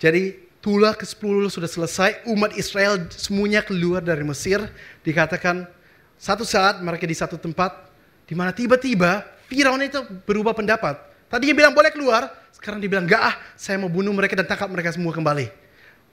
Jadi 0.01 0.49
Tula 0.65 0.97
ke-10 0.97 1.53
sudah 1.53 1.69
selesai. 1.69 2.25
Umat 2.25 2.57
Israel 2.57 3.05
semuanya 3.13 3.61
keluar 3.61 4.01
dari 4.01 4.25
Mesir. 4.25 4.65
Dikatakan 5.05 5.69
satu 6.17 6.49
saat 6.49 6.81
mereka 6.81 7.05
di 7.05 7.13
satu 7.13 7.37
tempat. 7.37 7.93
di 8.31 8.39
mana 8.39 8.55
tiba-tiba 8.55 9.27
Firaun 9.51 9.83
itu 9.83 10.07
berubah 10.23 10.55
pendapat 10.55 11.10
Tadinya 11.31 11.55
bilang 11.55 11.73
boleh 11.73 11.95
keluar, 11.95 12.27
sekarang 12.51 12.83
dibilang 12.83 13.07
enggak 13.07 13.23
ah, 13.23 13.35
saya 13.55 13.79
mau 13.79 13.87
bunuh 13.87 14.11
mereka 14.11 14.35
dan 14.35 14.51
tangkap 14.51 14.67
mereka 14.67 14.91
semua 14.91 15.15
kembali. 15.15 15.47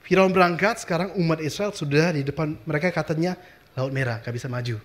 Firaun 0.06 0.30
berangkat, 0.30 0.86
sekarang 0.86 1.12
umat 1.18 1.42
Israel 1.42 1.74
sudah 1.74 2.14
di 2.14 2.22
depan 2.22 2.54
mereka 2.62 2.94
katanya 2.94 3.34
Laut 3.74 3.90
Merah, 3.90 4.22
gak 4.22 4.34
bisa 4.34 4.46
maju. 4.46 4.78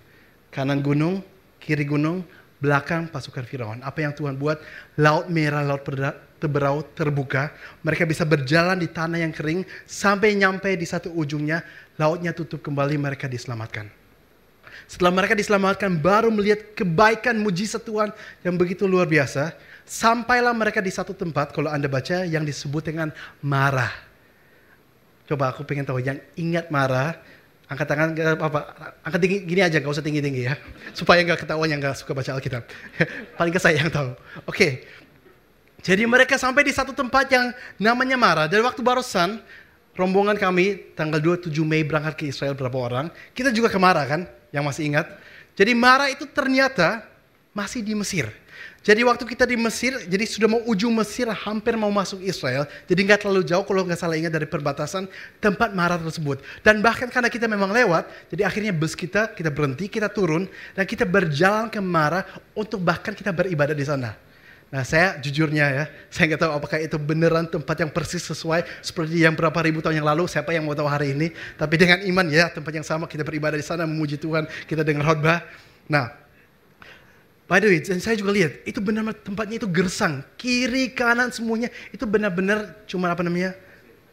Kanan 0.50 0.82
gunung, 0.82 1.22
kiri 1.58 1.86
gunung, 1.86 2.26
belakang 2.62 3.10
pasukan 3.10 3.42
Firaun. 3.46 3.80
Apa 3.82 4.06
yang 4.06 4.14
Tuhan 4.14 4.38
buat? 4.38 4.62
Laut 5.02 5.30
Merah, 5.34 5.66
Laut 5.66 5.82
Teberau 6.38 6.84
terbuka. 6.94 7.56
Mereka 7.82 8.04
bisa 8.04 8.22
berjalan 8.28 8.76
di 8.76 8.92
tanah 8.92 9.24
yang 9.24 9.32
kering 9.32 9.64
sampai 9.88 10.36
nyampe 10.36 10.70
di 10.76 10.84
satu 10.84 11.10
ujungnya. 11.16 11.64
Lautnya 11.96 12.36
tutup 12.36 12.60
kembali, 12.62 13.00
mereka 13.00 13.26
diselamatkan. 13.26 13.88
Setelah 14.86 15.14
mereka 15.16 15.34
diselamatkan, 15.34 15.90
baru 15.98 16.30
melihat 16.30 16.76
kebaikan 16.76 17.40
mujizat 17.40 17.82
Tuhan 17.82 18.12
yang 18.44 18.60
begitu 18.60 18.86
luar 18.86 19.08
biasa. 19.08 19.56
Sampailah 19.84 20.56
mereka 20.56 20.80
di 20.80 20.92
satu 20.92 21.12
tempat, 21.12 21.52
kalau 21.52 21.68
Anda 21.68 21.92
baca, 21.92 22.24
yang 22.24 22.48
disebut 22.48 22.88
dengan 22.88 23.12
marah. 23.44 23.92
Coba 25.28 25.52
aku 25.52 25.68
pengen 25.68 25.84
tahu, 25.84 26.00
yang 26.00 26.20
ingat 26.40 26.72
marah, 26.72 27.20
angkat 27.68 27.88
tangan 27.88 28.10
apa 28.38 28.60
angkat 29.02 29.20
tinggi 29.24 29.38
gini 29.48 29.62
aja 29.64 29.80
gak 29.80 29.92
usah 29.92 30.04
tinggi 30.04 30.22
tinggi 30.24 30.48
ya. 30.48 30.56
Supaya 30.98 31.24
nggak 31.24 31.44
ketahuan 31.48 31.68
yang 31.68 31.80
nggak 31.84 32.00
suka 32.00 32.16
baca 32.16 32.32
Alkitab. 32.36 32.64
Paling 33.40 33.54
ke 33.54 33.60
saya 33.60 33.80
yang 33.80 33.92
tahu. 33.92 34.16
Oke. 34.48 34.56
Okay. 34.56 34.72
jadi 35.84 36.08
mereka 36.08 36.40
sampai 36.40 36.64
di 36.64 36.72
satu 36.72 36.96
tempat 36.96 37.28
yang 37.28 37.52
namanya 37.76 38.16
Mara 38.16 38.48
dari 38.48 38.64
waktu 38.64 38.80
barusan 38.80 39.44
rombongan 40.00 40.40
kami 40.40 40.96
tanggal 40.96 41.20
27 41.20 41.52
Mei 41.68 41.84
berangkat 41.84 42.24
ke 42.24 42.24
Israel 42.32 42.56
berapa 42.56 42.78
orang 42.80 43.12
kita 43.36 43.52
juga 43.52 43.68
ke 43.68 43.76
Mara 43.76 44.08
kan 44.08 44.24
yang 44.56 44.64
masih 44.64 44.88
ingat. 44.88 45.12
Jadi 45.60 45.76
Mara 45.76 46.08
itu 46.08 46.24
ternyata 46.24 47.04
masih 47.52 47.84
di 47.84 47.94
Mesir 47.94 48.32
jadi 48.84 49.00
waktu 49.08 49.24
kita 49.24 49.48
di 49.48 49.56
Mesir, 49.56 49.96
jadi 50.12 50.28
sudah 50.28 50.52
mau 50.52 50.60
ujung 50.68 50.92
Mesir, 50.92 51.24
hampir 51.32 51.80
mau 51.80 51.88
masuk 51.88 52.20
Israel. 52.20 52.68
Jadi 52.84 53.00
nggak 53.08 53.24
terlalu 53.24 53.48
jauh 53.48 53.64
kalau 53.64 53.88
nggak 53.88 53.96
salah 53.96 54.20
ingat 54.20 54.36
dari 54.36 54.44
perbatasan 54.44 55.08
tempat 55.40 55.72
Marah 55.72 55.96
tersebut. 55.96 56.44
Dan 56.60 56.84
bahkan 56.84 57.08
karena 57.08 57.32
kita 57.32 57.48
memang 57.48 57.72
lewat, 57.72 58.12
jadi 58.28 58.44
akhirnya 58.44 58.76
bus 58.76 58.92
kita, 58.92 59.32
kita 59.32 59.48
berhenti, 59.48 59.88
kita 59.88 60.12
turun, 60.12 60.52
dan 60.76 60.84
kita 60.84 61.08
berjalan 61.08 61.72
ke 61.72 61.80
Marah 61.80 62.28
untuk 62.52 62.84
bahkan 62.84 63.16
kita 63.16 63.32
beribadah 63.32 63.72
di 63.72 63.88
sana. 63.88 64.20
Nah 64.68 64.84
saya 64.84 65.16
jujurnya 65.16 65.66
ya, 65.72 65.86
saya 66.12 66.36
nggak 66.36 66.42
tahu 66.44 66.52
apakah 66.52 66.78
itu 66.84 67.00
beneran 67.00 67.48
tempat 67.48 67.80
yang 67.80 67.92
persis 67.94 68.26
sesuai 68.28 68.68
seperti 68.84 69.24
yang 69.24 69.32
berapa 69.32 69.64
ribu 69.64 69.80
tahun 69.80 70.04
yang 70.04 70.08
lalu, 70.12 70.28
siapa 70.28 70.52
yang 70.52 70.68
mau 70.68 70.76
tahu 70.76 70.92
hari 70.92 71.16
ini. 71.16 71.32
Tapi 71.56 71.80
dengan 71.80 72.04
iman 72.04 72.28
ya, 72.28 72.52
tempat 72.52 72.76
yang 72.76 72.84
sama 72.84 73.08
kita 73.08 73.24
beribadah 73.24 73.56
di 73.56 73.64
sana, 73.64 73.88
memuji 73.88 74.20
Tuhan, 74.20 74.44
kita 74.68 74.84
dengar 74.84 75.08
khotbah. 75.08 75.40
Nah, 75.88 76.23
By 77.44 77.60
the 77.60 77.68
way, 77.68 77.84
dan 77.84 78.00
saya 78.00 78.16
juga 78.16 78.32
lihat, 78.32 78.64
itu 78.64 78.80
benar 78.80 79.04
tempatnya 79.20 79.60
itu 79.60 79.68
gersang. 79.68 80.24
Kiri, 80.40 80.96
kanan 80.96 81.28
semuanya, 81.28 81.68
itu 81.92 82.08
benar-benar 82.08 82.88
cuma 82.88 83.12
apa 83.12 83.20
namanya, 83.20 83.52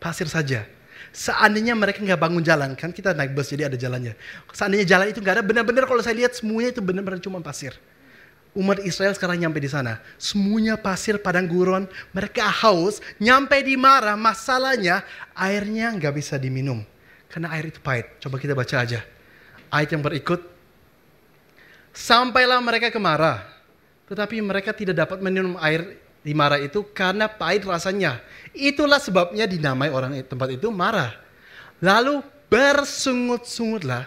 pasir 0.03 0.26
saja. 0.26 0.66
Seandainya 1.14 1.78
mereka 1.78 2.03
nggak 2.03 2.18
bangun 2.18 2.43
jalan, 2.43 2.74
kan 2.74 2.91
kita 2.91 3.14
naik 3.14 3.35
bus 3.35 3.51
jadi 3.55 3.70
ada 3.70 3.78
jalannya. 3.78 4.18
Seandainya 4.51 4.87
jalan 4.87 5.07
itu 5.14 5.22
nggak 5.22 5.35
ada, 5.39 5.45
benar-benar 5.47 5.87
kalau 5.87 6.03
saya 6.03 6.18
lihat 6.18 6.35
semuanya 6.35 6.74
itu 6.74 6.83
benar-benar 6.83 7.22
cuma 7.22 7.39
pasir. 7.39 7.78
Umat 8.51 8.83
Israel 8.83 9.14
sekarang 9.14 9.39
nyampe 9.39 9.62
di 9.62 9.70
sana. 9.70 10.03
Semuanya 10.18 10.74
pasir 10.74 11.22
padang 11.22 11.47
gurun. 11.47 11.87
Mereka 12.11 12.43
haus. 12.43 12.99
Nyampe 13.22 13.62
di 13.62 13.78
Marah. 13.78 14.18
Masalahnya 14.18 15.07
airnya 15.39 15.95
nggak 15.95 16.18
bisa 16.18 16.35
diminum. 16.35 16.83
Karena 17.31 17.55
air 17.55 17.70
itu 17.70 17.78
pahit. 17.78 18.11
Coba 18.18 18.43
kita 18.43 18.59
baca 18.59 18.83
aja. 18.83 19.07
Ayat 19.70 19.95
yang 19.95 20.03
berikut 20.03 20.43
Sampailah 21.91 22.62
mereka 22.62 22.88
ke 22.88 23.01
Mara, 23.03 23.43
tetapi 24.07 24.38
mereka 24.43 24.70
tidak 24.70 25.07
dapat 25.07 25.18
minum 25.22 25.59
air 25.59 25.99
di 26.20 26.36
Mara 26.36 26.61
itu 26.61 26.84
karena 26.93 27.26
pahit 27.26 27.66
rasanya. 27.66 28.20
Itulah 28.55 29.01
sebabnya 29.01 29.49
dinamai 29.49 29.91
orang 29.91 30.18
tempat 30.26 30.55
itu 30.55 30.70
Mara. 30.70 31.16
Lalu 31.80 32.20
bersungut-sungutlah. 32.51 34.05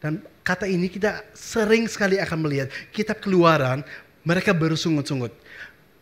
Dan 0.00 0.20
kata 0.42 0.68
ini 0.68 0.90
kita 0.90 1.22
sering 1.32 1.86
sekali 1.86 2.20
akan 2.20 2.38
melihat. 2.44 2.68
Kitab 2.90 3.22
keluaran, 3.22 3.80
mereka 4.26 4.50
bersungut-sungut. 4.50 5.32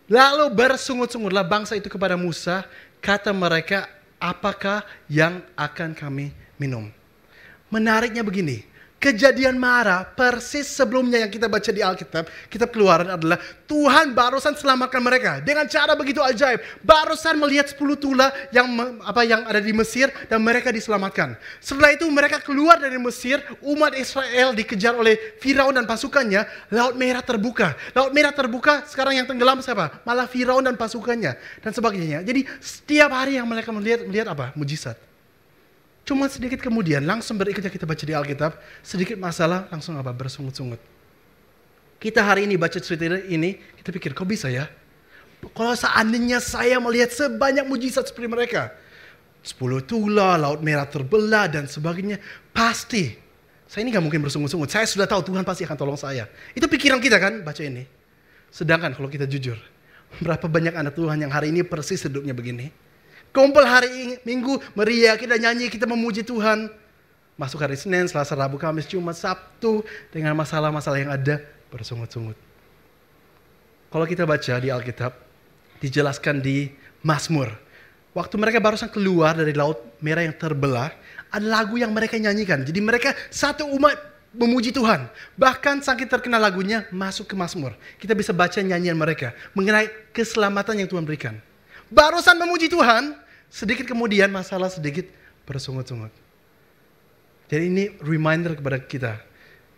Lalu 0.08 0.52
bersungut-sungutlah 0.52 1.44
bangsa 1.44 1.76
itu 1.76 1.88
kepada 1.92 2.16
Musa. 2.16 2.64
Kata 3.04 3.36
mereka, 3.36 3.88
apakah 4.16 4.80
yang 5.12 5.44
akan 5.52 5.92
kami 5.92 6.32
minum? 6.56 6.88
Menariknya 7.68 8.24
begini, 8.24 8.64
Kejadian 9.05 9.61
marah 9.61 10.00
persis 10.00 10.64
sebelumnya 10.64 11.20
yang 11.20 11.28
kita 11.28 11.44
baca 11.44 11.68
di 11.68 11.84
Alkitab, 11.84 12.24
kitab 12.48 12.72
keluaran 12.72 13.12
adalah 13.12 13.36
Tuhan 13.68 14.16
barusan 14.16 14.57
selamatkan 14.57 15.05
mereka 15.05 15.44
dengan 15.44 15.68
cara 15.68 15.92
begitu 15.92 16.24
ajaib. 16.24 16.64
Barusan 16.80 17.36
melihat 17.36 17.68
10 17.68 18.00
tula 18.00 18.32
yang 18.48 18.64
apa 19.05 19.20
yang 19.28 19.44
ada 19.44 19.61
di 19.61 19.76
Mesir 19.76 20.09
dan 20.24 20.40
mereka 20.40 20.72
diselamatkan. 20.72 21.36
Setelah 21.61 21.92
itu 21.92 22.09
mereka 22.09 22.40
keluar 22.40 22.80
dari 22.80 22.96
Mesir, 22.96 23.44
umat 23.61 23.92
Israel 23.92 24.57
dikejar 24.57 24.96
oleh 24.96 25.36
Firaun 25.36 25.76
dan 25.76 25.84
pasukannya, 25.84 26.72
Laut 26.72 26.96
Merah 26.96 27.20
terbuka. 27.20 27.76
Laut 27.92 28.09
Merah 28.16 28.32
terbuka, 28.32 28.88
sekarang 28.88 29.20
yang 29.20 29.28
tenggelam 29.28 29.61
siapa? 29.61 30.00
Malah 30.09 30.24
Firaun 30.24 30.64
dan 30.64 30.80
pasukannya 30.80 31.36
dan 31.61 31.72
sebagainya. 31.76 32.24
Jadi 32.24 32.48
setiap 32.57 33.12
hari 33.12 33.36
yang 33.36 33.44
mereka 33.44 33.68
melihat 33.68 34.09
melihat 34.09 34.32
apa? 34.32 34.57
Mujizat. 34.57 34.96
Cuma 36.05 36.28
sedikit 36.28 36.61
kemudian 36.61 37.00
langsung 37.00 37.40
berikutnya 37.40 37.72
kita 37.72 37.88
baca 37.88 38.05
di 38.05 38.12
Alkitab, 38.12 38.52
sedikit 38.84 39.16
masalah 39.16 39.64
langsung 39.72 39.96
apa 39.96 40.12
bersungut-sungut. 40.12 40.76
Kita 41.96 42.20
hari 42.20 42.44
ini 42.44 42.61
baca 42.61 42.76
cerita 42.76 43.09
ini, 43.09 43.57
kita 43.80 43.88
pikir 43.88 44.12
kok 44.12 44.28
bisa 44.28 44.52
ya? 44.52 44.68
Kalau 45.57 45.72
seandainya 45.72 46.44
saya 46.44 46.76
melihat 46.76 47.09
sebanyak 47.09 47.64
mujizat 47.64 48.09
seperti 48.09 48.28
mereka. 48.28 48.72
Sepuluh 49.44 49.80
tula, 49.80 50.36
laut 50.36 50.61
merah 50.61 50.84
terbelah 50.84 51.48
dan 51.48 51.64
sebagainya. 51.64 52.20
Pasti. 52.52 53.16
Saya 53.64 53.84
ini 53.84 53.92
gak 53.92 54.05
mungkin 54.05 54.20
bersungut-sungut. 54.20 54.68
Saya 54.68 54.84
sudah 54.84 55.09
tahu 55.09 55.24
Tuhan 55.24 55.44
pasti 55.44 55.64
akan 55.64 55.76
tolong 55.76 55.98
saya. 56.00 56.28
Itu 56.52 56.68
pikiran 56.68 57.00
kita 57.00 57.16
kan 57.16 57.40
baca 57.40 57.61
ini. 57.64 57.84
Sedangkan 58.52 58.92
kalau 58.92 59.09
kita 59.09 59.24
jujur. 59.24 59.57
Berapa 60.24 60.44
banyak 60.48 60.76
anak 60.76 60.92
Tuhan 60.96 61.20
yang 61.24 61.32
hari 61.32 61.52
ini 61.52 61.64
persis 61.64 62.05
hidupnya 62.05 62.36
begini. 62.36 62.84
Kumpul 63.35 63.66
hari 63.66 64.22
Minggu, 64.22 64.62
meriah, 64.78 65.18
kita 65.18 65.35
nyanyi, 65.35 65.66
kita 65.66 65.91
memuji 65.91 66.22
Tuhan. 66.22 66.70
Masuk 67.35 67.59
hari 67.59 67.74
Senin, 67.74 68.07
Selasa, 68.07 68.39
Rabu, 68.39 68.62
Kamis, 68.62 68.87
Jumat, 68.87 69.18
Sabtu. 69.18 69.82
Dengan 70.14 70.39
masalah-masalah 70.39 71.03
yang 71.03 71.11
ada, 71.11 71.43
bersungut-sungut. 71.66 72.39
Kalau 73.91 74.07
kita 74.07 74.22
baca 74.22 74.55
di 74.62 74.70
Alkitab, 74.70 75.18
dijelaskan 75.82 76.39
di 76.39 76.70
Mazmur. 77.03 77.51
Waktu 78.14 78.39
mereka 78.39 78.62
barusan 78.62 78.87
keluar 78.87 79.35
dari 79.35 79.51
Laut 79.51 79.82
Merah 79.99 80.22
yang 80.22 80.39
terbelah, 80.39 80.95
ada 81.35 81.43
lagu 81.43 81.74
yang 81.74 81.91
mereka 81.91 82.14
nyanyikan. 82.14 82.62
Jadi 82.62 82.78
mereka 82.78 83.18
satu 83.35 83.66
umat 83.66 83.99
memuji 84.30 84.70
Tuhan. 84.70 85.11
Bahkan 85.35 85.82
saking 85.82 86.07
terkenal 86.07 86.39
lagunya 86.39 86.87
masuk 86.95 87.26
ke 87.26 87.35
Mazmur. 87.35 87.74
Kita 87.99 88.14
bisa 88.14 88.30
baca 88.30 88.62
nyanyian 88.62 88.95
mereka 88.95 89.35
mengenai 89.59 89.91
keselamatan 90.14 90.87
yang 90.87 90.89
Tuhan 90.91 91.03
berikan. 91.03 91.35
Barusan 91.91 92.39
memuji 92.39 92.70
Tuhan, 92.70 93.23
Sedikit 93.55 93.86
kemudian 93.86 94.34
masalah 94.34 94.66
sedikit 94.66 95.07
bersungut-sungut. 95.46 96.11
Jadi 97.46 97.70
ini 97.70 97.84
reminder 98.02 98.59
kepada 98.59 98.82
kita. 98.82 99.12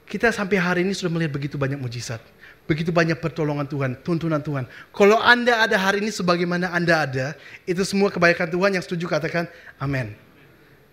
Kita 0.08 0.32
sampai 0.32 0.56
hari 0.56 0.80
ini 0.80 0.96
sudah 0.96 1.12
melihat 1.12 1.36
begitu 1.36 1.60
banyak 1.60 1.76
mujizat. 1.76 2.24
Begitu 2.64 2.88
banyak 2.88 3.20
pertolongan 3.20 3.68
Tuhan, 3.68 4.00
tuntunan 4.00 4.40
Tuhan. 4.40 4.64
Kalau 4.96 5.20
Anda 5.20 5.60
ada 5.60 5.76
hari 5.76 6.00
ini 6.00 6.08
sebagaimana 6.08 6.72
Anda 6.72 7.04
ada, 7.04 7.26
itu 7.68 7.84
semua 7.84 8.08
kebaikan 8.08 8.48
Tuhan 8.48 8.80
yang 8.80 8.80
setuju 8.80 9.12
katakan 9.12 9.44
amin. 9.76 10.16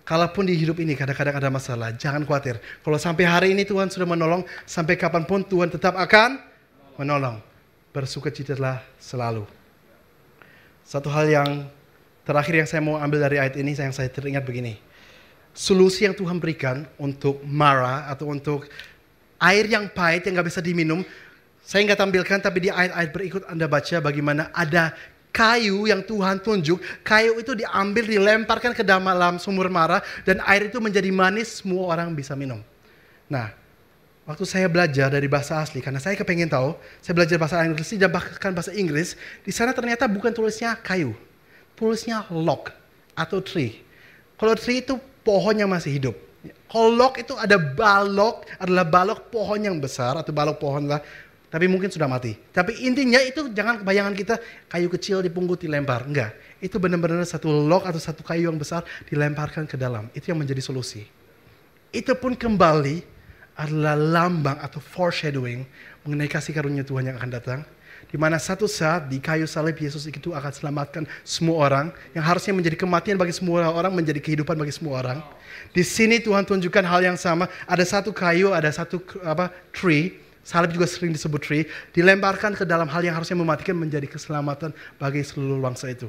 Kalaupun 0.03 0.43
di 0.43 0.51
hidup 0.51 0.75
ini 0.83 0.91
kadang-kadang 0.99 1.39
ada 1.39 1.47
masalah, 1.47 1.95
jangan 1.95 2.27
khawatir. 2.27 2.59
Kalau 2.83 2.99
sampai 2.99 3.23
hari 3.23 3.47
ini 3.55 3.63
Tuhan 3.63 3.87
sudah 3.87 4.03
menolong, 4.03 4.43
sampai 4.67 4.99
kapan 4.99 5.23
pun 5.23 5.39
Tuhan 5.47 5.71
tetap 5.71 5.95
akan 5.95 6.35
menolong. 6.99 7.39
Bersukacitalah 7.95 8.83
selalu. 8.99 9.47
Satu 10.83 11.07
hal 11.07 11.31
yang 11.31 11.49
Terakhir 12.23 12.63
yang 12.63 12.67
saya 12.71 12.79
mau 12.79 12.95
ambil 12.95 13.19
dari 13.27 13.35
ayat 13.35 13.59
ini, 13.59 13.75
yang 13.75 13.91
saya 13.91 14.07
teringat 14.07 14.47
begini. 14.47 14.79
Solusi 15.51 16.07
yang 16.07 16.15
Tuhan 16.15 16.39
berikan 16.39 16.87
untuk 16.95 17.43
mara 17.43 18.07
atau 18.07 18.31
untuk 18.31 18.63
air 19.43 19.67
yang 19.67 19.91
pahit 19.91 20.23
yang 20.25 20.39
gak 20.39 20.47
bisa 20.47 20.63
diminum, 20.63 21.03
saya 21.63 21.83
nggak 21.87 21.99
tampilkan, 21.99 22.39
tapi 22.43 22.67
di 22.67 22.69
ayat-ayat 22.71 23.11
berikut 23.11 23.43
Anda 23.47 23.67
baca 23.71 23.99
bagaimana 24.03 24.51
ada 24.55 24.95
kayu 25.35 25.87
yang 25.87 26.03
Tuhan 26.03 26.39
tunjuk. 26.39 26.79
Kayu 27.03 27.39
itu 27.39 27.55
diambil, 27.59 28.07
dilemparkan 28.07 28.71
ke 28.71 28.83
dalam 28.87 29.35
sumur 29.39 29.67
mara, 29.67 29.99
dan 30.23 30.39
air 30.47 30.71
itu 30.71 30.79
menjadi 30.79 31.11
manis, 31.11 31.59
semua 31.59 31.91
orang 31.91 32.11
bisa 32.15 32.35
minum. 32.39 32.59
Nah, 33.27 33.51
waktu 34.23 34.43
saya 34.47 34.67
belajar 34.71 35.11
dari 35.11 35.27
bahasa 35.27 35.59
asli, 35.59 35.79
karena 35.79 35.99
saya 35.99 36.15
kepengen 36.15 36.51
tahu, 36.51 36.75
saya 37.03 37.15
belajar 37.15 37.35
bahasa 37.35 37.63
Inggris 37.63 37.91
dan 37.95 38.11
bahkan 38.11 38.51
bahasa 38.51 38.71
Inggris, 38.75 39.19
di 39.43 39.51
sana 39.51 39.75
ternyata 39.75 40.07
bukan 40.07 40.31
tulisnya 40.31 40.79
kayu 40.79 41.15
tulisnya 41.77 42.25
log 42.29 42.69
atau 43.13 43.39
tree. 43.41 43.81
Kalau 44.37 44.53
tree 44.57 44.81
itu 44.81 44.97
pohon 45.23 45.55
yang 45.55 45.71
masih 45.71 45.97
hidup. 45.97 46.15
Kalau 46.67 46.89
log 46.91 47.15
itu 47.15 47.31
ada 47.37 47.55
balok, 47.55 48.43
adalah 48.59 48.83
balok 48.83 49.31
pohon 49.31 49.61
yang 49.61 49.77
besar 49.79 50.17
atau 50.19 50.35
balok 50.35 50.59
pohon 50.59 50.89
lah. 50.89 50.99
Tapi 51.53 51.69
mungkin 51.69 51.85
sudah 51.93 52.09
mati. 52.09 52.33
Tapi 52.49 52.81
intinya 52.81 53.21
itu 53.21 53.45
jangan 53.53 53.85
kebayangan 53.85 54.17
kita 54.17 54.41
kayu 54.65 54.89
kecil 54.89 55.21
dipunggut 55.21 55.61
dilempar. 55.61 56.09
Enggak. 56.09 56.33
Itu 56.57 56.81
benar-benar 56.81 57.21
satu 57.29 57.45
log 57.45 57.85
atau 57.85 58.01
satu 58.01 58.25
kayu 58.25 58.49
yang 58.49 58.57
besar 58.57 58.81
dilemparkan 59.05 59.69
ke 59.69 59.77
dalam. 59.77 60.09
Itu 60.17 60.33
yang 60.33 60.41
menjadi 60.41 60.65
solusi. 60.65 61.05
Itu 61.93 62.17
pun 62.17 62.33
kembali 62.33 63.05
adalah 63.53 63.93
lambang 63.93 64.57
atau 64.57 64.81
foreshadowing 64.81 65.61
mengenai 66.01 66.25
kasih 66.25 66.57
karunia 66.57 66.81
Tuhan 66.81 67.13
yang 67.13 67.21
akan 67.21 67.29
datang. 67.29 67.59
Di 68.13 68.21
mana 68.21 68.37
satu 68.37 68.69
saat 68.69 69.09
di 69.09 69.17
kayu 69.17 69.49
salib 69.49 69.73
Yesus 69.73 70.05
itu 70.05 70.37
akan 70.37 70.53
selamatkan 70.53 71.09
semua 71.25 71.65
orang 71.65 71.89
yang 72.13 72.21
harusnya 72.21 72.53
menjadi 72.53 72.77
kematian 72.77 73.17
bagi 73.17 73.33
semua 73.33 73.73
orang 73.73 73.89
menjadi 73.89 74.21
kehidupan 74.21 74.53
bagi 74.53 74.69
semua 74.69 75.01
orang. 75.01 75.17
Di 75.73 75.81
sini 75.81 76.21
Tuhan 76.21 76.45
tunjukkan 76.45 76.85
hal 76.85 77.01
yang 77.01 77.17
sama. 77.17 77.49
Ada 77.65 77.97
satu 77.97 78.13
kayu, 78.13 78.53
ada 78.53 78.69
satu 78.69 79.01
apa 79.25 79.49
tree, 79.73 80.13
salib 80.45 80.69
juga 80.77 80.85
sering 80.85 81.09
disebut 81.09 81.41
tree, 81.41 81.65
dilemparkan 81.89 82.53
ke 82.53 82.69
dalam 82.69 82.85
hal 82.85 83.01
yang 83.01 83.17
harusnya 83.17 83.33
mematikan 83.33 83.73
menjadi 83.73 84.05
keselamatan 84.05 84.69
bagi 85.01 85.25
seluruh 85.25 85.57
bangsa 85.57 85.89
itu. 85.89 86.05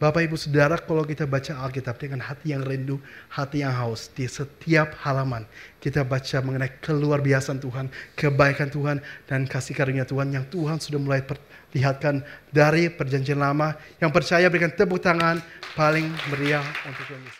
Bapak 0.00 0.24
Ibu 0.24 0.32
Saudara, 0.40 0.80
kalau 0.80 1.04
kita 1.04 1.28
baca 1.28 1.60
Alkitab 1.60 2.00
dengan 2.00 2.24
hati 2.24 2.56
yang 2.56 2.64
rindu, 2.64 2.96
hati 3.28 3.60
yang 3.60 3.76
haus, 3.76 4.08
di 4.08 4.24
setiap 4.24 4.96
halaman 5.04 5.44
kita 5.76 6.08
baca 6.08 6.40
mengenai 6.40 6.72
keluar 6.80 7.20
biasaan 7.20 7.60
Tuhan, 7.60 7.92
kebaikan 8.16 8.72
Tuhan, 8.72 9.04
dan 9.28 9.44
kasih 9.44 9.76
karunia 9.76 10.08
Tuhan 10.08 10.32
yang 10.32 10.48
Tuhan 10.48 10.80
sudah 10.80 10.96
mulai 10.96 11.20
perlihatkan 11.20 12.24
dari 12.48 12.88
perjanjian 12.88 13.44
lama. 13.44 13.76
Yang 14.00 14.10
percaya 14.16 14.48
berikan 14.48 14.72
tepuk 14.72 15.04
tangan 15.04 15.36
paling 15.76 16.08
meriah 16.32 16.64
untuk 16.88 17.04
Tuhan 17.04 17.20
Yesus. 17.20 17.39